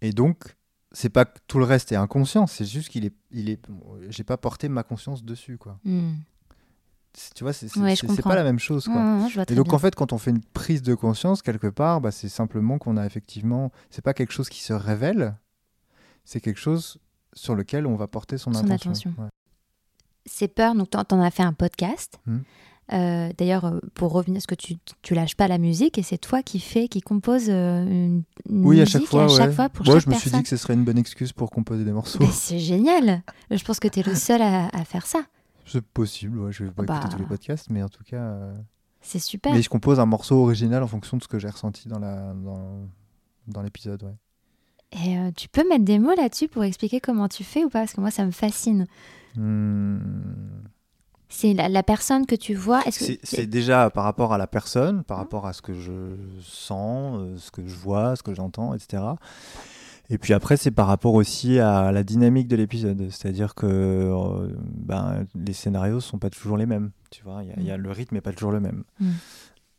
Et 0.02 0.12
donc, 0.12 0.56
c'est 0.92 1.10
pas 1.10 1.26
que 1.26 1.40
tout 1.48 1.60
le 1.60 1.66
reste 1.66 1.92
est 1.92 1.96
inconscient, 1.96 2.48
c'est 2.48 2.66
juste 2.66 2.90
qu'il 2.90 3.06
est, 3.06 3.14
il 3.32 3.50
est, 3.50 3.60
j'ai 4.10 4.24
pas 4.24 4.38
porté 4.38 4.68
ma 4.70 4.84
conscience 4.84 5.24
dessus, 5.24 5.58
quoi. 5.58 5.80
Mhm. 5.84 6.18
Tu 7.36 7.44
vois, 7.44 7.54
c'est 7.54 7.76
Ouais, 7.78 7.96
pas 8.24 8.36
la 8.36 8.44
même 8.44 8.60
chose, 8.60 8.86
quoi. 8.86 9.28
Et 9.50 9.56
donc 9.56 9.66
bien. 9.68 9.74
en 9.76 9.80
fait, 9.80 9.96
quand 9.96 10.14
on 10.14 10.18
fait 10.18 10.32
une 10.32 10.44
prise 10.44 10.82
de 10.82 10.94
conscience 10.96 11.42
quelque 11.42 11.68
part, 11.68 12.02
bah, 12.02 12.12
c'est 12.12 12.30
simplement 12.30 12.78
qu'on 12.78 12.98
a 12.98 13.06
effectivement, 13.06 13.72
c'est 13.90 14.04
pas 14.04 14.14
quelque 14.14 14.32
chose 14.34 14.50
qui 14.50 14.62
se 14.62 14.74
révèle, 14.74 15.36
c'est 16.24 16.40
quelque 16.42 16.60
chose 16.60 16.98
sur 17.34 17.56
lequel 17.56 17.86
on 17.88 17.96
va 17.96 18.08
porter 18.08 18.38
son, 18.38 18.54
Son 18.54 18.60
attention. 18.66 18.90
attention. 18.92 19.14
Ouais. 19.18 19.30
Ces 20.26 20.48
peurs, 20.48 20.74
donc 20.76 20.90
t'en 20.90 21.22
as 21.22 21.32
fait 21.32 21.44
un 21.44 21.54
podcast. 21.54 22.20
Mhm. 22.26 22.44
Euh, 22.94 23.30
D'ailleurs, 23.38 23.66
euh, 23.66 23.80
pour 23.96 24.12
revenir, 24.12 24.36
parce 24.38 24.46
que 24.46 24.54
tu, 24.56 24.76
tu 25.02 25.16
lâches 25.16 25.36
pas 25.36 25.48
la 25.48 25.58
musique 25.58 25.98
et 25.98 26.04
c'est 26.04 26.20
toi 26.20 26.44
qui 26.44 26.60
fais, 26.60 26.88
qui 26.88 27.02
compose 27.02 27.46
euh, 27.50 27.82
une, 27.84 28.24
une 28.48 28.66
Oui, 28.66 28.78
à 28.78 28.82
musique 28.82 29.00
chaque 29.02 29.06
fois. 29.10 29.26
ouais. 29.26 29.52
fois 29.52 29.70
pour 29.70 29.86
Moi, 29.86 29.96
chaque 29.96 30.04
je 30.06 30.10
me 30.12 30.16
suis 30.16 30.30
dit 30.32 30.44
que 30.44 30.50
ce 30.50 30.58
serait 30.58 30.76
une 30.76 30.84
bonne 30.84 30.98
excuse 31.00 31.34
pour 31.34 31.50
composer 31.50 31.84
des 31.84 31.92
morceaux. 31.92 32.20
Mais 32.22 32.30
c'est 32.32 32.60
génial. 32.60 33.24
Je 33.50 33.64
pense 33.64 33.80
que 33.80 33.88
tu 33.88 34.02
es 34.02 34.04
le 34.04 34.14
seul 34.16 34.42
à, 34.42 34.68
à 34.68 34.86
faire 34.86 35.08
ça. 35.08 35.22
C'est 35.66 35.84
possible. 35.84 36.40
ouais, 36.40 36.52
je 36.52 36.64
vais 36.64 36.72
pas 36.72 36.84
Bah. 36.84 36.98
écouter 36.98 37.14
tous 37.16 37.20
les 37.20 37.28
podcasts, 37.28 37.70
mais 37.70 37.82
en 37.84 37.90
tout 37.90 38.04
cas, 38.04 38.18
euh, 38.18 38.54
C'est 39.02 39.20
super. 39.20 39.54
Mais 39.54 39.62
je 39.62 39.70
compose 39.70 40.00
un 40.00 40.06
morceau 40.06 40.42
original 40.44 40.82
en 40.84 40.88
fonction 40.88 41.18
de 41.18 41.24
ce 41.24 41.28
que 41.28 41.40
j'ai 41.40 41.50
ressenti 41.50 41.88
dans 41.88 42.00
la 42.00 42.34
dans, 42.34 42.88
dans 43.48 43.62
l'épisode. 43.62 44.04
Ouais. 44.04 44.16
Et 45.04 45.18
euh, 45.18 45.32
tu 45.36 45.50
peux 45.50 45.68
mettre 45.68 45.84
des 45.84 46.00
mots 46.00 46.14
là-dessus 46.16 46.48
pour 46.48 46.64
expliquer 46.64 47.00
comment 47.02 47.28
tu 47.28 47.44
fais 47.44 47.64
ou 47.66 47.70
pas? 47.70 47.80
Parce 47.80 47.94
que 47.94 48.02
moi, 48.02 48.12
ça 48.12 48.26
me 48.26 48.32
fascine. 48.32 48.86
Hmm. 49.36 49.98
C'est 51.28 51.54
la, 51.54 51.68
la 51.68 51.84
personne 51.84 52.26
que 52.28 52.36
tu 52.36 52.54
vois. 52.54 52.82
C'est 52.92 53.20
c'est 53.24 53.48
déjà 53.48 53.90
par 53.90 54.04
rapport 54.06 54.32
à 54.32 54.38
la 54.38 54.48
personne, 54.48 55.04
par 55.04 55.18
rapport 55.18 55.48
à 55.48 55.54
ce 55.54 55.62
que 55.62 55.74
je 55.74 56.16
sens, 56.42 57.18
euh, 57.20 57.38
ce 57.38 57.50
que 57.52 57.66
je 57.68 57.76
vois, 57.76 58.16
ce 58.16 58.24
que 58.24 58.34
j'entends, 58.34 58.74
etc. 58.76 59.04
Et 60.10 60.18
puis 60.20 60.34
après, 60.34 60.56
c'est 60.58 60.72
par 60.72 60.88
rapport 60.88 61.14
aussi 61.16 61.58
à 61.60 61.92
la 61.92 62.04
dynamique 62.04 62.48
de 62.48 62.56
l'épisode. 62.56 63.08
C'est-à-dire 63.10 63.56
que 63.56 63.66
euh, 63.66 64.50
ben, 64.76 65.26
les 65.34 65.54
scénarios 65.54 66.00
sont 66.00 66.20
pas 66.20 66.30
toujours 66.30 66.58
les 66.58 66.66
mêmes. 66.68 66.92
Tu 67.10 67.24
vois, 67.24 67.44
y 67.44 67.52
a- 67.52 67.60
y 67.60 67.72
a- 67.72 67.78
le 67.78 67.92
rythme 67.92 68.16
n'est 68.16 68.22
pas 68.22 68.32
toujours 68.34 68.52
le 68.52 68.60
même. 68.60 68.84
Mm. 69.00 69.10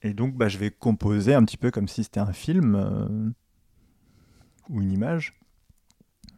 Et 0.02 0.14
donc, 0.14 0.34
bah, 0.36 0.48
je 0.48 0.58
vais 0.58 0.70
composer 0.70 1.34
un 1.34 1.44
petit 1.44 1.56
peu 1.56 1.70
comme 1.70 1.86
si 1.88 2.02
c'était 2.04 2.20
un 2.20 2.32
film 2.32 2.74
euh, 2.74 3.30
ou 4.70 4.80
une 4.82 4.92
image. 4.92 5.34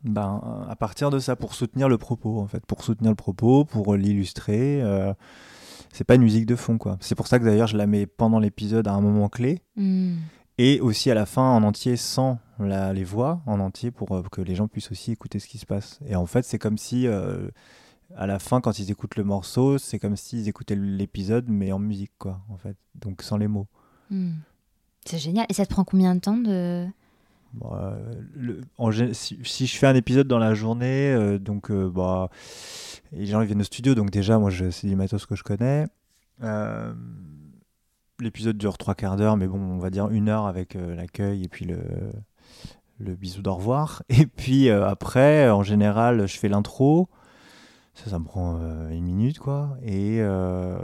Ben, 0.04 0.40
à 0.68 0.76
partir 0.76 1.10
de 1.10 1.18
ça, 1.18 1.34
pour 1.34 1.54
soutenir 1.54 1.88
le 1.88 1.98
propos, 1.98 2.38
en 2.40 2.46
fait, 2.46 2.64
pour 2.66 2.84
soutenir 2.84 3.10
le 3.10 3.16
propos, 3.16 3.64
pour 3.64 3.96
l'illustrer. 3.96 4.80
euh, 4.82 5.12
c'est 5.92 6.04
pas 6.04 6.14
une 6.14 6.22
musique 6.22 6.46
de 6.46 6.54
fond, 6.56 6.76
quoi. 6.78 6.98
C'est 7.00 7.14
pour 7.14 7.26
ça 7.26 7.38
que 7.38 7.44
d'ailleurs, 7.44 7.66
je 7.66 7.76
la 7.76 7.86
mets 7.86 8.06
pendant 8.06 8.38
l'épisode 8.38 8.86
à 8.86 8.92
un 8.92 9.00
moment 9.00 9.28
clé 9.28 9.62
Hmm. 9.76 10.16
et 10.58 10.80
aussi 10.80 11.10
à 11.10 11.14
la 11.14 11.24
fin 11.26 11.42
en 11.42 11.62
entier 11.62 11.96
sans 11.96 12.38
la- 12.58 12.92
les 12.92 13.04
voix 13.04 13.40
en 13.46 13.60
entier 13.60 13.90
pour 13.90 14.12
euh, 14.12 14.22
que 14.30 14.40
les 14.40 14.54
gens 14.54 14.68
puissent 14.68 14.90
aussi 14.90 15.12
écouter 15.12 15.38
ce 15.38 15.46
qui 15.48 15.58
se 15.58 15.66
passe. 15.66 15.98
Et 16.06 16.16
en 16.16 16.26
fait, 16.26 16.42
c'est 16.44 16.58
comme 16.58 16.78
si 16.78 17.06
euh, 17.06 17.48
à 18.16 18.26
la 18.26 18.38
fin, 18.38 18.60
quand 18.60 18.78
ils 18.78 18.90
écoutent 18.90 19.16
le 19.16 19.24
morceau, 19.24 19.78
c'est 19.78 19.98
comme 19.98 20.16
s'ils 20.16 20.48
écoutaient 20.48 20.76
l'épisode 20.76 21.46
mais 21.48 21.72
en 21.72 21.78
musique, 21.78 22.12
quoi, 22.18 22.40
en 22.48 22.56
fait. 22.56 22.76
Donc 22.94 23.22
sans 23.22 23.36
les 23.36 23.48
mots. 23.48 23.66
Hmm. 24.10 24.32
C'est 25.04 25.18
génial. 25.18 25.46
Et 25.48 25.54
ça 25.54 25.64
te 25.66 25.70
prend 25.70 25.84
combien 25.84 26.14
de 26.14 26.20
temps 26.20 26.36
de. 26.36 26.86
Bon, 27.54 27.70
euh, 27.74 27.96
le- 28.34 28.60
en 28.76 28.90
gé- 28.90 29.14
si, 29.14 29.38
si 29.42 29.66
je 29.66 29.76
fais 29.78 29.86
un 29.86 29.94
épisode 29.94 30.28
dans 30.28 30.38
la 30.38 30.52
journée, 30.54 31.12
euh, 31.12 31.38
donc 31.38 31.72
bah, 31.72 32.28
les 33.12 33.24
gens 33.24 33.40
ils 33.40 33.46
viennent 33.46 33.60
au 33.62 33.64
studio, 33.64 33.94
donc 33.94 34.10
déjà 34.10 34.38
moi 34.38 34.50
c'est 34.70 34.86
du 34.86 34.96
matos 34.96 35.24
que 35.24 35.34
je 35.34 35.42
connais. 35.42 35.86
Euh, 36.42 36.92
L'épisode 38.20 38.58
dure 38.58 38.76
trois 38.78 38.96
quarts 38.96 39.16
d'heure, 39.16 39.36
mais 39.36 39.46
bon, 39.46 39.58
on 39.60 39.78
va 39.78 39.90
dire 39.90 40.08
une 40.10 40.28
heure 40.28 40.46
avec 40.46 40.74
euh, 40.74 40.96
l'accueil 40.96 41.44
et 41.44 41.48
puis 41.48 41.64
le, 41.64 41.78
le 42.98 43.14
bisou 43.14 43.42
d'au 43.42 43.54
revoir. 43.54 44.02
Et 44.08 44.26
puis 44.26 44.68
euh, 44.68 44.86
après, 44.88 45.50
en 45.50 45.62
général, 45.62 46.26
je 46.26 46.38
fais 46.38 46.48
l'intro. 46.48 47.08
Ça, 47.94 48.10
ça 48.10 48.18
me 48.18 48.24
prend 48.24 48.58
euh, 48.60 48.90
une 48.90 49.04
minute, 49.04 49.38
quoi. 49.40 49.76
Et 49.82 50.18
euh, 50.20 50.78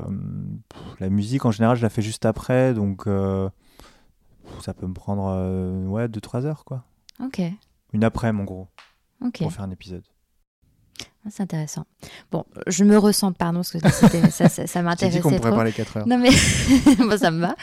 pff, 0.68 0.82
la 1.00 1.10
musique, 1.10 1.44
en 1.44 1.50
général, 1.52 1.76
je 1.76 1.82
la 1.82 1.90
fais 1.90 2.02
juste 2.02 2.26
après, 2.26 2.74
donc 2.74 3.04
ça 4.60 4.74
peut 4.74 4.86
me 4.86 4.94
prendre 4.94 5.86
ouais, 5.88 6.06
2-3 6.08 6.44
heures, 6.44 6.64
quoi. 6.64 6.84
Ok. 7.22 7.40
Une 7.92 8.02
après-midi, 8.04 8.42
en 8.42 8.44
gros, 8.44 8.68
Ok. 9.24 9.38
pour 9.38 9.52
faire 9.52 9.64
un 9.64 9.70
épisode. 9.70 10.02
Ah, 11.26 11.30
C'est 11.30 11.42
intéressant. 11.42 11.84
Bon, 12.30 12.44
je 12.66 12.84
me 12.84 12.98
ressens, 12.98 13.32
pardon, 13.32 13.60
parce 13.60 13.70
que 13.70 13.78
ça, 14.30 14.48
ça, 14.50 14.66
ça 14.66 14.82
m'intéressait 14.82 15.20
qu'on 15.20 15.30
pourrait 15.30 15.40
trop. 15.40 15.54
parler 15.56 15.72
4 15.72 15.96
heures. 15.96 16.06
Non 16.06 16.18
mais 16.18 16.28
bon, 16.98 17.16
ça 17.18 17.30
me 17.30 17.40
va. 17.40 17.56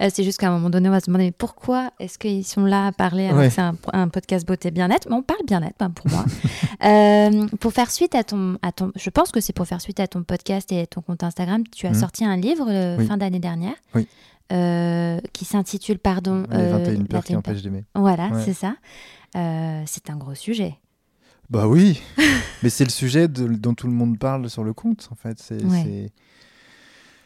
Euh, 0.00 0.10
c'est 0.12 0.22
juste 0.22 0.38
qu'à 0.38 0.48
un 0.48 0.52
moment 0.52 0.68
donné, 0.68 0.88
on 0.88 0.92
va 0.92 1.00
se 1.00 1.06
demander 1.06 1.24
mais 1.26 1.32
pourquoi 1.32 1.90
est-ce 1.98 2.18
qu'ils 2.18 2.44
sont 2.44 2.64
là 2.66 2.88
à 2.88 2.92
parler 2.92 3.30
Ouais. 3.32 3.48
c'est 3.48 3.62
un, 3.62 3.74
un 3.94 4.08
podcast 4.08 4.46
beauté 4.46 4.70
bien-être? 4.70 5.08
Mais 5.08 5.16
on 5.16 5.22
parle 5.22 5.40
bien-être, 5.46 5.76
ben, 5.78 5.90
pour 5.90 6.10
moi. 6.10 6.24
Euh, 6.84 7.46
pour 7.58 7.72
faire 7.72 7.90
suite 7.90 8.14
à 8.14 8.22
ton, 8.22 8.58
à 8.60 8.70
ton, 8.70 8.92
je 8.96 9.08
pense 9.08 9.32
que 9.32 9.40
c'est 9.40 9.54
pour 9.54 9.66
faire 9.66 9.80
suite 9.80 9.98
à 9.98 10.06
ton 10.06 10.22
podcast 10.24 10.70
et 10.72 10.86
ton 10.86 11.00
compte 11.00 11.22
Instagram. 11.24 11.62
Tu 11.74 11.86
as 11.86 11.90
Mhm. 11.90 11.94
sorti 12.00 12.24
un 12.26 12.36
livre 12.36 12.66
euh, 12.68 12.98
Oui. 12.98 13.06
fin 13.06 13.16
d'année 13.16 13.38
dernière. 13.38 13.72
Oui. 13.94 14.06
qui 15.32 15.44
s'intitule 15.44 15.98
pardon 15.98 16.44
Les 16.50 16.56
euh, 16.58 16.70
21 16.78 17.04
peurs 17.06 17.24
qui 17.24 17.32
21 17.32 17.38
empêchent 17.38 17.62
d'aimer. 17.62 17.84
voilà 17.94 18.28
Ouais. 18.28 18.42
c'est 18.44 18.52
ça 18.52 18.74
c'est 19.34 20.10
un 20.10 20.16
gros 20.16 20.34
sujet 20.34 20.76
Bah 21.50 21.68
oui, 21.68 22.02
mais 22.62 22.70
c'est 22.70 22.84
le 22.84 22.90
sujet 22.90 23.28
de- 23.28 23.46
dont 23.46 23.74
tout 23.74 23.86
le 23.86 23.92
monde 23.92 24.18
parle 24.18 24.48
sur 24.50 24.64
le 24.64 24.72
compte, 24.72 25.08
en 25.10 25.14
fait. 25.14 25.38
C'est, 25.38 25.64
Ouais. 25.64 26.10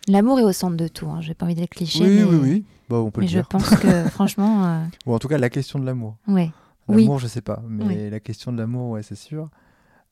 l'amour 0.08 0.38
est 0.40 0.44
au 0.44 0.52
centre 0.52 0.76
de 0.76 0.88
tout 0.88 1.08
hein. 1.08 1.20
j'ai 1.20 1.34
pas 1.34 1.46
envie 1.46 1.54
d'être 1.54 1.70
cliché 1.70 2.02
Oui, 2.04 2.10
mais, 2.16 2.24
oui, 2.24 2.36
oui. 2.42 2.64
Bah, 2.88 2.96
on 2.96 3.10
peut 3.10 3.20
mais 3.20 3.26
le 3.26 3.32
je 3.32 3.36
dire. 3.38 3.48
pense 3.48 3.70
que 3.76 4.04
franchement 4.10 4.64
euh, 4.66 4.84
Ou 5.06 5.14
en 5.14 5.18
tout 5.18 5.28
cas, 5.28 5.38
la 5.38 5.50
question 5.50 5.78
de 5.78 5.86
l'amour. 5.86 6.16
ouais 6.28 6.50
Oui. 6.88 7.02
L'amour, 7.04 7.18
je 7.18 7.28
sais 7.28 7.40
pas, 7.42 7.62
mais 7.68 7.84
Oui. 7.84 8.10
la 8.10 8.20
question 8.20 8.52
de 8.52 8.58
l'amour, 8.58 8.90
ouais, 8.90 9.02
c'est 9.02 9.14
sûr. 9.14 9.48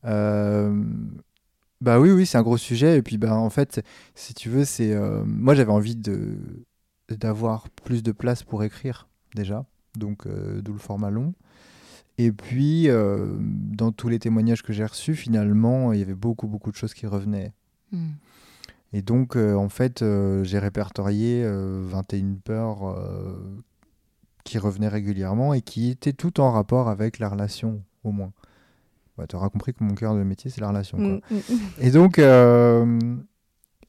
Euh, 0.04 0.84
Bah 1.80 2.00
oui, 2.00 2.10
oui, 2.10 2.24
c'est 2.26 2.38
un 2.38 2.42
gros 2.42 2.56
sujet. 2.56 2.96
Et 2.98 3.02
puis, 3.02 3.18
bah, 3.18 3.34
en 3.34 3.50
fait, 3.50 3.84
si 4.14 4.32
tu 4.34 4.48
veux, 4.48 4.64
c'est. 4.64 4.92
euh, 4.92 5.22
Moi, 5.26 5.54
j'avais 5.54 5.72
envie 5.72 5.96
de 5.96 6.36
d'avoir 7.10 7.68
plus 7.70 8.02
de 8.02 8.12
place 8.12 8.42
pour 8.42 8.62
écrire, 8.64 9.08
déjà. 9.34 9.64
Donc, 9.96 10.26
d'où 10.28 10.72
le 10.72 10.78
format 10.78 11.10
long. 11.10 11.34
Et 12.18 12.32
puis, 12.32 12.88
euh, 12.88 13.36
dans 13.40 13.92
tous 13.92 14.08
les 14.08 14.18
témoignages 14.18 14.62
que 14.62 14.72
j'ai 14.72 14.84
reçus, 14.84 15.14
finalement, 15.14 15.92
il 15.92 16.00
y 16.00 16.02
avait 16.02 16.14
beaucoup, 16.14 16.48
beaucoup 16.48 16.72
de 16.72 16.76
choses 16.76 16.92
qui 16.92 17.06
revenaient. 17.06 17.52
Hmm. 17.92 18.10
Et 18.92 19.02
donc, 19.02 19.36
euh, 19.36 19.54
en 19.54 19.68
fait, 19.68 20.02
euh, 20.02 20.42
j'ai 20.44 20.58
répertorié 20.58 21.42
euh, 21.44 21.82
21 21.84 22.34
peurs 22.42 22.96
qui 24.44 24.58
revenaient 24.58 24.88
régulièrement 24.88 25.52
et 25.52 25.60
qui 25.60 25.90
étaient 25.90 26.14
tout 26.14 26.40
en 26.40 26.50
rapport 26.50 26.88
avec 26.88 27.18
la 27.18 27.28
relation, 27.28 27.82
au 28.02 28.12
moins. 28.12 28.32
tu 29.28 29.36
auras 29.36 29.50
compris 29.50 29.74
que 29.74 29.84
mon 29.84 29.94
cœur 29.94 30.14
de 30.14 30.22
métier, 30.22 30.50
c'est 30.50 30.62
la 30.62 30.68
relation. 30.68 30.96
quoi. 30.96 31.06
Mm, 31.06 31.20
mm, 31.30 31.36
mm. 31.36 31.58
Et 31.80 31.90
donc, 31.90 32.18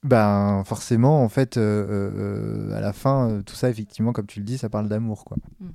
ben, 0.03 0.63
forcément, 0.65 1.23
en 1.23 1.29
fait, 1.29 1.55
à 1.57 2.81
la 2.81 2.91
fin, 2.93 3.41
tout 3.45 3.55
ça, 3.55 3.69
effectivement, 3.69 4.11
comme 4.11 4.27
tu 4.27 4.39
le 4.39 4.45
dis, 4.45 4.57
ça 4.57 4.69
parle 4.69 4.89
d'amour. 4.89 5.23
quoi. 5.23 5.37
Mm. 5.61 5.67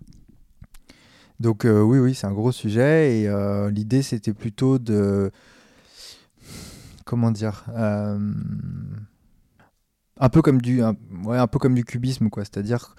Donc, 1.40 1.64
euh, 1.64 1.82
oui, 1.82 1.98
oui, 1.98 2.14
c'est 2.14 2.26
un 2.26 2.32
gros 2.32 2.52
sujet. 2.52 3.20
Et 3.20 3.28
euh, 3.28 3.70
l'idée, 3.70 4.02
c'était 4.02 4.32
plutôt 4.32 4.78
de. 4.78 5.30
Comment 7.04 7.30
dire 7.30 7.64
euh, 7.68 8.32
un 10.18 10.28
peu 10.30 10.40
comme 10.40 10.62
du 10.62 10.82
un, 10.82 10.96
ouais, 11.24 11.36
un 11.36 11.46
peu 11.46 11.58
comme 11.58 11.74
du 11.74 11.84
cubisme 11.84 12.30
quoi 12.30 12.44
c'est-à-dire 12.44 12.94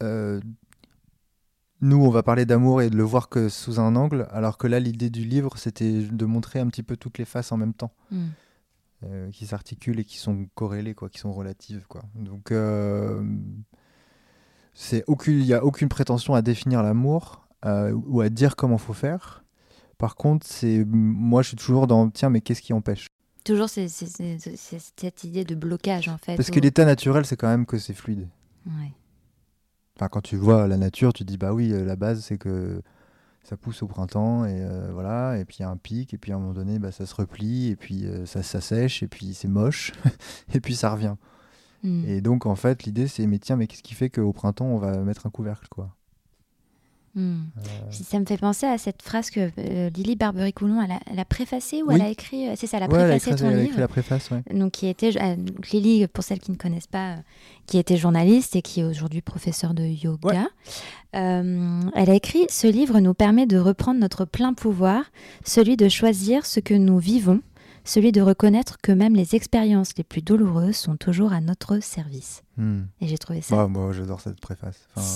nous 0.00 1.96
on 2.02 2.08
va 2.08 2.22
parler 2.22 2.46
d'amour 2.46 2.80
et 2.80 2.88
de 2.88 2.96
le 2.96 3.02
voir 3.02 3.28
que 3.28 3.50
sous 3.50 3.80
un 3.80 3.96
angle 3.96 4.26
alors 4.30 4.56
que 4.56 4.66
là 4.66 4.80
l'idée 4.80 5.10
du 5.10 5.24
livre 5.24 5.58
c'était 5.58 6.04
de 6.04 6.24
montrer 6.24 6.58
un 6.58 6.68
petit 6.68 6.82
peu 6.82 6.96
toutes 6.96 7.18
les 7.18 7.26
faces 7.26 7.52
en 7.52 7.58
même 7.58 7.74
temps 7.74 7.92
Mm. 8.10 9.28
qui 9.30 9.46
s'articulent 9.46 10.00
et 10.00 10.04
qui 10.04 10.16
sont 10.16 10.46
corrélées 10.54 10.94
quoi 10.94 11.10
qui 11.10 11.18
sont 11.18 11.32
relatives 11.32 11.84
quoi 11.86 12.02
donc 12.14 12.50
c'est 14.72 15.04
aucune 15.06 15.38
il 15.38 15.46
y 15.46 15.52
a 15.52 15.62
aucune 15.64 15.90
prétention 15.90 16.34
à 16.34 16.40
définir 16.40 16.82
l'amour 16.82 17.43
ou 17.64 18.20
à 18.20 18.28
dire 18.28 18.56
comment 18.56 18.78
faut 18.78 18.92
faire 18.92 19.44
par 19.98 20.16
contre 20.16 20.46
c'est 20.46 20.84
moi 20.86 21.42
je 21.42 21.48
suis 21.48 21.56
toujours 21.56 21.86
dans 21.86 22.10
tiens 22.10 22.28
mais 22.30 22.40
qu'est-ce 22.40 22.62
qui 22.62 22.72
empêche? 22.72 23.06
Toujours 23.44 23.68
c'est, 23.68 23.88
cette 23.88 25.24
idée 25.24 25.44
de 25.44 25.54
blocage 25.54 26.08
en 26.08 26.16
fait. 26.18 26.36
parce 26.36 26.48
où- 26.48 26.52
que 26.52 26.60
l'état 26.60 26.84
naturel 26.84 27.24
c'est 27.26 27.36
quand 27.36 27.48
même 27.48 27.66
que 27.66 27.78
c'est 27.78 27.94
fluide 27.94 28.28
Ouais. 28.66 28.92
Enfin, 29.96 30.08
quand 30.08 30.22
tu 30.22 30.36
vois 30.36 30.66
la 30.66 30.76
nature, 30.76 31.12
tu 31.12 31.22
dis 31.24 31.36
bah 31.36 31.52
oui, 31.52 31.70
euh, 31.72 31.84
la 31.84 31.94
base 31.96 32.20
c'est 32.24 32.38
que 32.38 32.82
ça 33.44 33.56
pousse 33.56 33.82
au 33.82 33.86
printemps 33.86 34.44
et 34.46 34.56
euh, 34.62 34.90
voilà, 34.92 35.38
et 35.38 35.44
puis 35.44 35.58
il 35.58 35.62
y 35.62 35.64
a 35.64 35.68
un 35.70 35.76
pic, 35.76 36.14
et 36.14 36.18
puis 36.18 36.32
à 36.32 36.36
un 36.36 36.38
moment 36.38 36.54
donné, 36.54 36.78
bah, 36.78 36.90
ça 36.90 37.04
se 37.06 37.14
replie, 37.14 37.68
et 37.68 37.76
puis 37.76 38.06
euh, 38.06 38.24
ça, 38.26 38.42
ça 38.42 38.60
sèche, 38.62 39.02
et 39.02 39.06
puis 39.06 39.34
c'est 39.34 39.46
moche, 39.48 39.92
et 40.54 40.60
puis 40.60 40.74
ça 40.74 40.90
revient. 40.90 41.14
Mm. 41.84 42.04
Et 42.06 42.20
donc 42.22 42.46
en 42.46 42.56
fait, 42.56 42.84
l'idée 42.84 43.06
c'est 43.06 43.26
mais 43.26 43.38
tiens, 43.38 43.56
mais 43.56 43.66
qu'est-ce 43.66 43.82
qui 43.82 43.94
fait 43.94 44.08
qu'au 44.10 44.32
printemps 44.32 44.66
on 44.66 44.78
va 44.78 44.96
mettre 44.98 45.26
un 45.26 45.30
couvercle 45.30 45.68
quoi? 45.68 45.94
Mm. 47.14 47.20
Euh, 47.58 47.60
Ça 47.92 48.18
me 48.18 48.24
fait 48.26 48.36
penser 48.38 48.66
à 48.66 48.76
cette 48.78 49.00
phrase 49.02 49.30
que 49.30 49.50
euh, 49.58 49.90
Lily 49.90 50.16
Barbery-Coulon, 50.16 50.82
elle 50.82 50.90
a, 50.92 51.00
elle 51.12 51.18
a 51.20 51.24
préfacée 51.24 51.82
ou 51.82 51.88
Oui. 51.88 51.94
elle 51.94 52.02
a 52.02 52.08
écrit, 52.08 52.48
euh, 52.48 52.54
c'est 52.56 52.66
ça, 52.66 52.78
elle 52.78 52.82
a 52.84 52.86
ouais, 52.88 52.94
elle 52.98 53.04
a 53.04 53.08
préfacé 53.10 53.30
écrit, 53.30 53.42
ton 53.42 53.50
elle 53.50 53.58
a 53.58 53.62
livre. 53.62 53.78
la 53.80 53.88
préface, 53.88 54.30
ouais. 54.30 54.42
donc 54.52 54.72
qui 54.72 54.88
était 54.88 55.16
euh, 55.20 55.36
donc 55.36 55.70
Lily 55.70 56.06
pour 56.08 56.24
celles 56.24 56.40
qui 56.40 56.50
ne 56.50 56.56
connaissent 56.56 56.86
pas 56.88 57.16
qui 57.66 57.78
était 57.78 57.96
journaliste 57.96 58.56
et 58.56 58.62
qui 58.62 58.80
est 58.80 58.84
aujourd'hui 58.84 59.22
professeure 59.22 59.74
de 59.74 59.84
yoga 59.84 60.48
Ouais. 61.12 61.20
Elle 61.94 62.10
a 62.10 62.14
écrit 62.14 62.46
ce 62.50 62.66
livre 62.66 62.98
nous 62.98 63.14
permet 63.14 63.46
de 63.46 63.56
reprendre 63.58 64.00
notre 64.00 64.24
plein 64.24 64.52
pouvoir 64.52 65.04
celui 65.44 65.76
de 65.76 65.88
choisir 65.88 66.44
ce 66.44 66.58
que 66.60 66.74
nous 66.74 66.98
vivons 66.98 67.40
celui 67.84 68.12
de 68.12 68.20
reconnaître 68.22 68.78
que 68.82 68.90
même 68.92 69.14
les 69.14 69.34
expériences 69.34 69.90
les 69.98 70.04
plus 70.04 70.22
douloureuses 70.22 70.76
sont 70.76 70.96
toujours 70.96 71.32
à 71.32 71.40
notre 71.40 71.80
service 71.82 72.42
Hmm. 72.56 72.82
et 73.00 73.08
j'ai 73.08 73.18
trouvé 73.18 73.40
ça 73.40 73.56
Ouais, 73.64 73.68
moi 73.68 73.92
j'adore 73.92 74.20
cette 74.20 74.40
préface. 74.40 74.78
Enfin, 74.96 75.06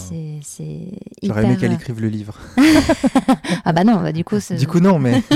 c'est 0.42 0.88
J'aurais 1.22 1.44
aimé 1.44 1.52
hyper- 1.54 1.60
qu'elle 1.60 1.72
écrive 1.72 2.00
le 2.00 2.08
livre. 2.08 2.36
ah 3.64 3.72
bah 3.72 3.84
non 3.84 4.00
bah 4.02 4.10
du 4.12 4.24
coup 4.24 4.40
c'est- 4.40 4.56
Du 4.56 4.66
coup 4.66 4.80
non, 4.80 4.98
mais 4.98 5.22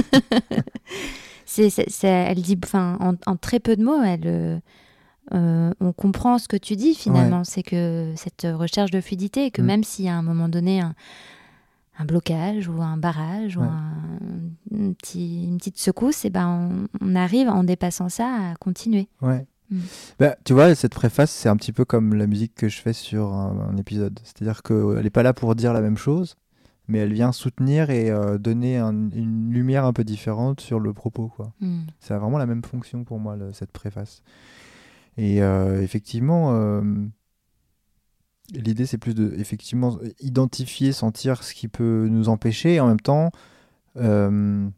C'est, 1.45 1.68
elle 2.05 2.41
dit, 2.41 2.59
enfin, 2.64 2.97
en, 3.01 3.14
en 3.30 3.37
très 3.37 3.61
peu 3.61 3.76
de 3.76 3.85
mots, 3.85 4.01
elle, 4.03 4.22
euh, 4.24 4.59
euh, 5.35 5.70
on 5.80 5.93
comprend 5.93 6.39
ce 6.39 6.49
que 6.49 6.57
tu 6.57 6.76
dis 6.76 6.95
finalement. 6.95 7.45
C'est 7.45 7.62
que 7.62 8.12
cette 8.16 8.47
recherche 8.51 8.91
de 8.91 9.01
fluidité, 9.03 9.51
que 9.51 9.61
Mm. 9.61 9.66
même 9.66 9.85
s'il 9.85 10.07
y 10.07 10.09
a 10.09 10.14
à 10.14 10.16
un 10.16 10.22
moment 10.22 10.49
donné 10.49 10.80
un, 10.80 10.95
un 12.03 12.05
blocage 12.05 12.69
ou 12.69 12.83
un 12.83 12.97
barrage 12.97 13.57
ou 13.57 13.63
un, 13.63 13.93
une 14.71 14.95
petite 14.95 15.79
secousse, 15.79 16.25
et 16.25 16.31
ben 16.31 16.87
on, 17.01 17.07
on 17.07 17.15
arrive 17.17 17.49
en 17.49 17.65
dépassant 17.65 18.09
ça 18.09 18.27
à 18.51 18.55
continuer. 18.57 19.09
ouais. 19.21 19.47
Mm. 19.71 19.79
Bah, 20.19 20.37
tu 20.45 20.53
vois, 20.53 20.75
cette 20.75 20.93
préface, 20.93 21.31
c'est 21.31 21.49
un 21.49 21.57
petit 21.57 21.73
peu 21.73 21.87
comme 21.87 22.15
la 22.15 22.27
musique 22.27 22.55
que 22.55 22.69
je 22.69 22.79
fais 22.83 22.93
sur 22.93 23.33
un, 23.33 23.71
un 23.73 23.77
épisode. 23.79 24.21
C'est-à-dire 24.23 24.63
qu'elle 24.63 25.03
n'est 25.03 25.09
pas 25.09 25.23
là 25.23 25.33
pour 25.33 25.55
dire 25.55 25.73
la 25.73 25.81
même 25.81 25.97
chose, 25.97 26.37
mais 26.89 26.99
elle 26.99 27.15
vient 27.15 27.33
soutenir 27.33 27.89
et 27.89 28.11
euh, 28.11 28.37
donner 28.37 28.77
un- 28.77 29.09
une 29.13 29.51
lumière 29.51 29.87
un 29.87 29.95
peu 29.95 30.05
différente 30.05 30.61
sur 30.61 30.79
le 30.79 30.93
propos. 30.93 31.29
Quoi. 31.35 31.53
Mm. 31.61 31.85
Ça 32.01 32.17
a 32.17 32.19
vraiment 32.19 32.37
la 32.37 32.45
même 32.45 32.63
fonction 32.63 33.03
pour 33.05 33.19
moi, 33.19 33.35
le- 33.37 33.55
cette 33.55 33.73
préface. 33.73 34.23
Et 35.17 35.43
euh, 35.43 35.81
effectivement, 35.81 36.51
euh, 36.53 36.83
l'idée, 38.51 38.86
c'est 38.86 38.99
plus 38.99 39.14
de 39.14 39.34
effectivement 39.38 39.99
identifier, 40.20 40.93
sentir 40.93 41.43
ce 41.43 41.55
qui 41.55 41.68
peut 41.68 42.09
nous 42.11 42.28
empêcher, 42.28 42.74
et 42.74 42.80
en 42.80 42.88
même 42.88 43.01
temps 43.01 43.30
euh, 43.97 44.68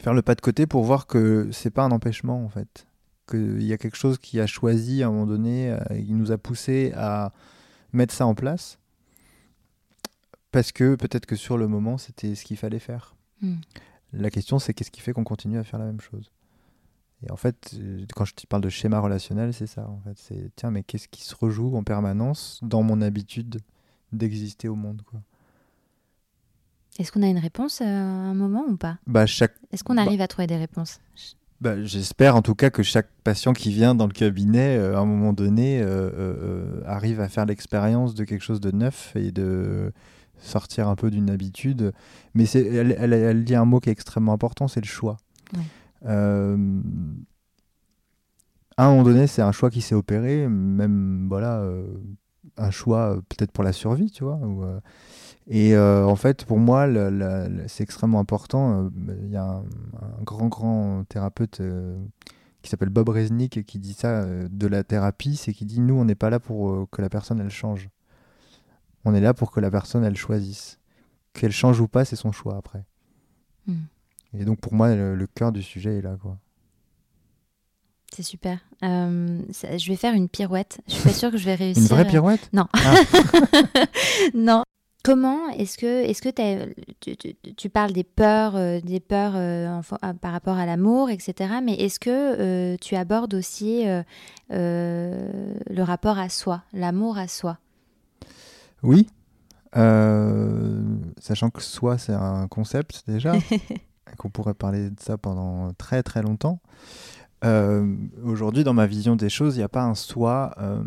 faire 0.00 0.14
le 0.14 0.22
pas 0.22 0.34
de 0.34 0.40
côté 0.40 0.66
pour 0.66 0.84
voir 0.84 1.06
que 1.06 1.48
c'est 1.52 1.70
pas 1.70 1.84
un 1.84 1.90
empêchement 1.90 2.44
en 2.44 2.48
fait, 2.48 2.86
qu'il 3.28 3.62
y 3.62 3.72
a 3.72 3.78
quelque 3.78 3.96
chose 3.96 4.18
qui 4.18 4.40
a 4.40 4.46
choisi 4.46 5.02
à 5.02 5.08
un 5.08 5.10
moment 5.10 5.26
donné, 5.26 5.70
euh, 5.70 5.78
qui 5.90 6.12
nous 6.12 6.32
a 6.32 6.38
poussé 6.38 6.92
à 6.96 7.32
mettre 7.92 8.14
ça 8.14 8.26
en 8.26 8.34
place, 8.34 8.78
parce 10.50 10.72
que 10.72 10.94
peut-être 10.94 11.26
que 11.26 11.36
sur 11.36 11.58
le 11.58 11.68
moment, 11.68 11.98
c'était 11.98 12.34
ce 12.34 12.44
qu'il 12.44 12.56
fallait 12.56 12.78
faire. 12.78 13.14
Mm. 13.40 13.54
La 14.12 14.30
question, 14.30 14.58
c'est 14.58 14.74
qu'est-ce 14.74 14.90
qui 14.90 15.00
fait 15.00 15.12
qu'on 15.12 15.24
continue 15.24 15.58
à 15.58 15.64
faire 15.64 15.80
la 15.80 15.86
même 15.86 16.00
chose? 16.00 16.30
Et 17.26 17.30
en 17.30 17.36
fait, 17.36 17.74
euh, 17.78 18.04
quand 18.14 18.24
je 18.24 18.34
te 18.34 18.46
parle 18.46 18.62
de 18.62 18.68
schéma 18.68 19.00
relationnel, 19.00 19.52
c'est 19.54 19.66
ça. 19.66 19.88
En 19.88 20.00
fait, 20.00 20.16
c'est 20.16 20.50
tiens, 20.56 20.70
mais 20.70 20.82
qu'est-ce 20.82 21.08
qui 21.08 21.22
se 21.22 21.34
rejoue 21.34 21.74
en 21.76 21.82
permanence 21.82 22.60
dans 22.62 22.82
mon 22.82 23.00
habitude 23.00 23.60
d'exister 24.12 24.68
au 24.68 24.74
monde 24.76 25.02
quoi? 25.04 25.20
Est-ce 26.98 27.10
qu'on 27.10 27.22
a 27.22 27.26
une 27.26 27.38
réponse 27.38 27.80
euh, 27.80 27.84
à 27.86 27.88
un 27.88 28.34
moment 28.34 28.64
ou 28.68 28.76
pas? 28.76 28.98
Bah 29.06 29.26
chaque, 29.26 29.54
Est-ce 29.72 29.82
qu'on 29.82 29.96
Bah. 29.96 30.02
arrive 30.02 30.20
à 30.20 30.28
trouver 30.28 30.46
des 30.46 30.56
réponses? 30.56 31.00
Bah, 31.60 31.82
j'espère 31.82 32.36
en 32.36 32.42
tout 32.42 32.54
cas 32.54 32.70
que 32.70 32.82
chaque 32.84 33.08
patient 33.24 33.52
qui 33.52 33.72
vient 33.72 33.94
dans 33.96 34.06
le 34.06 34.12
cabinet, 34.12 34.76
euh, 34.76 34.96
à 34.96 35.00
un 35.00 35.04
moment 35.04 35.32
donné, 35.32 35.80
euh, 35.80 35.86
euh, 35.86 36.10
euh, 36.18 36.82
arrive 36.86 37.20
à 37.20 37.28
faire 37.28 37.46
l'expérience 37.46 38.14
de 38.14 38.22
quelque 38.24 38.42
chose 38.42 38.60
de 38.60 38.70
neuf 38.70 39.12
et 39.16 39.32
de 39.32 39.92
sortir 40.38 40.88
un 40.88 40.94
peu 40.94 41.10
d'une 41.10 41.30
habitude. 41.30 41.92
Mais 42.34 42.44
elle, 42.50 42.92
elle 43.12 43.44
dit 43.44 43.54
un 43.56 43.64
mot 43.64 43.80
qui 43.80 43.88
est 43.88 43.92
extrêmement 43.92 44.32
important, 44.34 44.68
c'est 44.68 44.80
le 44.82 44.86
choix. 44.86 45.16
Ouais. 45.56 45.62
Euh, 46.04 46.80
à 48.76 48.86
un 48.86 48.90
moment 48.90 49.04
donné, 49.04 49.26
c'est 49.26 49.42
un 49.42 49.52
choix 49.52 49.70
qui 49.70 49.80
s'est 49.80 49.94
opéré, 49.94 50.48
même 50.48 51.26
voilà, 51.28 51.58
euh, 51.58 51.86
un 52.56 52.70
choix 52.70 53.12
euh, 53.12 53.20
peut-être 53.28 53.52
pour 53.52 53.64
la 53.64 53.72
survie, 53.72 54.10
tu 54.10 54.24
vois. 54.24 54.40
et 55.48 55.76
en 55.76 56.16
fait, 56.16 56.44
pour 56.44 56.58
moi, 56.58 56.88
c'est 57.66 57.84
extrêmement 57.84 58.20
important. 58.20 58.90
Il 59.22 59.30
y 59.30 59.36
a 59.36 59.44
un, 59.44 60.22
grand, 60.22 60.48
grand 60.48 61.04
thérapeute 61.08 61.62
qui 62.62 62.70
s'appelle 62.70 62.88
Bob 62.88 63.10
Resnick 63.10 63.64
qui 63.64 63.78
dit 63.78 63.94
ça 63.94 64.24
de 64.26 64.66
la 64.66 64.82
thérapie, 64.84 65.36
c'est 65.36 65.52
qu'il 65.52 65.66
dit 65.66 65.80
nous, 65.80 65.94
on 65.94 66.04
n'est 66.04 66.14
pas 66.14 66.30
là 66.30 66.40
pour 66.40 66.88
que 66.90 67.02
la 67.02 67.08
personne 67.08 67.40
elle 67.40 67.50
change. 67.50 67.90
On 69.04 69.14
est 69.14 69.20
là 69.20 69.34
pour 69.34 69.50
que 69.50 69.60
la 69.60 69.70
personne 69.70 70.02
elle 70.02 70.16
choisisse. 70.16 70.78
Qu'elle 71.34 71.52
change 71.52 71.80
ou 71.80 71.88
pas, 71.88 72.04
c'est 72.04 72.16
son 72.16 72.32
choix 72.32 72.56
après. 72.56 72.84
Mm. 73.66 73.82
Et 74.38 74.44
donc 74.44 74.60
pour 74.60 74.74
moi, 74.74 74.94
le, 74.94 75.14
le 75.14 75.26
cœur 75.26 75.52
du 75.52 75.62
sujet 75.62 75.98
est 75.98 76.02
là, 76.02 76.16
quoi. 76.20 76.36
C'est 78.14 78.22
super. 78.22 78.58
Euh, 78.84 79.40
ça- 79.50 79.76
je 79.76 79.88
vais 79.88 79.96
faire 79.96 80.14
une 80.14 80.28
pirouette. 80.28 80.80
Je 80.86 80.92
suis 80.94 81.02
pas 81.02 81.12
sûre 81.12 81.30
que 81.32 81.36
je 81.36 81.44
vais 81.46 81.54
réussir. 81.56 81.82
Une 81.82 81.88
vraie 81.88 82.06
pirouette? 82.06 82.48
Non. 82.52 82.66
Ah. 82.72 82.94
non. 84.34 84.62
Comment 85.02 85.48
est-ce 85.50 85.76
que, 85.76 86.02
est-ce 86.04 86.22
que 86.22 86.30
tu, 87.00 87.16
tu- 87.16 87.34
tu 87.56 87.68
parles 87.68 87.92
des 87.92 88.04
peurs, 88.04 88.56
euh, 88.56 88.80
des 88.80 89.00
peurs 89.00 89.32
euh, 89.36 89.68
en 90.00 90.14
par 90.14 90.32
rapport 90.32 90.56
à 90.56 90.64
l'amour, 90.64 91.10
etc. 91.10 91.54
Mais 91.62 91.74
est-ce 91.74 92.00
que 92.00 92.08
euh, 92.10 92.76
tu 92.80 92.96
abordes 92.96 93.34
aussi 93.34 93.86
euh, 93.86 94.02
euh, 94.52 95.52
le 95.68 95.82
rapport 95.82 96.18
à 96.18 96.30
soi, 96.30 96.62
l'amour 96.72 97.18
à 97.18 97.28
soi? 97.28 97.58
Oui. 98.82 99.08
Euh, 99.76 100.80
sachant 101.20 101.50
que 101.50 101.60
soi, 101.60 101.98
c'est 101.98 102.14
un 102.14 102.46
concept 102.48 103.02
déjà, 103.06 103.32
qu'on 104.18 104.30
pourrait 104.30 104.54
parler 104.54 104.90
de 104.90 105.00
ça 105.00 105.18
pendant 105.18 105.72
très 105.74 106.02
très 106.02 106.22
longtemps. 106.22 106.60
Euh, 107.44 107.94
Aujourd'hui, 108.22 108.64
dans 108.64 108.74
ma 108.74 108.86
vision 108.86 109.16
des 109.16 109.28
choses, 109.28 109.56
il 109.56 109.58
n'y 109.58 109.64
a 109.64 109.68
pas 109.68 109.84
un 109.84 109.94
soi 109.94 110.54
euh, 110.58 110.82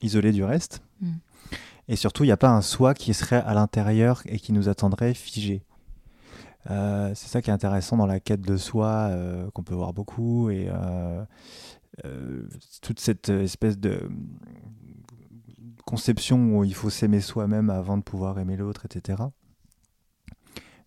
isolé 0.00 0.32
du 0.32 0.44
reste. 0.44 0.82
Mm. 1.00 1.12
Et 1.88 1.96
surtout, 1.96 2.24
il 2.24 2.26
n'y 2.26 2.32
a 2.32 2.38
pas 2.38 2.50
un 2.50 2.62
soi 2.62 2.92
qui 2.94 3.14
serait 3.14 3.42
à 3.42 3.54
l'intérieur 3.54 4.22
et 4.26 4.38
qui 4.38 4.52
nous 4.52 4.68
attendrait 4.68 5.14
figé. 5.14 5.62
Euh, 6.70 7.12
c'est 7.14 7.28
ça 7.28 7.40
qui 7.40 7.48
est 7.50 7.52
intéressant 7.52 7.96
dans 7.96 8.06
la 8.06 8.20
quête 8.20 8.42
de 8.42 8.56
soi, 8.58 9.10
qu'on 9.54 9.62
peut 9.62 9.74
voir 9.74 9.94
beaucoup, 9.94 10.50
et 10.50 10.68
toute 12.82 13.00
cette 13.00 13.30
espèce 13.30 13.78
de 13.78 14.06
conception 15.86 16.58
où 16.58 16.64
il 16.64 16.74
faut 16.74 16.90
s'aimer 16.90 17.22
soi-même 17.22 17.70
avant 17.70 17.96
de 17.96 18.02
pouvoir 18.02 18.38
aimer 18.38 18.58
l'autre, 18.58 18.84
etc. 18.84 19.22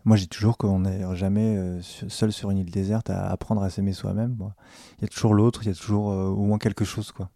Moi, 0.04 0.18
j'ai 0.18 0.28
toujours 0.28 0.58
qu'on 0.58 0.80
n'est 0.80 1.16
jamais 1.16 1.58
euh, 1.58 1.82
seul 1.82 2.32
sur 2.32 2.50
une 2.50 2.58
île 2.58 2.72
déserte 2.72 3.10
à 3.10 3.30
apprendre 3.30 3.62
à 3.62 3.70
s'aimer 3.70 3.94
soi-même. 3.94 4.36
Il 4.98 5.02
y 5.04 5.06
a 5.06 5.08
toujours 5.08 5.34
l'autre, 5.34 5.62
il 5.64 5.68
y 5.68 5.72
a 5.72 5.76
toujours 5.76 6.12
euh, 6.12 6.30
au 6.30 6.44
moins 6.44 6.58
quelque 6.58 6.86
chose, 6.86 7.12
quoi. 7.12 7.30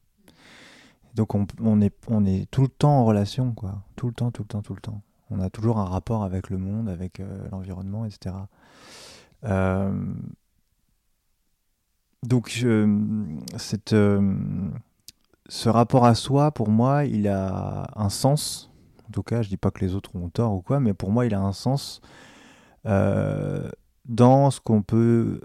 Donc 1.13 1.33
on, 1.33 1.45
est, 1.79 1.95
on 2.09 2.25
est 2.25 2.49
tout 2.51 2.63
le 2.63 2.67
temps 2.67 2.99
en 2.99 3.05
relation, 3.05 3.53
quoi. 3.53 3.83
Tout 3.95 4.07
le 4.07 4.13
temps, 4.13 4.31
tout 4.31 4.41
le 4.41 4.47
temps, 4.47 4.61
tout 4.61 4.73
le 4.73 4.81
temps. 4.81 5.01
On 5.29 5.39
a 5.39 5.49
toujours 5.49 5.77
un 5.79 5.85
rapport 5.85 6.23
avec 6.23 6.49
le 6.49 6.57
monde, 6.57 6.89
avec 6.89 7.19
euh, 7.19 7.47
l'environnement, 7.51 8.05
etc. 8.05 8.35
Donc, 12.23 12.65
cette, 13.57 13.95
ce 15.47 15.69
rapport 15.69 16.05
à 16.05 16.15
soi, 16.15 16.51
pour 16.51 16.69
moi, 16.69 17.05
il 17.05 17.27
a 17.27 17.87
un 17.95 18.09
sens. 18.09 18.71
En 19.07 19.11
tout 19.11 19.21
cas, 19.21 19.43
je 19.43 19.49
dis 19.49 19.57
pas 19.57 19.69
que 19.69 19.81
les 19.85 19.93
autres 19.93 20.15
ont 20.15 20.29
tort 20.29 20.53
ou 20.53 20.61
quoi, 20.61 20.79
mais 20.79 20.95
pour 20.95 21.11
moi, 21.11 21.27
il 21.27 21.35
a 21.35 21.39
un 21.39 21.53
sens 21.53 22.01
euh, 22.85 23.69
dans 24.05 24.51
ce 24.51 24.59
qu'on 24.59 24.81
peut. 24.81 25.41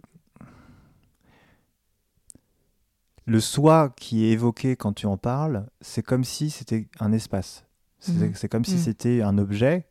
Le 3.26 3.40
soi 3.40 3.92
qui 3.96 4.24
est 4.24 4.30
évoqué 4.30 4.76
quand 4.76 4.92
tu 4.92 5.06
en 5.06 5.16
parles, 5.16 5.66
c'est 5.80 6.02
comme 6.02 6.24
si 6.24 6.50
c'était 6.50 6.88
un 6.98 7.12
espace. 7.12 7.64
C'est 8.00 8.12
Mhm. 8.14 8.48
comme 8.50 8.64
si 8.64 8.74
Mhm. 8.76 8.78
c'était 8.80 9.22
un 9.22 9.38
objet 9.38 9.86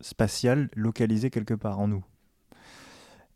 spatial 0.00 0.68
localisé 0.76 1.30
quelque 1.30 1.54
part 1.54 1.80
en 1.80 1.88
nous. 1.88 2.04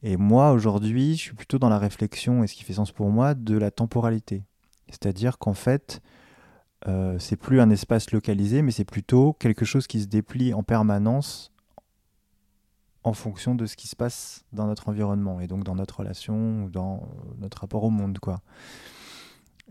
Et 0.05 0.17
moi, 0.17 0.53
aujourd'hui, 0.53 1.17
je 1.17 1.23
suis 1.23 1.35
plutôt 1.35 1.59
dans 1.59 1.69
la 1.69 1.79
réflexion, 1.79 2.45
et 2.45 2.47
ce 2.47 2.55
qui 2.55 2.65
fait 2.65 2.75
sens 2.75 2.93
pour 2.93 3.09
moi, 3.11 3.35
de 3.35 3.57
la 3.57 3.71
temporalité. 3.71 4.43
C'est-à-dire 4.89 5.39
qu'en 5.39 5.55
fait, 5.55 6.01
euh, 6.87 7.19
c'est 7.19 7.37
plus 7.37 7.61
un 7.61 7.71
espace 7.71 8.11
localisé, 8.13 8.63
mais 8.63 8.73
c'est 8.73 8.85
plutôt 8.85 9.33
quelque 9.35 9.65
chose 9.65 9.87
qui 9.87 10.01
se 10.03 10.07
déplie 10.07 10.53
en 10.55 10.63
permanence 10.63 11.53
en 13.05 13.13
fonction 13.13 13.55
de 13.55 13.67
ce 13.67 13.77
qui 13.77 13.89
se 13.89 13.97
passe 13.97 14.45
dans 14.53 14.67
notre 14.67 14.89
environnement, 14.89 15.41
et 15.41 15.47
donc 15.47 15.65
dans 15.65 15.75
notre 15.75 16.01
relation, 16.01 16.65
ou 16.65 16.71
dans 16.71 16.97
euh, 16.97 17.35
notre 17.39 17.61
rapport 17.61 17.85
au 17.85 17.91
monde. 17.91 18.19
quoi. 18.19 18.41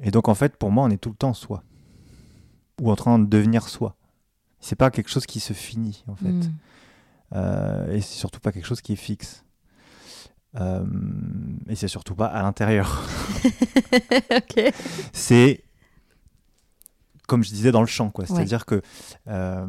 Et 0.01 0.11
donc, 0.11 0.27
en 0.27 0.36
fait, 0.36 0.57
pour 0.57 0.71
moi, 0.71 0.86
on 0.86 0.89
est 0.89 0.97
tout 0.97 1.09
le 1.09 1.15
temps 1.15 1.34
soi, 1.34 1.63
ou 2.82 2.91
en 2.91 2.95
train 2.95 3.19
de 3.19 3.25
devenir 3.25 3.67
soi. 3.67 3.95
C'est 4.59 4.75
pas 4.75 4.91
quelque 4.91 5.09
chose 5.09 5.25
qui 5.25 5.39
se 5.39 5.53
finit, 5.53 6.03
en 6.07 6.15
fait. 6.15 6.32
Mm. 6.32 6.53
Euh, 7.34 7.91
et 7.93 8.01
c'est 8.01 8.17
surtout 8.17 8.39
pas 8.39 8.51
quelque 8.51 8.65
chose 8.65 8.82
qui 8.82 8.93
est 8.93 8.97
fixe. 8.97 9.43
Euh, 10.59 10.86
et 11.69 11.75
c'est 11.75 11.88
surtout 11.88 12.15
pas 12.15 12.25
à 12.25 12.43
l'intérieur. 12.43 13.07
c'est 15.13 15.63
comme 17.27 17.43
je 17.45 17.49
disais 17.51 17.71
dans 17.71 17.79
le 17.79 17.88
champ, 17.88 18.09
quoi. 18.09 18.25
Ouais. 18.25 18.36
C'est-à-dire 18.36 18.65
que 18.65 18.82
euh, 19.27 19.65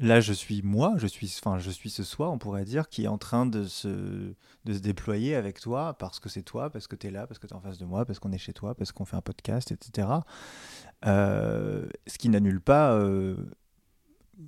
là, 0.00 0.20
je 0.20 0.32
suis 0.32 0.62
moi, 0.62 0.94
je 0.96 1.06
suis, 1.06 1.32
enfin, 1.38 1.58
je 1.58 1.70
suis 1.70 1.90
ce 1.90 2.02
soi, 2.02 2.30
on 2.30 2.38
pourrait 2.38 2.64
dire, 2.64 2.88
qui 2.88 3.04
est 3.04 3.08
en 3.08 3.18
train 3.18 3.46
de 3.46 3.64
se, 3.64 3.88
de 4.64 4.72
se 4.72 4.78
déployer 4.78 5.36
avec 5.36 5.60
toi 5.60 5.94
parce 5.98 6.18
que 6.18 6.28
c'est 6.28 6.42
toi, 6.42 6.70
parce 6.70 6.86
que 6.88 6.96
tu 6.96 7.06
es 7.06 7.10
là, 7.10 7.26
parce 7.26 7.38
que 7.38 7.46
tu 7.46 7.52
es 7.52 7.56
en 7.56 7.60
face 7.60 7.78
de 7.78 7.84
moi, 7.84 8.04
parce 8.04 8.18
qu'on 8.18 8.32
est 8.32 8.38
chez 8.38 8.52
toi, 8.52 8.74
parce 8.74 8.90
qu'on 8.92 9.04
fait 9.04 9.16
un 9.16 9.20
podcast, 9.22 9.70
etc. 9.70 10.08
Euh, 11.06 11.86
ce 12.06 12.18
qui 12.18 12.28
n'annule 12.28 12.60
pas, 12.60 12.94
euh, 12.94 13.36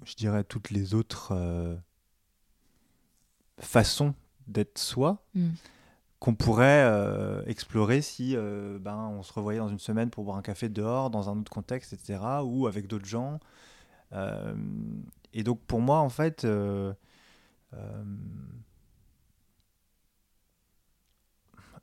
je 0.04 0.14
dirais, 0.14 0.42
toutes 0.42 0.70
les 0.70 0.94
autres 0.94 1.32
euh, 1.32 1.76
façons 3.58 4.14
d'être 4.48 4.78
soi 4.78 5.22
Mm. 5.34 5.50
qu'on 6.18 6.34
pourrait 6.34 6.84
euh, 6.84 7.42
explorer 7.46 8.00
si 8.00 8.36
euh, 8.36 8.78
ben, 8.80 8.96
on 8.96 9.22
se 9.22 9.32
revoyait 9.32 9.58
dans 9.58 9.68
une 9.68 9.78
semaine 9.80 10.08
pour 10.10 10.24
boire 10.24 10.36
un 10.36 10.42
café 10.42 10.68
dehors, 10.68 11.10
dans 11.10 11.28
un 11.28 11.38
autre 11.38 11.50
contexte, 11.52 11.92
etc., 11.92 12.20
ou 12.44 12.66
avec 12.66 12.86
d'autres 12.86 13.06
gens. 13.06 13.40
Euh, 14.12 14.54
et 15.34 15.42
donc 15.42 15.60
pour 15.66 15.80
moi, 15.80 15.98
en 15.98 16.08
fait, 16.08 16.44
euh, 16.44 16.92
euh, 17.74 18.04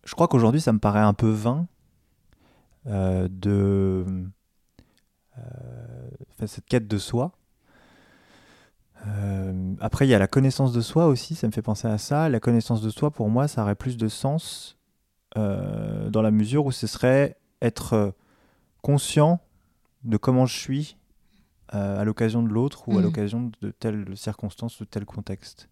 je 0.03 0.13
crois 0.13 0.27
qu'aujourd'hui, 0.27 0.61
ça 0.61 0.73
me 0.73 0.79
paraît 0.79 0.99
un 0.99 1.13
peu 1.13 1.29
vain 1.29 1.67
euh, 2.87 3.27
de 3.29 4.05
cette 6.45 6.65
quête 6.65 6.87
de 6.87 6.97
soi. 6.97 7.31
Après, 9.79 10.05
il 10.05 10.09
y 10.09 10.13
a 10.13 10.19
la 10.19 10.27
connaissance 10.27 10.73
de 10.73 10.81
soi 10.81 11.07
aussi, 11.07 11.33
ça 11.33 11.47
me 11.47 11.51
fait 11.53 11.61
penser 11.61 11.87
à 11.87 11.97
ça. 11.97 12.27
La 12.27 12.39
connaissance 12.39 12.81
de 12.81 12.89
soi, 12.89 13.11
pour 13.11 13.29
moi, 13.29 13.47
ça 13.47 13.61
aurait 13.61 13.75
plus 13.75 13.97
de 13.97 14.07
sens 14.07 14.77
dans 15.35 16.21
la 16.21 16.31
mesure 16.31 16.65
où 16.65 16.71
ce 16.71 16.85
serait 16.85 17.37
être 17.61 18.13
conscient 18.81 19.39
de 20.03 20.17
comment 20.17 20.45
je 20.45 20.57
suis 20.57 20.97
à 21.69 22.03
l'occasion 22.03 22.41
de 22.43 22.49
l'autre 22.49 22.87
ou 22.89 22.93
à 22.93 22.95
Mhm. 22.97 23.03
l'occasion 23.03 23.51
de 23.61 23.71
telle 23.71 24.05
circonstance 24.17 24.79
ou 24.81 24.85
tel 24.85 25.05
contexte. 25.05 25.69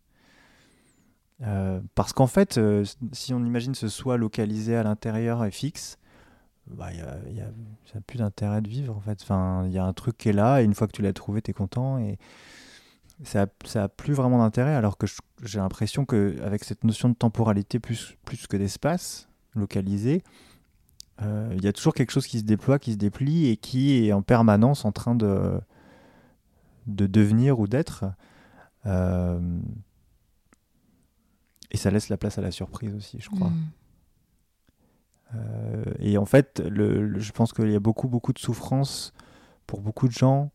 Euh, 1.43 1.80
parce 1.93 2.14
qu'en 2.14 2.28
fait, 2.28 2.58
euh, 2.58 2.84
si 3.12 3.34
on 3.34 3.43
imagine 3.45 3.76
ce 3.76 3.88
soi 3.89 4.18
localisé 4.18 4.76
à 4.76 4.84
l'intérieur 4.84 5.45
et 5.45 5.52
fixe, 5.52 5.98
bah, 6.68 6.91
y 6.93 7.00
a, 7.00 7.18
y 7.32 7.41
a- 7.41 7.52
ça 7.86 7.95
n'a 7.95 8.02
plus 8.02 8.18
d'intérêt 8.18 8.62
de 8.62 8.68
vivre 8.70 8.95
en 8.95 9.00
fait. 9.02 9.20
Enfin, 9.22 9.64
il 9.68 9.72
y 9.72 9.78
a 9.78 9.86
un 9.86 9.93
truc 9.93 10.18
qui 10.18 10.30
est 10.30 10.34
là 10.34 10.62
et 10.62 10.66
une 10.66 10.74
fois 10.74 10.88
que 10.88 10.93
tu 10.93 11.02
l'as 11.04 11.14
trouvé, 11.14 11.41
tu 11.41 11.52
es 11.52 11.54
content 11.54 12.00
et 12.00 12.18
ça 13.24 13.43
a, 13.43 13.48
ça 13.66 13.88
plus 13.88 14.14
vraiment 14.14 14.39
d'intérêt. 14.39 14.74
Alors 14.74 14.98
que 14.98 15.06
j'ai 15.43 15.60
l'impression 15.60 16.06
qu'avec 16.06 16.64
cette 16.64 16.84
notion 16.84 17.10
de 17.10 17.14
temporalité 17.16 17.80
plus, 17.80 18.18
plus 18.26 18.48
que 18.48 18.58
d'espace 18.58 19.30
localisé, 19.56 20.24
euh, 21.22 21.52
il 21.56 21.64
y 21.64 21.68
a 21.68 21.74
toujours 21.74 21.93
quelque 21.93 22.12
chose 22.12 22.28
qui 22.28 22.39
se 22.39 22.43
déploie, 22.45 22.80
qui 22.80 22.93
se 22.93 22.98
déplie 22.98 23.48
et 23.48 23.58
qui 23.58 24.08
est 24.08 24.12
en 24.12 24.22
permanence 24.24 24.86
en 24.86 24.91
train 24.91 25.16
de, 25.16 25.60
de 26.88 27.06
devenir 27.08 27.60
ou 27.60 27.68
d'être. 27.68 28.06
Euh, 28.86 29.60
et 31.72 31.78
ça 31.78 31.92
laisse 31.92 32.10
la 32.10 32.18
place 32.18 32.38
à 32.38 32.42
la 32.42 32.52
surprise 32.52 32.94
aussi, 32.96 33.20
je 33.20 33.30
crois. 33.30 33.50
Mm. 33.50 33.70
Euh, 35.36 35.84
et 36.00 36.18
en 36.18 36.26
fait, 36.26 36.60
le, 36.60 37.06
le- 37.06 37.20
je 37.20 37.32
pense 37.34 37.52
qu'il 37.52 37.70
y 37.70 37.76
a 37.76 37.80
beaucoup, 37.80 38.08
beaucoup 38.08 38.32
de 38.32 38.40
souffrance 38.40 39.14
pour 39.66 39.82
beaucoup 39.82 40.08
de 40.08 40.14
gens 40.14 40.52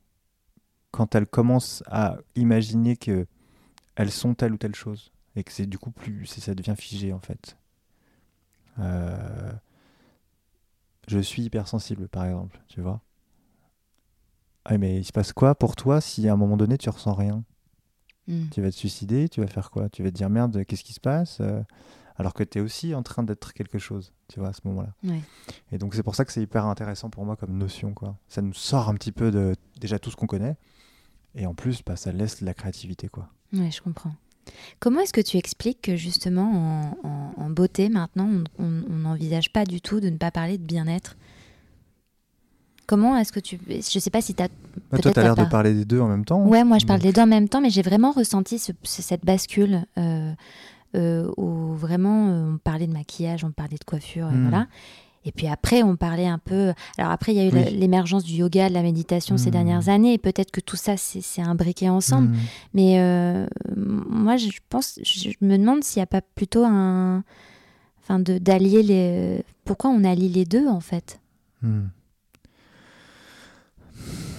quand 0.91 1.15
elles 1.15 1.27
commencent 1.27 1.83
à 1.87 2.17
imaginer 2.37 2.97
que 2.97 3.27
elles 3.97 4.11
sont 4.11 4.35
telle 4.35 4.53
ou 4.55 4.57
telle 4.57 4.75
chose 4.75 5.13
et 5.37 5.45
que 5.45 5.53
c'est 5.53 5.67
du 5.67 5.79
coup 5.79 5.91
plus, 5.91 6.25
c'est- 6.27 6.41
ça 6.41 6.55
devient 6.55 6.75
figé 6.77 7.13
en 7.13 7.21
fait. 7.21 7.57
Euh, 8.79 9.53
je 11.09 11.19
suis 11.19 11.43
hypersensible, 11.43 12.09
par 12.09 12.25
exemple, 12.25 12.59
tu 12.69 12.81
vois. 12.81 13.03
Ah, 14.65 14.79
mais 14.79 14.97
il 14.99 15.05
se 15.05 15.13
passe 15.13 15.33
quoi 15.33 15.55
pour 15.55 15.75
toi 15.77 16.01
si 16.01 16.29
à 16.29 16.33
un 16.33 16.37
moment 16.37 16.57
donné 16.57 16.79
tu 16.79 16.89
ressens 16.89 17.15
rien? 17.15 17.43
Mm. 18.29 18.49
Tu 18.53 18.63
vas 18.63 18.71
te 18.71 18.77
suicider, 18.77 19.29
tu 19.29 19.41
vas 19.41 19.47
faire 19.49 19.71
quoi? 19.71 19.89
Tu 19.89 20.03
vas 20.03 20.11
te 20.11 20.15
dire 20.15 20.31
merde, 20.31 20.65
qu'est-ce 20.65 20.85
qui 20.85 20.93
se 20.93 21.01
passe? 21.01 21.39
Euh, 21.41 21.61
Alors 22.17 22.35
que 22.35 22.45
tu 22.45 22.59
es 22.59 22.61
aussi 22.61 22.95
en 22.95 23.03
train 23.03 23.23
d'être 23.25 23.53
quelque 23.55 23.79
chose, 23.79 24.13
tu 24.29 24.39
vois, 24.39 24.51
à 24.51 24.53
ce 24.53 24.61
moment-là. 24.65 24.95
Ouais. 25.03 25.21
Et 25.73 25.79
donc 25.79 25.95
c'est 25.95 26.03
pour 26.05 26.15
ça 26.15 26.25
que 26.25 26.31
c'est 26.33 26.43
hyper 26.43 26.67
intéressant 26.67 27.11
pour 27.11 27.25
moi 27.25 27.37
comme 27.37 27.57
notion, 27.57 27.95
quoi. 27.95 28.17
Ça 28.29 28.43
nous 28.43 28.53
sort 28.53 28.89
un 28.89 28.95
petit 28.95 29.13
peu 29.13 29.31
de 29.33 29.57
déjà 29.81 29.99
tout 29.99 30.11
ce 30.11 30.17
qu'on 30.17 30.27
connaît, 30.27 30.57
et 31.35 31.47
en 31.47 31.55
plus, 31.55 31.83
bah, 31.85 31.97
ça 31.97 32.13
laisse 32.13 32.41
de 32.41 32.47
la 32.47 32.55
créativité, 32.55 33.09
quoi. 33.09 33.29
Ouais, 33.53 33.71
je 33.71 33.81
comprends. 33.83 34.15
Comment 34.79 35.01
est-ce 35.01 35.13
que 35.13 35.21
tu 35.21 35.37
expliques 35.39 35.81
que 35.83 35.97
justement 35.97 36.97
en, 37.03 37.09
en- 37.09 37.33
en 37.45 37.51
beauté 37.51 37.89
maintenant 37.89 38.29
on- 38.59 38.83
on 38.91 38.97
n'envisage 38.99 39.53
pas 39.53 39.65
du 39.65 39.81
tout 39.81 39.99
de 40.01 40.11
ne 40.11 40.17
pas 40.19 40.31
parler 40.31 40.59
de 40.59 40.65
bien-être? 40.65 41.17
Comment 42.87 43.17
est-ce 43.17 43.33
que 43.33 43.41
tu... 43.41 43.59
Je 43.69 43.99
sais 43.99 44.11
pas 44.11 44.21
si 44.21 44.35
tu 44.35 44.43
as... 44.43 44.49
Bah, 44.91 44.99
toi, 44.99 45.13
tu 45.13 45.19
as 45.19 45.23
l'air 45.23 45.35
de 45.37 45.45
parler 45.45 45.73
des 45.73 45.85
deux 45.85 46.01
en 46.01 46.09
même 46.09 46.25
temps. 46.25 46.45
Ouais, 46.47 46.65
moi 46.65 46.79
je 46.79 46.87
parle 46.87 46.99
Donc, 47.01 47.07
des 47.09 47.13
deux 47.15 47.23
en 47.23 47.27
même 47.27 47.49
temps, 47.49 47.61
mais 47.61 47.71
j'ai 47.71 47.83
vraiment 47.83 48.11
ressenti 48.13 48.59
ce- 48.59 48.73
ce- 48.83 49.03
cette 49.03 49.25
bascule 49.25 49.85
euh, 49.99 50.33
euh, 50.95 51.31
où 51.37 51.75
vraiment 51.75 52.29
euh, 52.29 52.53
on 52.55 52.59
parlait 52.59 52.87
de 52.87 52.93
maquillage, 52.93 53.45
on 53.45 53.51
parlait 53.53 53.79
de 53.79 53.85
coiffure, 53.85 54.29
et 54.31 54.35
Mm. 54.35 54.43
voilà. 54.49 54.67
Et 55.25 55.31
puis 55.31 55.47
après, 55.47 55.85
on 55.85 55.95
parlait 55.95 56.27
un 56.27 56.39
peu. 56.39 56.73
Alors 56.99 57.13
après, 57.13 57.33
il 57.33 57.37
y 57.39 57.41
a 57.41 57.47
eu 57.47 57.53
Oui. 57.53 57.77
l'émergence 57.79 58.25
du 58.25 58.35
yoga, 58.35 58.69
de 58.69 58.75
la 58.75 58.83
méditation 58.83 59.37
ces 59.39 59.51
Mm. 59.51 59.53
dernières 59.53 59.89
années, 59.89 60.15
et 60.15 60.19
peut-être 60.19 60.51
que 60.51 60.61
tout 60.61 60.75
ça 60.77 60.97
c'est 60.97 61.21
c'est 61.23 61.41
imbriqué 61.43 61.89
ensemble. 61.89 62.29
hmm. 62.31 62.37
Mais 62.75 63.47
moi, 63.77 64.37
je 64.37 64.49
pense, 64.69 64.99
je 65.05 65.31
me 65.41 65.57
demande 65.57 65.85
s'il 65.85 66.01
n'y 66.01 66.05
a 66.05 66.07
pas 66.07 66.21
plutôt 66.23 66.65
un, 66.65 67.23
enfin, 68.03 68.19
de 68.19 68.39
d'allier 68.39 68.83
les. 68.83 69.45
Pourquoi 69.65 69.91
on 69.91 70.03
allie 70.03 70.29
les 70.29 70.45
deux 70.45 70.67
en 70.67 70.81
fait? 70.81 71.21
Hmm. 71.63 71.85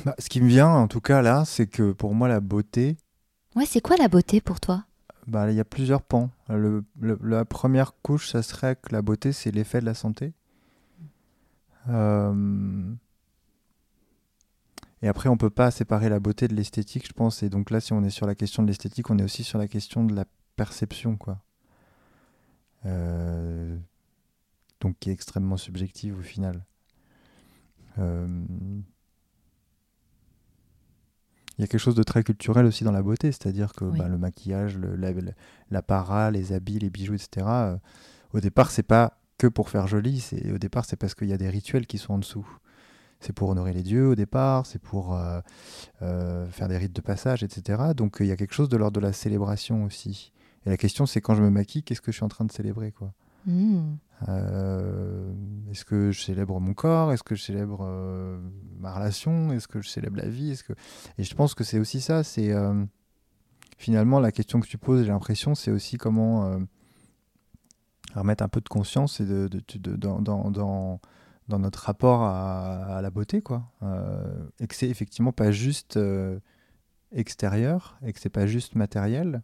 Bah, 0.06 0.16
ce 0.20 0.30
qui 0.30 0.42
me 0.42 0.48
vient, 0.48 0.70
en 0.70 0.88
tout 0.88 1.02
cas, 1.02 1.22
là, 1.22 1.46
c'est 1.46 1.68
que 1.68 1.92
pour 1.92 2.14
moi, 2.14 2.28
la 2.28 2.40
beauté, 2.42 2.98
Ouais, 3.56 3.66
c'est 3.66 3.82
quoi 3.82 3.96
la 3.98 4.08
beauté 4.10 4.42
pour 4.42 4.60
toi? 4.60 4.86
bah, 5.28 5.50
il 5.52 5.56
y 5.56 5.60
a 5.60 5.66
plusieurs 5.66 6.02
pans. 6.02 6.30
Le- 6.50 6.84
le- 7.00 7.20
la 7.24 7.46
première 7.46 7.94
couche, 8.02 8.30
ça 8.30 8.42
serait 8.44 8.76
que 8.76 8.92
la 8.94 9.02
beauté, 9.02 9.32
c'est 9.34 9.52
l'effet 9.52 9.80
de 9.82 9.86
la 9.86 9.94
santé. 9.94 10.34
Euh, 11.90 12.96
Et 15.04 15.08
après, 15.08 15.30
on 15.30 15.38
peut 15.38 15.52
pas 15.52 15.70
séparer 15.70 16.10
la 16.10 16.20
beauté 16.20 16.48
de 16.48 16.56
l'esthétique, 16.56 17.06
je 17.08 17.14
pense. 17.14 17.44
Et 17.44 17.50
donc 17.50 17.70
là, 17.70 17.80
si 17.80 17.94
on 17.94 18.04
est 18.04 18.10
sur 18.10 18.26
la 18.26 18.34
question 18.34 18.64
de 18.64 18.68
l'esthétique, 18.70 19.10
on 19.12 19.20
est 19.20 19.24
aussi 19.24 19.44
sur 19.44 19.60
la 19.60 19.68
question 19.68 20.04
de 20.04 20.16
la 20.16 20.26
perception, 20.56 21.16
quoi. 21.16 21.44
Euh, 22.86 23.78
Donc, 24.82 24.98
qui 25.00 25.10
est 25.10 25.14
extrêmement 25.14 25.58
subjective 25.58 26.18
au 26.20 26.22
final. 26.22 26.64
Euh, 28.00 28.28
Il 31.58 31.62
y 31.62 31.64
a 31.64 31.68
quelque 31.68 31.80
chose 31.80 31.96
de 31.96 32.04
très 32.04 32.24
culturel 32.24 32.66
aussi 32.66 32.84
dans 32.84 32.92
la 32.92 33.04
beauté, 33.04 33.32
c'est-à-dire 33.32 33.74
que 33.74 33.86
Oui. 33.86 33.98
bah, 34.00 34.08
le 34.08 34.18
maquillage, 34.18 34.78
le, 34.78 34.96
la- 34.96 35.12
l'apparat, 35.70 36.32
les 36.32 36.52
habits, 36.54 36.80
les 36.80 36.90
bijoux, 36.90 37.14
etc. 37.14 37.46
euh, 37.48 37.78
au 38.34 38.40
départ, 38.40 38.72
c'est 38.72 38.84
pas 38.84 39.20
que 39.38 39.48
pour 39.48 39.70
faire 39.70 39.88
joli. 39.88 40.20
C'est 40.20 40.52
au 40.52 40.58
départ, 40.58 40.86
c'est 40.86 40.96
parce 40.96 41.14
qu'il 41.16 41.28
y 41.30 41.34
a 41.34 41.38
des 41.38 41.50
rituels 41.50 41.86
qui 41.86 41.98
sont 41.98 42.14
en 42.14 42.18
dessous. 42.18 42.48
C'est 43.20 43.34
pour 43.34 43.50
honorer 43.50 43.72
les 43.74 43.84
dieux 43.84 44.08
au 44.10 44.16
départ, 44.16 44.66
c'est 44.66 44.82
pour 44.82 45.16
euh, 45.16 45.40
euh, 46.02 46.46
faire 46.50 46.68
des 46.68 46.78
rites 46.78 46.94
de 46.96 47.02
passage, 47.02 47.44
etc. 47.44 47.94
Donc 47.96 48.18
il 48.20 48.26
y 48.26 48.32
a 48.32 48.36
quelque 48.36 48.54
chose 48.54 48.68
de 48.70 48.76
l'ordre 48.78 49.00
de 49.00 49.06
la 49.06 49.14
célébration 49.14 49.86
aussi. 49.86 50.32
Et 50.66 50.70
la 50.70 50.78
question, 50.78 51.06
c'est 51.06 51.22
quand 51.22 51.36
je 51.36 51.42
me 51.44 51.50
maquille, 51.50 51.84
qu'est-ce 51.84 52.02
que 52.02 52.12
je 52.12 52.18
suis 52.18 52.26
en 52.26 52.30
train 52.30 52.46
de 52.46 52.52
célébrer, 52.52 52.92
quoi? 52.92 53.14
Hmm. 53.46 53.96
euh, 54.30 55.34
Est-ce 55.70 55.86
que 55.86 56.12
je 56.12 56.22
célèbre 56.22 56.60
mon 56.60 56.74
corps? 56.74 57.12
Est-ce 57.12 57.24
que 57.24 57.36
je 57.36 57.44
célèbre 57.44 57.82
euh, 57.82 58.40
ma 58.80 58.94
relation? 58.94 59.52
Est-ce 59.52 59.68
que 59.68 59.82
je 59.82 59.90
célèbre 59.90 60.18
la 60.18 60.30
vie? 60.30 60.58
Que... 60.68 60.74
Et 61.18 61.24
je 61.24 61.36
pense 61.36 61.54
que 61.54 61.64
c'est 61.64 61.80
aussi 61.80 62.00
ça. 62.00 62.24
C'est 62.24 62.52
euh, 62.52 62.86
finalement 63.78 64.20
la 64.20 64.32
question 64.32 64.60
que 64.60 64.68
tu 64.68 64.78
poses. 64.78 65.04
J'ai 65.04 65.12
l'impression, 65.12 65.56
c'est 65.56 65.72
aussi 65.72 65.98
comment 65.98 66.60
remettre 68.16 68.44
un 68.44 68.48
peu 68.48 68.62
de 68.62 68.70
conscience 68.70 69.20
et 69.20 69.26
de, 69.26 69.50
dans, 69.96 70.22
dans, 70.22 70.52
dans, 70.52 71.02
dans 71.48 71.60
notre 71.60 71.80
rapport 71.80 72.22
à, 72.22 72.98
à 72.98 73.02
la 73.02 73.10
beauté, 73.10 73.42
quoi. 73.42 73.64
Et 74.60 74.68
que 74.68 74.76
c'est 74.76 74.90
effectivement 74.90 75.34
pas 75.34 75.52
juste 75.52 76.00
extérieur 77.12 77.98
et 78.04 78.14
que 78.14 78.20
c'est 78.20 78.30
pas 78.30 78.46
juste 78.46 78.76
matériel. 78.76 79.42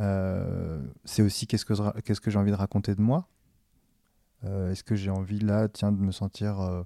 Euh, 0.00 0.80
c'est 1.04 1.22
aussi 1.22 1.46
qu'est-ce 1.46 1.64
que, 1.64 2.00
qu'est-ce 2.00 2.20
j'ai 2.30 2.38
envie 2.38 2.50
de 2.52 2.56
raconter 2.56 2.94
de 2.94 3.00
moi. 3.00 3.26
Euh, 4.44 4.70
Est-ce 4.70 4.84
que 4.84 4.94
j'ai 4.94 5.10
envie 5.10 5.40
là, 5.40 5.68
tiens, 5.68 5.90
de 5.90 6.00
me 6.00 6.12
sentir, 6.12 6.60
euh, 6.60 6.82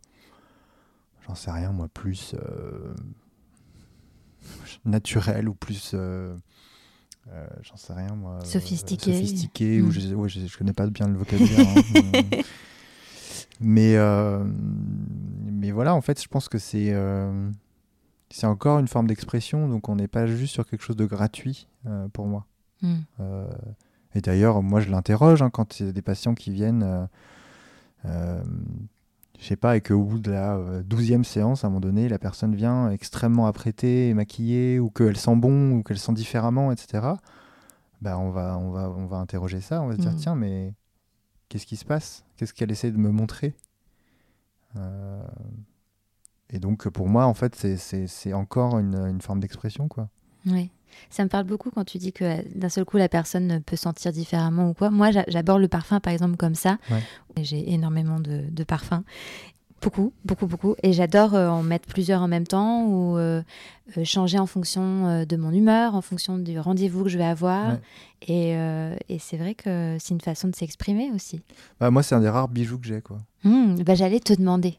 j'en 1.27 1.35
sais 1.35 1.51
rien, 1.51 1.73
moi, 1.73 1.89
plus 1.89 2.35
naturel 4.85 5.49
ou 5.49 5.55
plus, 5.55 5.93
euh, 5.95 6.37
j'en 7.63 7.77
sais 7.77 7.93
rien, 7.93 8.15
moi, 8.15 8.39
euh, 8.41 8.45
Sophistiqué. 8.45 9.13
sophistiqué, 9.13 9.81
Mm. 9.81 9.87
ou 9.87 9.91
je, 9.91 10.15
ouais, 10.15 10.29
je, 10.29 10.47
je 10.47 10.59
connais 10.59 10.73
pas 10.73 10.87
bien 10.87 11.09
le 11.09 11.17
vocabulaire. 11.19 11.67
hein, 11.69 12.23
mais, 13.61 13.97
euh, 13.97 14.43
mais 15.45 15.71
voilà, 15.71 15.95
en 15.95 16.01
fait, 16.01 16.21
je 16.23 16.29
pense 16.29 16.49
que 16.49 16.59
c'est 16.59 16.95
c'est 18.35 18.47
encore 18.47 18.79
une 18.79 18.89
forme 18.89 19.09
d'expression, 19.09 19.69
donc 19.69 19.91
on 19.91 19.97
n'est 19.97 20.09
pas 20.09 20.27
juste 20.27 20.55
sur 20.55 20.65
quelque 20.67 20.83
chose 20.83 20.97
de 20.97 21.05
gratuit 21.05 21.69
pour 22.15 22.27
moi. 22.27 22.47
Hmm. 22.83 22.97
Euh, 23.21 23.49
et 24.15 24.21
d'ailleurs, 24.21 24.63
moi, 24.63 24.81
je 24.81 24.91
l'interroge 24.91 25.41
hein, 25.43 25.51
quand 25.51 25.81
il 25.81 25.87
y 25.87 25.89
a 25.89 25.93
des 25.93 26.03
patients 26.03 26.35
qui 26.35 26.51
viennent, 26.51 26.83
euh, 26.83 27.07
euh, 28.05 28.43
je 29.39 29.45
sais 29.45 29.57
pas, 29.57 29.77
et 29.77 29.81
qu'au 29.81 30.03
bout 30.03 30.19
de 30.19 30.31
la 30.31 30.57
euh, 30.57 30.83
douzième 30.83 31.25
séance, 31.25 31.65
à 31.65 31.69
un 31.69 31.71
moment 31.71 31.81
donné, 31.81 32.09
la 32.09 32.19
personne 32.19 32.55
vient 32.55 32.91
extrêmement 32.91 33.47
apprêtée 33.47 34.09
et 34.09 34.15
maquillée, 34.15 34.79
ou 34.81 34.91
qu'elle 34.91 35.17
sent 35.17 35.37
bon, 35.37 35.73
ou 35.79 35.83
qu'elle 35.83 35.99
sent 35.99 36.13
différemment, 36.13 36.73
etc. 36.73 37.15
Bah, 38.01 38.19
on 38.19 38.31
va, 38.31 38.59
on 38.59 38.71
va, 38.71 38.91
on 38.91 39.07
va 39.07 39.19
interroger 39.19 39.61
ça. 39.61 39.81
On 39.81 39.87
va 39.87 39.95
se 39.95 40.01
dire, 40.01 40.13
Mm. 40.13 40.17
tiens, 40.17 40.35
mais 40.35 40.75
qu'est-ce 41.49 41.67
qui 41.67 41.77
se 41.77 41.85
passe? 41.85 42.25
Qu'est-ce 42.37 42.53
qu'elle 42.53 42.71
essaie 42.73 42.91
de 42.91 42.99
me 42.99 43.11
montrer? 43.11 43.55
Euh, 44.77 45.23
Et 46.55 46.59
donc, 46.59 46.87
pour 46.91 47.09
moi, 47.09 47.25
en 47.25 47.33
fait, 47.35 47.55
c'est- 47.57 48.33
encore 48.35 48.79
une, 48.79 48.95
une 48.97 49.23
forme 49.23 49.41
d'expression, 49.41 49.89
quoi. 49.89 50.09
Ouais. 50.47 50.69
Ça 51.11 51.23
me 51.25 51.29
parle 51.29 51.45
beaucoup 51.45 51.71
quand 51.71 51.85
tu 51.85 51.99
dis 51.99 52.13
que 52.13 52.25
euh, 52.25 52.43
d'un 52.55 52.69
seul 52.69 52.85
coup 52.85 52.97
la 52.97 53.09
personne 53.09 53.63
peut 53.65 53.77
sentir 53.77 54.13
différemment 54.13 54.71
ou 54.71 54.75
quoi. 54.75 54.91
Moi, 54.91 55.11
j'a- 55.11 55.25
j'aborde 55.29 55.61
le 55.61 55.69
parfum 55.69 56.01
par 56.01 56.13
exemple 56.13 56.37
comme 56.37 56.55
ça. 56.55 56.79
Ouais. 56.91 57.03
J'ai 57.43 57.73
énormément 57.73 58.21
de, 58.21 58.43
de 58.51 58.65
parfums. 58.65 59.03
Beaucoup, 59.81 60.13
beaucoup, 60.25 60.47
beaucoup. 60.47 60.77
Et 60.85 60.93
j'adore 60.93 61.35
euh, 61.35 61.49
en 61.49 61.65
mettre 61.65 61.89
plusieurs 61.89 62.23
en 62.23 62.29
même 62.29 62.47
temps 62.47 62.87
ou 62.87 63.17
euh, 63.19 63.43
euh, 63.99 64.05
changer 64.05 64.39
en 64.39 64.47
fonction 64.47 65.25
de 65.27 65.37
mon 65.37 65.51
humeur, 65.51 65.97
en 65.97 66.03
fonction 66.03 66.39
du 66.39 66.57
rendez-vous 66.61 67.03
que 67.03 67.09
je 67.11 67.19
vais 67.19 67.25
avoir. 67.25 67.73
Ouais. 67.73 67.81
Et, 68.29 68.53
et 69.13 69.19
c'est 69.19 69.37
vrai 69.37 69.57
que 69.57 69.97
c'est 69.99 70.15
une 70.15 70.21
façon 70.21 70.47
de 70.47 70.55
s'exprimer 70.55 71.11
aussi. 71.13 71.41
Bah, 71.81 71.91
moi, 71.91 72.05
c'est 72.05 72.15
un 72.15 72.21
des 72.21 72.29
rares 72.29 72.47
bijoux 72.47 72.79
que 72.79 72.87
j'ai, 72.87 73.01
quoi. 73.01 73.19
Hmm, 73.43 73.75
bah, 73.83 73.97
J'allais 73.97 74.21
te 74.21 74.33
demander. 74.33 74.79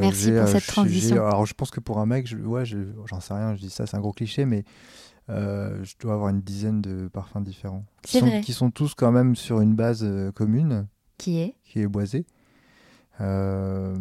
Merci 0.00 0.30
pour 0.32 0.48
cette 0.48 0.66
transition. 0.66 1.16
alors, 1.26 1.44
je 1.44 1.52
pense 1.52 1.70
que 1.70 1.80
pour 1.80 1.98
un 1.98 2.06
mec, 2.06 2.26
je, 2.26 2.38
ouais, 2.38 2.64
je- 2.64 2.78
j'en 3.04 3.20
sais 3.20 3.34
rien, 3.34 3.54
je 3.56 3.60
dis 3.60 3.68
ça, 3.68 3.84
c'est 3.84 3.94
un 3.98 4.00
gros 4.00 4.12
cliché, 4.14 4.46
mais 4.46 4.64
je 5.28 5.94
dois 6.00 6.14
avoir 6.14 6.28
une 6.28 6.40
dizaine 6.42 6.80
de 6.82 7.08
parfums 7.08 7.40
différents. 7.42 7.84
Qui 8.02 8.18
sont, 8.18 8.26
vrai. 8.26 8.40
qui 8.42 8.52
sont 8.52 8.70
tous 8.70 8.94
quand 8.94 9.10
même 9.12 9.36
sur 9.36 9.60
une 9.60 9.74
base 9.74 10.02
euh, 10.04 10.30
commune, 10.32 10.86
Qui 11.18 11.38
est 11.38 11.54
qui 11.64 11.80
est 11.80 11.86
boisée. 11.86 12.26
Euh, 13.20 13.94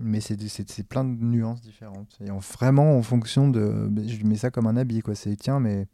mais 0.00 0.20
c'est 0.20 0.82
plein 0.88 1.04
de 1.04 1.10
nuances 1.22 1.60
différentes. 1.60 2.16
Et 2.24 2.30
en- 2.30 2.38
vraiment 2.38 2.96
en 2.96 3.02
fonction 3.02 3.48
de. 3.48 3.90
Je 4.06 4.16
lui 4.16 4.24
mets 4.24 4.36
ça 4.36 4.50
comme 4.50 4.66
un 4.66 4.76
habit, 4.76 5.00
quoi. 5.02 5.14
C'est 5.14 5.36
tiens, 5.36 5.60
mais. 5.60 5.86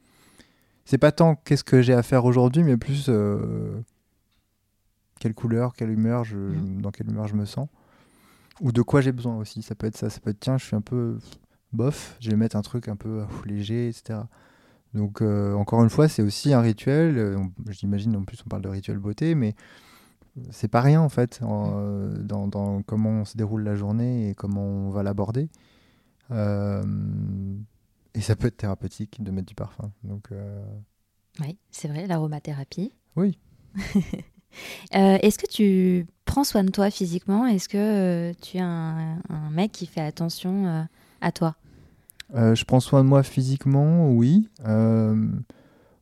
C'est 0.84 0.98
pas 0.98 1.12
tant 1.12 1.36
qu'est-ce 1.36 1.64
que 1.64 1.80
j'ai 1.82 1.92
à 1.94 2.02
faire 2.02 2.24
aujourd'hui, 2.24 2.62
mais 2.64 2.76
plus. 2.76 3.06
euh, 3.08 3.80
quelle 5.20 5.34
couleur, 5.34 5.74
quelle 5.74 5.90
humeur, 5.90 6.24
je, 6.24 6.36
Mhm. 6.36 6.82
dans 6.82 6.90
quelle 6.90 7.08
humeur 7.08 7.28
je 7.28 7.34
me 7.36 7.44
sens. 7.44 7.68
Ou 8.60 8.72
de 8.72 8.82
quoi 8.82 9.00
j'ai 9.00 9.12
besoin 9.12 9.36
aussi. 9.36 9.62
Ça 9.62 9.74
peut 9.74 9.86
être 9.86 9.96
ça. 9.96 10.10
Ça 10.10 10.20
peut 10.20 10.30
être 10.30 10.40
tiens, 10.40 10.58
je 10.58 10.64
suis 10.64 10.76
un 10.76 10.80
peu 10.80 11.18
bof, 11.72 12.16
je 12.20 12.30
vais 12.30 12.36
mettre 12.36 12.56
un 12.56 12.62
truc 12.62 12.88
un 12.88 12.96
peu 12.96 13.20
euh, 13.20 13.24
léger, 13.46 13.88
etc. 13.88 14.20
Donc, 14.94 15.22
euh, 15.22 15.54
encore 15.54 15.82
une 15.82 15.90
fois, 15.90 16.08
c'est 16.08 16.22
aussi 16.22 16.52
un 16.52 16.60
rituel. 16.60 17.16
Euh, 17.18 17.36
on- 17.38 17.52
J'imagine, 17.70 18.14
en 18.16 18.24
plus, 18.24 18.42
on 18.44 18.48
parle 18.48 18.62
de 18.62 18.68
rituel 18.68 18.98
beauté, 18.98 19.34
mais 19.34 19.54
c'est 20.50 20.68
pas 20.68 20.80
rien, 20.80 21.00
en 21.00 21.08
fait, 21.08 21.40
en, 21.42 21.72
euh, 21.76 22.16
dans, 22.18 22.46
dans 22.48 22.82
comment 22.82 23.24
se 23.24 23.36
déroule 23.36 23.62
la 23.64 23.74
journée 23.74 24.30
et 24.30 24.34
comment 24.34 24.64
on 24.64 24.90
va 24.90 25.02
l'aborder. 25.02 25.48
Euh, 26.30 26.82
et 28.14 28.20
ça 28.20 28.36
peut 28.36 28.48
être 28.48 28.56
thérapeutique 28.58 29.22
de 29.22 29.30
mettre 29.30 29.48
du 29.48 29.54
parfum. 29.54 29.90
Donc, 30.04 30.28
Oui, 31.40 31.56
c'est 31.70 31.88
vrai, 31.88 32.06
l'aromathérapie. 32.06 32.92
Oui. 33.16 33.38
Est-ce 34.92 35.38
que 35.38 35.46
tu 35.50 36.06
prends 36.26 36.44
soin 36.44 36.64
de 36.64 36.70
toi 36.70 36.90
physiquement? 36.90 37.46
Est-ce 37.46 37.68
que 37.68 38.32
tu 38.42 38.58
es 38.58 38.60
un, 38.60 39.18
un 39.30 39.50
mec 39.50 39.72
qui 39.72 39.86
fait 39.86 40.00
attention 40.02 40.86
à 41.20 41.32
toi? 41.32 41.56
Euh, 42.34 42.54
je 42.54 42.64
prends 42.64 42.80
soin 42.80 43.02
de 43.04 43.08
moi 43.08 43.22
physiquement, 43.22 44.10
oui. 44.10 44.48
Euh, 44.66 45.26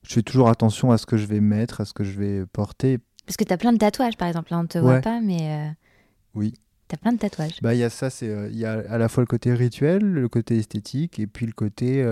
je 0.02 0.14
fais 0.14 0.22
toujours 0.22 0.48
attention 0.48 0.90
à 0.92 0.98
ce 0.98 1.06
que 1.06 1.16
je 1.16 1.26
vais 1.26 1.40
mettre, 1.40 1.80
à 1.80 1.84
ce 1.84 1.92
que 1.92 2.04
je 2.04 2.18
vais 2.18 2.46
porter. 2.46 2.98
Parce 3.26 3.36
que 3.36 3.44
tu 3.44 3.52
as 3.52 3.56
plein 3.58 3.72
de 3.72 3.78
tatouages, 3.78 4.16
par 4.16 4.28
exemple. 4.28 4.48
Là, 4.52 4.58
on 4.58 4.62
ne 4.62 4.68
te 4.68 4.78
voit 4.78 5.00
pas, 5.00 5.20
mais 5.20 5.68
euh, 5.68 5.70
Oui. 6.34 6.54
tu 6.88 6.94
as 6.94 6.98
plein 6.98 7.12
de 7.12 7.18
tatouages. 7.18 7.58
Bah, 7.62 7.74
il 7.74 7.78
y 7.78 7.84
a 7.84 7.90
ça, 7.90 8.10
c'est 8.10 8.48
il 8.50 8.58
y 8.58 8.64
a 8.64 8.72
à 8.88 8.98
la 8.98 9.08
fois 9.08 9.22
le 9.22 9.26
côté 9.26 9.52
rituel, 9.54 10.02
le 10.02 10.28
côté 10.28 10.56
esthétique, 10.58 11.18
et 11.18 11.26
puis 11.26 11.46
le 11.46 11.52
côté 11.52 12.04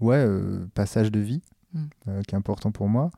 ouais 0.00 0.26
passage 0.74 1.10
de 1.12 1.20
vie, 1.20 1.42
Mm. 1.72 1.84
euh, 2.08 2.22
qui 2.22 2.34
est 2.34 2.38
important 2.38 2.72
pour 2.72 2.88
moi. 2.88 3.10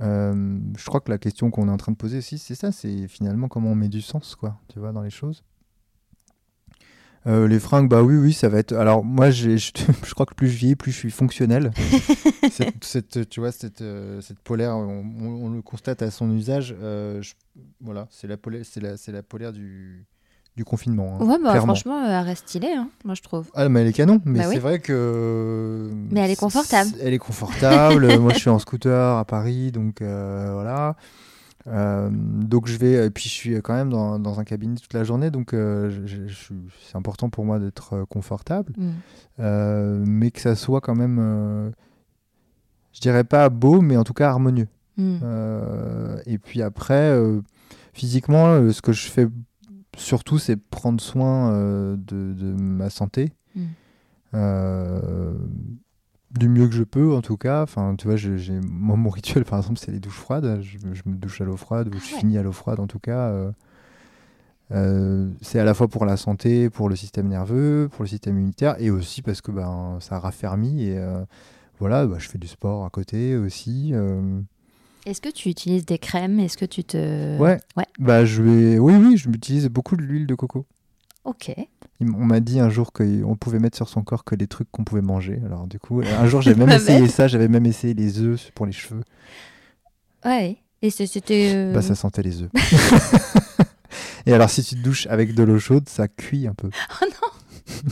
Euh, 0.00 0.58
je 0.78 0.84
crois 0.86 1.00
que 1.00 1.10
la 1.10 1.18
question 1.18 1.50
qu'on 1.50 1.68
est 1.68 1.70
en 1.70 1.76
train 1.76 1.92
de 1.92 1.96
poser 1.98 2.18
aussi, 2.18 2.38
c'est 2.38 2.54
ça, 2.54 2.72
c'est 2.72 3.06
finalement 3.06 3.48
comment 3.48 3.70
on 3.72 3.74
met 3.74 3.88
du 3.90 4.00
sens, 4.00 4.34
quoi, 4.34 4.58
tu 4.68 4.78
vois, 4.78 4.92
dans 4.92 5.02
les 5.02 5.10
choses. 5.10 5.44
Euh, 7.26 7.46
les 7.46 7.58
fringues, 7.60 7.88
bah 7.88 8.02
oui, 8.02 8.16
oui, 8.16 8.32
ça 8.32 8.48
va 8.48 8.58
être. 8.58 8.72
Alors 8.72 9.04
moi, 9.04 9.30
je, 9.30 9.56
je 9.56 10.14
crois 10.14 10.24
que 10.26 10.34
plus 10.34 10.48
je 10.48 10.56
vieillis, 10.56 10.76
plus 10.76 10.90
je 10.92 10.96
suis 10.96 11.10
fonctionnel. 11.10 11.70
cette, 12.50 12.82
cette- 12.84 13.28
tu 13.28 13.40
vois, 13.40 13.52
cette, 13.52 13.82
euh, 13.82 14.20
cette 14.20 14.38
polaire, 14.40 14.76
on, 14.76 15.04
on- 15.20 15.46
on 15.46 15.50
le 15.50 15.62
constate 15.62 16.02
à 16.02 16.10
son 16.10 16.30
usage. 16.34 16.74
euh, 16.82 17.20
je- 17.22 17.34
voilà, 17.80 18.06
c'est 18.10 18.26
la 18.26 18.36
polaire, 18.36 18.62
c'est 18.64 18.80
la, 18.80 18.96
c'est 18.96 19.12
la 19.12 19.22
polaire 19.22 19.52
du, 19.52 20.06
du 20.56 20.64
confinement. 20.64 21.18
hein, 21.20 21.24
Ouais, 21.26 21.36
bah, 21.42 21.56
franchement, 21.60 22.02
elle 22.06 22.24
reste 22.24 22.48
stylée, 22.48 22.72
hein, 22.74 22.88
moi, 23.04 23.14
je 23.14 23.20
trouve. 23.22 23.50
Ah, 23.54 23.68
mais 23.68 23.82
elle 23.82 23.88
est 23.88 23.92
canon, 23.92 24.20
mais 24.24 24.38
Bah 24.40 24.44
oui. 24.48 24.54
c'est 24.54 24.60
vrai 24.60 24.78
que. 24.80 25.90
Mais 26.10 26.20
elle 26.20 26.30
est 26.30 26.36
confortable. 26.40 26.90
Elle 27.02 27.12
est 27.12 27.18
confortable. 27.18 28.18
Moi, 28.18 28.32
je 28.32 28.38
suis 28.38 28.50
en 28.50 28.58
scooter 28.58 29.18
à 29.18 29.24
Paris, 29.26 29.72
donc 29.72 30.00
euh, 30.00 30.50
voilà. 30.54 30.96
Euh, 31.70 32.10
donc 32.12 32.66
je 32.66 32.76
vais, 32.76 33.06
et 33.06 33.10
puis 33.10 33.24
je 33.24 33.34
suis 33.34 33.62
quand 33.62 33.74
même 33.74 33.90
dans, 33.90 34.18
dans 34.18 34.40
un 34.40 34.44
cabinet 34.44 34.74
toute 34.74 34.92
la 34.92 35.04
journée, 35.04 35.30
donc 35.30 35.54
euh, 35.54 35.90
c'est 36.88 36.96
important 36.96 37.30
pour 37.30 37.44
moi 37.44 37.58
d'être 37.58 37.94
euh, 37.94 38.04
confortable, 38.06 38.72
Mm. 38.76 38.90
euh, 39.38 40.02
mais 40.06 40.30
que 40.30 40.40
ça 40.40 40.56
soit 40.56 40.80
quand 40.80 40.96
même, 40.96 41.18
euh, 41.20 41.70
je 42.92 43.00
dirais 43.00 43.24
pas 43.24 43.48
beau, 43.50 43.80
mais 43.80 43.96
en 43.96 44.04
tout 44.04 44.14
cas 44.14 44.28
harmonieux. 44.30 44.68
Mm. 44.96 45.18
Euh, 45.22 46.20
et 46.26 46.38
puis 46.38 46.60
après, 46.62 47.10
euh, 47.12 47.40
physiquement, 47.92 48.46
euh, 48.48 48.72
ce 48.72 48.82
que 48.82 48.92
je 48.92 49.08
fais 49.08 49.28
surtout, 49.96 50.38
c'est 50.38 50.56
prendre 50.56 51.00
soin 51.00 51.52
euh, 51.52 51.96
de, 51.96 52.32
de 52.34 52.52
ma 52.52 52.90
santé. 52.90 53.32
Mm. 53.54 53.60
Euh, 54.34 55.32
du 56.30 56.48
mieux 56.48 56.68
que 56.68 56.74
je 56.74 56.82
peux, 56.84 57.14
en 57.14 57.22
tout 57.22 57.36
cas. 57.36 57.62
Enfin, 57.62 57.94
tu 57.96 58.06
vois, 58.06 58.16
j'ai 58.16 58.60
moi, 58.60 58.96
mon 58.96 59.10
rituel, 59.10 59.44
par 59.44 59.58
exemple, 59.58 59.78
c'est 59.78 59.90
les 59.90 60.00
douches 60.00 60.14
froides. 60.14 60.60
Je, 60.62 60.78
je 60.78 61.02
me 61.06 61.16
douche 61.16 61.40
à 61.40 61.44
l'eau 61.44 61.56
froide 61.56 61.88
ou 61.88 61.92
Ah 61.96 62.00
je 62.00 62.14
finis 62.14 62.38
à 62.38 62.42
l'eau 62.42 62.52
froide, 62.52 62.80
en 62.80 62.86
tout 62.86 62.98
cas. 62.98 63.28
euh, 63.28 63.52
euh, 64.72 65.28
c'est 65.40 65.58
à 65.58 65.64
la 65.64 65.74
fois 65.74 65.88
pour 65.88 66.06
la 66.06 66.16
santé, 66.16 66.70
pour 66.70 66.88
le 66.88 66.96
système 66.96 67.28
nerveux, 67.28 67.88
pour 67.90 68.04
le 68.04 68.08
système 68.08 68.36
immunitaire, 68.36 68.76
et 68.78 68.90
aussi 68.90 69.22
parce 69.22 69.40
que 69.40 69.50
ben, 69.50 69.98
ça 70.00 70.18
raffermit. 70.18 70.84
Et 70.84 70.98
euh, 70.98 71.24
voilà, 71.78 72.06
bah, 72.06 72.16
je 72.18 72.28
fais 72.28 72.38
du 72.38 72.46
sport 72.46 72.84
à 72.84 72.90
côté 72.90 73.36
aussi. 73.36 73.92
Est-ce 75.06 75.20
que 75.20 75.30
tu 75.30 75.48
utilises 75.48 75.86
des 75.86 75.98
crèmes? 75.98 76.38
Est-ce 76.38 76.58
que 76.58 76.66
tu 76.66 76.84
te... 76.84 77.38
Ouais. 77.38 77.58
Ouais. 77.76 77.86
Bah, 77.98 78.24
je 78.24 78.42
vais... 78.42 78.78
Oui, 78.78 78.94
oui, 78.94 79.16
je 79.16 79.28
utilise 79.30 79.66
beaucoup 79.68 79.96
de 79.96 80.02
l'huile 80.02 80.26
de 80.26 80.34
coco. 80.34 80.66
Ok. 81.24 81.54
On 82.00 82.24
m'a 82.24 82.40
dit 82.40 82.60
un 82.60 82.70
jour 82.70 82.92
qu'on 82.92 83.36
pouvait 83.36 83.58
mettre 83.58 83.76
sur 83.76 83.88
son 83.88 84.02
corps 84.02 84.24
que 84.24 84.34
des 84.34 84.46
trucs 84.46 84.70
qu'on 84.70 84.84
pouvait 84.84 85.02
manger. 85.02 85.38
Alors, 85.44 85.66
du 85.66 85.78
coup, 85.78 86.00
un 86.00 86.26
jour, 86.26 86.40
j'ai 86.40 86.54
même 86.56 86.70
essayé 86.70 87.08
ça. 87.08 87.28
J'avais 87.28 87.48
même 87.48 87.66
essayé 87.66 87.92
les 87.94 88.20
œufs 88.20 88.50
pour 88.54 88.64
les 88.66 88.72
cheveux. 88.72 89.02
Ouais. 90.24 90.56
Et 90.82 90.88
c'était... 90.90 91.52
euh, 91.54 91.74
Bah, 91.74 91.82
ça 91.82 91.94
sentait 91.94 92.22
les 92.22 92.40
œufs. 92.42 92.50
Et 94.26 94.32
alors, 94.32 94.48
si 94.50 94.62
tu 94.62 94.76
te 94.76 94.80
douches 94.80 95.06
avec 95.08 95.34
de 95.34 95.42
l'eau 95.42 95.58
chaude, 95.58 95.88
ça 95.88 96.08
cuit 96.08 96.46
un 96.46 96.54
peu. 96.54 96.70
Oh 97.02 97.06
non 97.06 97.90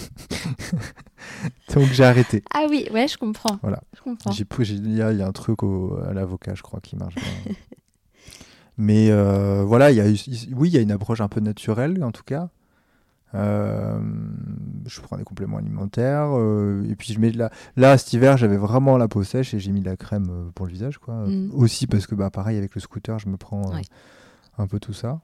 Donc, 1.75 1.89
j'ai 1.93 2.05
arrêté. 2.05 2.43
Ah 2.55 2.67
oui, 2.69 2.89
ouais, 2.93 3.07
je 3.09 3.17
comprends. 3.17 3.59
Voilà. 3.63 3.81
Je 3.97 4.01
comprends. 4.03 4.33
J'ai 4.33 4.45
Il 4.75 4.95
y, 4.97 5.03
a 5.03 5.13
il 5.13 5.19
y 5.19 5.23
a 5.23 5.27
un 5.27 5.33
truc 5.33 5.63
au- 5.63 5.97
à 6.09 6.13
l'avocat, 6.13 6.55
je 6.55 6.63
crois, 6.63 6.81
qui 6.81 6.97
marche. 6.97 7.15
Mais 8.77 9.11
euh, 9.11 9.63
voilà, 9.65 9.91
il 9.91 9.97
y 9.97 10.01
a, 10.01 10.05
oui, 10.05 10.69
il 10.69 10.75
y 10.75 10.79
a 10.79 10.81
une 10.81 10.91
approche 10.91 11.21
un 11.21 11.29
peu 11.29 11.41
naturelle, 11.41 12.03
en 12.03 12.13
tout 12.13 12.23
cas. 12.25 12.49
Euh, 13.35 14.01
je 14.87 15.01
prends 15.03 15.17
des 15.19 15.25
compléments 15.25 15.59
alimentaires. 15.59 16.31
euh, 16.39 16.83
et 16.89 16.95
puis, 16.97 17.13
je 17.13 17.21
mets 17.21 17.31
de 17.31 17.39
la... 17.39 17.51
là, 17.77 17.99
cet 17.99 18.13
hiver, 18.15 18.37
j'avais 18.39 18.57
vraiment 18.57 18.97
la 18.97 19.07
peau 19.09 19.23
sèche 19.23 19.53
et 19.55 19.59
j'ai 19.59 19.71
mis 19.73 19.81
de 19.81 19.85
la 19.87 19.97
crème 19.97 20.27
euh, 20.31 20.51
pour 20.55 20.65
le 20.67 20.73
visage. 20.73 20.99
Quoi. 20.99 21.27
Mm. 21.29 21.51
Aussi 21.55 21.87
parce 21.87 22.07
que, 22.07 22.15
bah, 22.15 22.31
pareil, 22.31 22.57
avec 22.57 22.75
le 22.75 22.81
scooter, 22.81 23.19
je 23.19 23.29
me 23.29 23.37
prends 23.37 23.71
euh, 23.71 23.77
Ouais. 23.77 23.83
un 24.57 24.67
peu 24.67 24.81
tout 24.81 24.93
ça. 24.95 25.21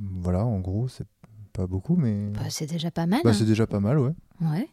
Voilà, 0.00 0.44
en 0.44 0.60
gros, 0.60 0.88
c'est 0.88 1.06
pas 1.52 1.66
beaucoup, 1.66 1.96
mais 1.96 2.28
Bah, 2.34 2.50
c'est 2.50 2.66
déjà 2.70 2.90
pas 2.90 3.06
mal. 3.06 3.20
bah, 3.24 3.30
hein. 3.30 3.32
c'est 3.32 3.44
déjà 3.46 3.66
pas 3.66 3.80
mal, 3.80 3.98
ouais. 3.98 4.12
Ouais. 4.40 4.68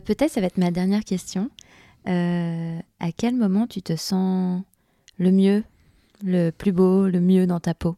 Peut-être 0.00 0.30
ça 0.30 0.40
va 0.40 0.46
être 0.46 0.58
ma 0.58 0.70
dernière 0.70 1.04
question. 1.04 1.48
À 2.06 3.12
quel 3.16 3.36
moment 3.36 3.66
tu 3.66 3.82
te 3.82 3.96
sens 3.96 4.62
le 5.18 5.30
mieux, 5.32 5.64
le 6.22 6.50
plus 6.50 6.72
beau, 6.72 7.08
le 7.08 7.20
mieux 7.20 7.46
dans 7.46 7.60
ta 7.60 7.74
peau? 7.74 7.96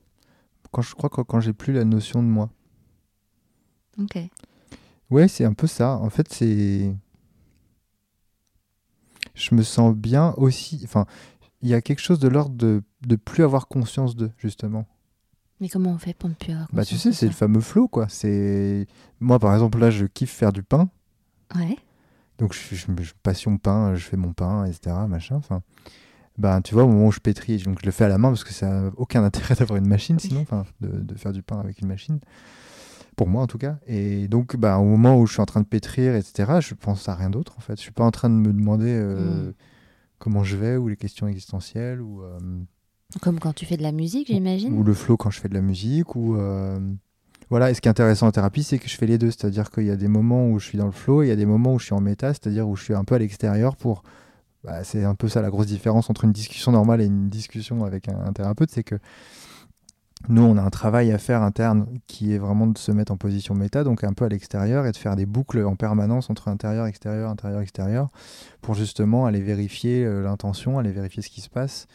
Quand 0.75 0.83
je 0.83 0.93
crois 0.97 1.09
que 1.09 1.21
quand 1.21 1.39
j'ai 1.39 1.53
plus 1.53 1.73
la 1.73 1.85
notion 1.85 2.21
de 2.21 2.27
moi. 2.27 2.51
Ok. 3.97 4.19
Ouais, 5.09 5.29
c'est 5.29 5.45
un 5.45 5.53
peu 5.53 5.69
ça. 5.69 5.99
En 5.99 6.11
fait, 6.11 6.33
c'est. 6.33 6.93
Je 9.37 9.55
me 9.55 9.63
sens 9.63 9.95
bien 9.95 10.35
aussi. 10.37 10.81
Enfin, 10.83 11.07
il 11.63 11.69
y 11.69 11.75
a 11.75 11.81
quelque 11.81 12.01
chose 12.01 12.19
de 12.19 12.27
l'ordre 12.27 12.57
de, 12.57 12.83
de 13.07 13.15
plus 13.15 13.45
avoir 13.45 13.69
conscience 13.69 14.17
de, 14.17 14.33
justement. 14.37 14.85
Mais 15.61 15.69
comment 15.69 15.93
on 15.93 15.99
fait 15.99 16.13
pour 16.13 16.29
ne 16.29 16.35
plus 16.35 16.51
avoir 16.51 16.67
Bah, 16.73 16.85
tu 16.85 16.95
conscience 16.95 17.13
sais, 17.15 17.21
c'est 17.21 17.27
le 17.27 17.33
fameux 17.33 17.61
flow, 17.61 17.87
quoi. 17.87 18.09
C'est. 18.09 18.89
Moi, 19.21 19.39
par 19.39 19.55
exemple, 19.55 19.79
là, 19.79 19.91
je 19.91 20.07
kiffe 20.07 20.33
faire 20.33 20.53
du 20.53 20.65
pain. 20.65 20.89
Ouais. 21.55 21.79
Donc, 22.39 22.53
je, 22.53 22.75
je, 22.75 22.87
je 23.01 23.13
passion 23.23 23.59
pain, 23.59 23.95
je 23.95 24.05
fais 24.05 24.17
mon 24.17 24.33
pain, 24.33 24.65
etc. 24.65 24.97
Machin. 25.09 25.37
Enfin. 25.37 25.63
Ben, 26.37 26.61
tu 26.63 26.75
vois, 26.75 26.83
au 26.85 26.89
moment 26.89 27.07
où 27.07 27.13
je 27.13 27.21
pétris, 27.21 27.59
donc 27.63 27.79
je 27.81 27.87
le 27.87 27.93
fais 27.93 28.05
à 28.05 28.09
la 28.09 28.19
main 28.19 28.29
parce 28.29 28.43
que 28.45 28.53
ça 28.53 28.69
n'a 28.69 28.91
aucun 28.97 29.23
intérêt 29.25 29.55
d'avoir 29.55 29.77
une 29.79 29.87
machine 29.87 30.19
sinon, 30.19 30.41
enfin, 30.43 30.65
de, 30.81 30.89
de 31.01 31.15
faire 31.15 31.33
du 31.33 31.43
pain 31.43 31.61
avec 31.61 31.81
une 31.81 31.89
machine. 31.89 32.19
Pour 33.17 33.29
moi, 33.29 33.43
en 33.43 33.47
tout 33.47 33.59
cas. 33.59 33.77
Et 33.87 34.27
donc, 34.27 34.57
ben, 34.57 34.77
au 34.79 34.85
moment 34.85 35.17
où 35.19 35.27
je 35.27 35.33
suis 35.35 35.41
en 35.43 35.47
train 35.47 35.61
de 35.61 35.67
pétrir, 35.67 36.17
etc., 36.17 36.55
je 36.61 36.75
pense 36.75 37.09
à 37.09 37.15
rien 37.15 37.31
d'autre, 37.31 37.55
en 37.57 37.61
fait. 37.61 37.77
Je 37.77 37.81
suis 37.83 37.93
pas 37.93 38.03
en 38.05 38.11
train 38.11 38.29
de 38.29 38.35
me 38.35 38.53
demander 38.53 38.89
euh, 38.91 39.51
Mm. 39.51 39.55
comment 40.19 40.43
je 40.43 40.57
vais 40.57 40.77
ou 40.77 40.89
les 40.89 40.97
questions 40.97 41.29
existentielles 41.29 42.01
ou, 42.01 42.23
euh, 42.25 42.39
Comme 43.21 43.39
quand 43.39 43.53
tu 43.53 43.67
fais 43.67 43.77
de 43.77 43.83
la 43.85 43.93
musique, 43.93 44.27
j'imagine. 44.27 44.73
ou 44.77 44.83
le 44.83 44.95
flow 44.95 45.17
quand 45.17 45.31
je 45.31 45.39
fais 45.39 45.49
de 45.49 45.55
la 45.55 45.61
musique 45.61 46.17
ou. 46.17 46.35
euh, 46.37 46.77
Voilà, 47.51 47.71
et 47.71 47.75
ce 47.75 47.81
qui 47.81 47.87
est 47.87 47.91
intéressant 47.91 48.27
en 48.27 48.33
thérapie, 48.33 48.65
c'est 48.65 48.79
que 48.81 48.89
je 48.89 48.97
fais 48.97 49.07
les 49.07 49.19
deux. 49.19 49.31
C'est-à-dire 49.31 49.71
qu'il 49.71 49.85
y 49.85 49.91
a 49.91 49.97
des 49.97 50.09
moments 50.09 50.49
où 50.49 50.59
je 50.59 50.67
suis 50.67 50.79
dans 50.79 50.87
le 50.87 50.93
flow 50.93 51.23
et 51.23 51.27
il 51.27 51.29
y 51.29 51.33
a 51.33 51.37
des 51.37 51.47
moments 51.47 51.75
où 51.75 51.79
je 51.79 51.85
suis 51.85 51.95
en 51.95 52.01
méta, 52.01 52.31
c'est-à-dire 52.35 52.67
où 52.69 52.75
je 52.75 52.83
suis 52.83 52.95
un 52.95 53.05
peu 53.05 53.15
à 53.15 53.19
l'extérieur 53.19 53.77
pour. 53.77 54.03
Bah, 54.65 54.83
c'est 54.85 55.05
un 55.05 55.15
peu 55.15 55.29
ça 55.29 55.43
la 55.43 55.51
grosse 55.51 55.67
différence 55.67 56.11
entre 56.11 56.25
une 56.25 56.33
discussion 56.33 56.73
normale 56.73 57.01
et 57.01 57.07
une 57.07 57.29
discussion 57.29 57.85
avec 57.85 58.09
un, 58.09 58.19
un 58.27 58.33
thérapeute, 58.33 58.71
c'est 58.71 58.83
que 58.85 58.97
nous, 60.31 60.43
on 60.43 60.57
a 60.57 60.63
un 60.63 60.71
travail 60.71 61.13
à 61.13 61.19
faire 61.19 61.43
interne 61.43 61.87
qui 62.07 62.33
est 62.33 62.39
vraiment 62.39 62.67
de 62.67 62.79
se 62.79 62.91
mettre 62.93 63.13
en 63.13 63.19
position 63.19 63.55
méta, 63.55 63.85
donc 63.85 64.05
un 64.05 64.15
peu 64.15 64.25
à 64.25 64.29
l'extérieur, 64.31 64.87
et 64.87 64.93
de 64.93 64.97
faire 64.97 65.17
des 65.17 65.27
boucles 65.27 65.63
en 65.67 65.77
permanence 65.77 66.31
entre 66.31 66.49
intérieur, 66.49 66.87
extérieur, 66.87 67.29
intérieur, 67.29 67.61
extérieur, 67.61 68.09
pour 68.63 68.75
justement 68.75 69.27
aller 69.27 69.43
vérifier 69.43 70.03
euh, 70.05 70.23
l'intention, 70.23 70.79
aller 70.79 70.93
vérifier 70.93 71.23
ce 71.23 71.29
qui 71.29 71.43
se 71.43 71.51
passe, 71.51 71.89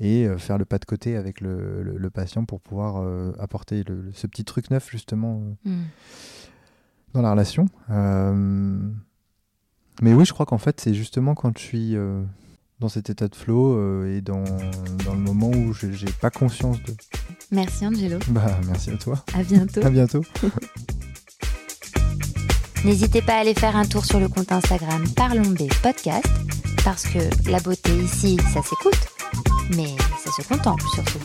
et 0.00 0.26
euh, 0.26 0.38
faire 0.38 0.58
le 0.58 0.64
pas 0.64 0.78
de 0.78 0.86
côté 0.86 1.16
avec 1.16 1.40
le, 1.40 1.82
le- 1.84 1.98
le 1.98 2.10
patient 2.10 2.44
pour 2.44 2.60
pouvoir 2.60 2.96
euh, 3.00 3.30
apporter 3.38 3.84
le- 3.84 4.10
ce 4.12 4.26
petit 4.26 4.44
truc 4.44 4.70
neuf, 4.72 4.90
justement, 4.90 5.40
euh, 5.66 5.70
Mm. 5.70 5.82
dans 7.14 7.22
la 7.22 7.30
relation. 7.30 7.66
Mais 10.02 10.14
oui, 10.14 10.24
je 10.24 10.32
crois 10.32 10.46
qu'en 10.46 10.58
fait, 10.58 10.80
c'est 10.80 10.94
justement 10.94 11.34
quand 11.34 11.56
je 11.58 11.62
suis 11.62 11.96
dans 12.80 12.88
cet 12.88 13.10
état 13.10 13.28
de 13.28 13.34
flow 13.34 14.04
et 14.04 14.20
dans, 14.20 14.44
dans, 15.04 15.14
le 15.14 15.20
moment 15.20 15.50
où 15.50 15.72
j'ai 15.72 16.12
pas 16.20 16.30
conscience 16.30 16.82
de. 16.82 16.94
Merci 17.50 17.86
Angelo. 17.86 18.18
Bah, 18.28 18.58
merci 18.66 18.90
à 18.90 18.96
toi. 18.96 19.24
À 19.34 19.42
bientôt. 19.42 19.84
à 19.84 19.90
bientôt. 19.90 20.22
N'hésitez 22.84 23.22
pas 23.22 23.34
à 23.34 23.38
aller 23.38 23.54
faire 23.54 23.76
un 23.76 23.84
tour 23.84 24.04
sur 24.04 24.20
le 24.20 24.28
compte 24.28 24.52
Instagram 24.52 25.02
Parlons 25.16 25.50
B 25.50 25.68
Podcast, 25.82 26.28
parce 26.84 27.04
que 27.04 27.18
la 27.50 27.58
beauté 27.60 27.90
ici, 27.96 28.38
ça 28.54 28.62
s'écoute, 28.62 29.08
mais 29.76 29.96
ça 30.24 30.30
se 30.30 30.46
contemple 30.46 30.84
surtout. 30.94 31.18